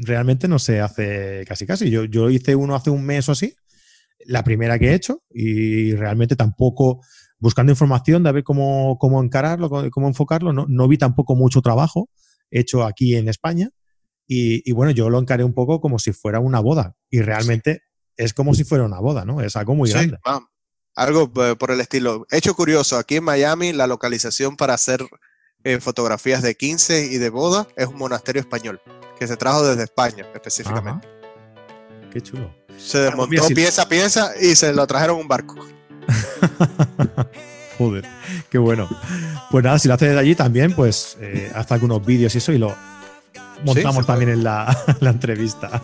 realmente 0.00 0.48
no 0.48 0.58
se 0.58 0.80
hace 0.80 1.44
casi 1.46 1.66
casi. 1.66 1.90
Yo, 1.90 2.04
yo 2.04 2.30
hice 2.30 2.54
uno 2.54 2.74
hace 2.74 2.90
un 2.90 3.04
mes 3.04 3.28
o 3.28 3.32
así, 3.32 3.54
la 4.26 4.44
primera 4.44 4.78
que 4.78 4.90
he 4.90 4.94
hecho, 4.94 5.22
y 5.30 5.94
realmente 5.94 6.36
tampoco, 6.36 7.00
buscando 7.38 7.72
información 7.72 8.22
de 8.22 8.32
ver 8.32 8.44
cómo, 8.44 8.98
cómo 8.98 9.22
encararlo, 9.22 9.70
cómo 9.90 10.08
enfocarlo, 10.08 10.52
no, 10.52 10.66
no 10.68 10.88
vi 10.88 10.98
tampoco 10.98 11.34
mucho 11.36 11.62
trabajo 11.62 12.10
hecho 12.50 12.84
aquí 12.84 13.16
en 13.16 13.28
España. 13.28 13.70
Y, 14.30 14.70
bueno, 14.72 14.90
yo 14.90 15.08
lo 15.08 15.18
encaré 15.18 15.42
un 15.42 15.54
poco 15.54 15.80
como 15.80 15.98
si 15.98 16.12
fuera 16.12 16.38
una 16.38 16.60
boda. 16.60 16.96
Y 17.08 17.22
realmente 17.22 17.84
es 18.16 18.34
como 18.34 18.52
si 18.52 18.64
fuera 18.64 18.84
una 18.84 19.00
boda, 19.00 19.24
¿no? 19.24 19.40
Es 19.40 19.56
algo 19.56 19.74
muy 19.74 19.90
grande. 19.90 20.18
algo 20.94 21.32
eh, 21.42 21.56
por 21.56 21.70
el 21.70 21.80
estilo. 21.80 22.26
Hecho 22.30 22.54
curioso, 22.54 22.98
aquí 22.98 23.16
en 23.16 23.24
Miami 23.24 23.72
la 23.72 23.86
localización 23.86 24.56
para 24.56 24.74
hacer 24.74 25.06
eh, 25.64 25.80
fotografías 25.80 26.42
de 26.42 26.56
15 26.56 27.06
y 27.06 27.16
de 27.16 27.30
boda 27.30 27.68
es 27.74 27.86
un 27.86 27.96
monasterio 27.96 28.40
español 28.40 28.82
que 29.18 29.26
se 29.26 29.36
trajo 29.36 29.66
desde 29.66 29.84
España 29.84 30.26
específicamente. 30.34 31.08
Qué 32.12 32.20
chulo. 32.20 32.54
Se 32.76 32.98
desmontó 32.98 33.48
pieza 33.48 33.82
a 33.82 33.88
pieza 33.88 34.32
y 34.40 34.54
se 34.56 34.72
lo 34.72 34.86
trajeron 34.86 35.18
un 35.18 35.28
barco. 35.28 35.56
Joder, 37.78 38.04
qué 38.50 38.58
bueno. 38.58 38.88
Pues 39.52 39.64
nada, 39.64 39.78
si 39.78 39.86
lo 39.86 39.94
haces 39.94 40.12
de 40.12 40.18
allí 40.18 40.34
también, 40.34 40.74
pues 40.74 41.16
eh, 41.20 41.50
haz 41.54 41.70
algunos 41.70 42.04
vídeos 42.04 42.34
y 42.34 42.38
eso 42.38 42.50
y 42.52 42.58
lo, 42.58 42.74
montamos 43.64 44.04
también 44.04 44.30
en 44.30 44.44
la, 44.44 44.76
entrevista. 45.00 45.82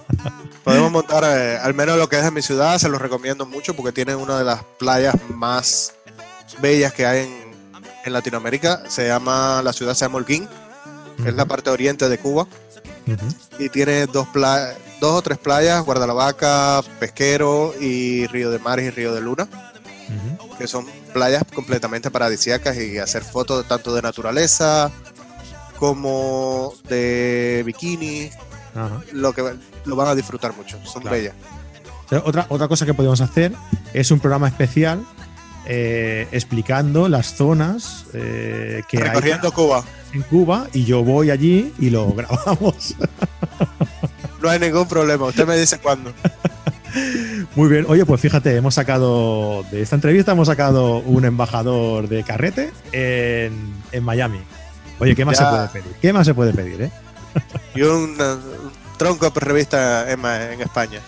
Podemos 0.64 0.90
montar, 0.90 1.22
eh, 1.24 1.56
al 1.56 1.72
menos 1.72 1.96
lo 1.96 2.08
que 2.08 2.18
es 2.18 2.24
en 2.24 2.34
mi 2.34 2.42
ciudad, 2.42 2.78
se 2.78 2.88
los 2.88 3.00
recomiendo 3.00 3.46
mucho 3.46 3.74
porque 3.74 3.92
tiene 3.92 4.16
una 4.16 4.36
de 4.38 4.44
las 4.44 4.64
playas 4.78 5.14
más 5.30 5.94
bellas 6.60 6.92
que 6.92 7.06
hay 7.06 7.28
en, 8.04 8.12
Latinoamérica. 8.12 8.82
Se 8.88 9.06
llama, 9.06 9.62
la 9.62 9.72
ciudad 9.72 9.94
se 9.94 10.04
llama 10.04 10.18
Holguín, 10.18 10.46
es 11.24 11.34
la 11.34 11.46
parte 11.46 11.70
oriente 11.70 12.08
de 12.08 12.18
Cuba. 12.18 12.46
Y 13.58 13.68
tiene 13.68 14.06
dos, 14.06 14.26
dos 14.34 15.18
o 15.18 15.22
tres 15.22 15.38
playas, 15.38 15.84
Guardalavaca, 15.84 16.82
Pesquero 16.98 17.72
y 17.80 18.26
Río 18.26 18.50
de 18.50 18.58
Mares 18.58 18.86
y 18.86 18.90
Río 18.90 19.14
de 19.14 19.20
Luna, 19.22 19.48
que 20.58 20.66
son 20.66 20.86
playas 21.14 21.44
completamente 21.54 22.10
paradisíacas 22.10 22.76
y 22.76 22.98
hacer 22.98 23.22
fotos 23.22 23.66
tanto 23.66 23.94
de 23.94 24.02
naturaleza, 24.02 24.90
como 25.78 26.74
de 26.88 27.62
bikini, 27.64 28.30
lo 29.12 29.32
que 29.32 29.56
lo 29.84 29.96
van 29.96 30.08
a 30.08 30.14
disfrutar 30.14 30.54
mucho, 30.54 30.78
son 30.84 31.04
bellas. 31.04 31.34
Otra, 32.24 32.46
otra 32.50 32.68
cosa 32.68 32.84
que 32.84 32.92
podemos 32.92 33.20
hacer 33.20 33.52
es 33.94 34.10
un 34.10 34.20
programa 34.20 34.48
especial 34.48 35.04
eh, 35.66 36.28
explicando 36.30 37.08
las 37.08 37.34
zonas 37.34 38.04
eh, 38.12 38.82
que 38.86 38.98
Recorriendo 38.98 39.50
Cuba. 39.52 39.82
En 40.12 40.22
Cuba 40.22 40.66
y 40.74 40.84
yo 40.84 41.02
voy 41.02 41.30
allí 41.30 41.72
y 41.78 41.88
lo 41.88 42.12
grabamos. 42.14 42.94
No 44.42 44.50
hay 44.50 44.58
ningún 44.58 44.86
problema, 44.86 45.24
usted 45.24 45.46
me 45.46 45.56
dice 45.56 45.78
cuándo. 45.78 46.12
Muy 47.54 47.68
bien, 47.68 47.84
oye, 47.88 48.04
pues 48.04 48.20
fíjate, 48.20 48.56
hemos 48.56 48.74
sacado 48.74 49.64
de 49.70 49.82
esta 49.82 49.96
entrevista, 49.96 50.32
hemos 50.32 50.48
sacado 50.48 50.98
un 50.98 51.24
embajador 51.24 52.08
de 52.08 52.22
carrete 52.22 52.72
en, 52.92 53.74
en 53.92 54.04
Miami. 54.04 54.40
Oye, 54.98 55.14
¿qué 55.14 55.24
más 55.24 55.36
se 55.36 55.44
puede 55.44 55.68
pedir? 55.68 55.96
¿Qué 56.00 56.12
más 56.12 56.26
se 56.26 56.34
puede 56.34 56.52
pedir, 56.52 56.82
eh? 56.82 56.90
Y 57.74 57.82
un, 57.82 58.16
tronco 58.96 59.30
de 59.30 59.40
revista 59.40 60.10
en, 60.10 60.24
en, 60.24 60.60
España. 60.60 61.00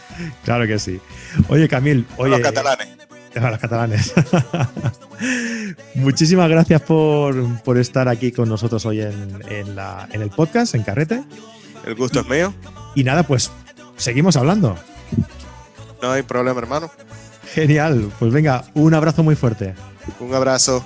Claro 0.45 0.67
que 0.67 0.79
sí. 0.79 1.01
Oye, 1.49 1.69
Camil, 1.69 2.07
oye. 2.17 2.31
los 2.31 2.41
catalanes. 2.41 2.89
A 3.37 3.51
los 3.51 3.61
catalanes. 3.61 4.15
Muchísimas 5.95 6.49
gracias 6.49 6.81
por, 6.81 7.37
estar 7.77 8.09
aquí 8.09 8.33
con 8.33 8.49
nosotros 8.49 8.87
hoy 8.87 9.03
en, 9.03 9.43
en 9.51 10.23
el 10.23 10.31
podcast, 10.31 10.75
en 10.75 10.83
Carrete. 10.83 11.23
El 11.85 11.95
gusto 11.95 12.21
es 12.21 12.29
mío. 12.29 12.55
Y 12.95 13.05
nada, 13.05 13.23
pues 13.25 13.51
seguimos 13.97 14.37
hablando. 14.37 14.77
No 16.03 16.13
hay 16.13 16.23
problema, 16.23 16.61
hermano. 16.61 16.91
Genial. 17.53 18.11
Pues 18.19 18.33
venga, 18.33 18.65
un 18.75 18.95
abrazo 18.95 19.23
muy 19.23 19.37
fuerte. 19.37 19.75
Un 20.21 20.35
abrazo. 20.35 20.85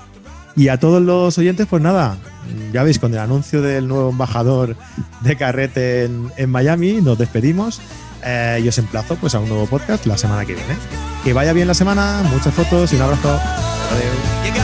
Y 0.56 0.68
a 0.68 0.78
todos 0.78 1.00
los 1.00 1.38
oyentes, 1.38 1.66
pues 1.68 1.82
nada, 1.82 2.18
ya 2.72 2.82
veis, 2.82 2.98
con 2.98 3.12
el 3.12 3.18
anuncio 3.18 3.62
del 3.62 3.88
nuevo 3.88 4.10
embajador 4.10 4.76
de 5.20 5.36
Carrete 5.36 6.04
en, 6.04 6.50
Miami, 6.50 7.00
nos 7.00 7.18
despedimos 7.18 7.80
eh, 8.24 8.60
y 8.62 8.68
os 8.68 8.76
emplazo 8.78 9.16
pues, 9.16 9.34
a 9.34 9.40
un 9.40 9.48
nuevo 9.48 9.66
podcast 9.66 10.06
la 10.06 10.18
semana 10.18 10.44
que 10.44 10.54
viene. 10.54 10.74
Que 11.24 11.32
vaya 11.32 11.52
bien 11.52 11.68
la 11.68 11.74
semana, 11.74 12.22
muchas 12.30 12.52
fotos 12.54 12.92
y 12.92 12.96
un 12.96 13.02
abrazo. 13.02 13.30
Adiós. 13.30 14.59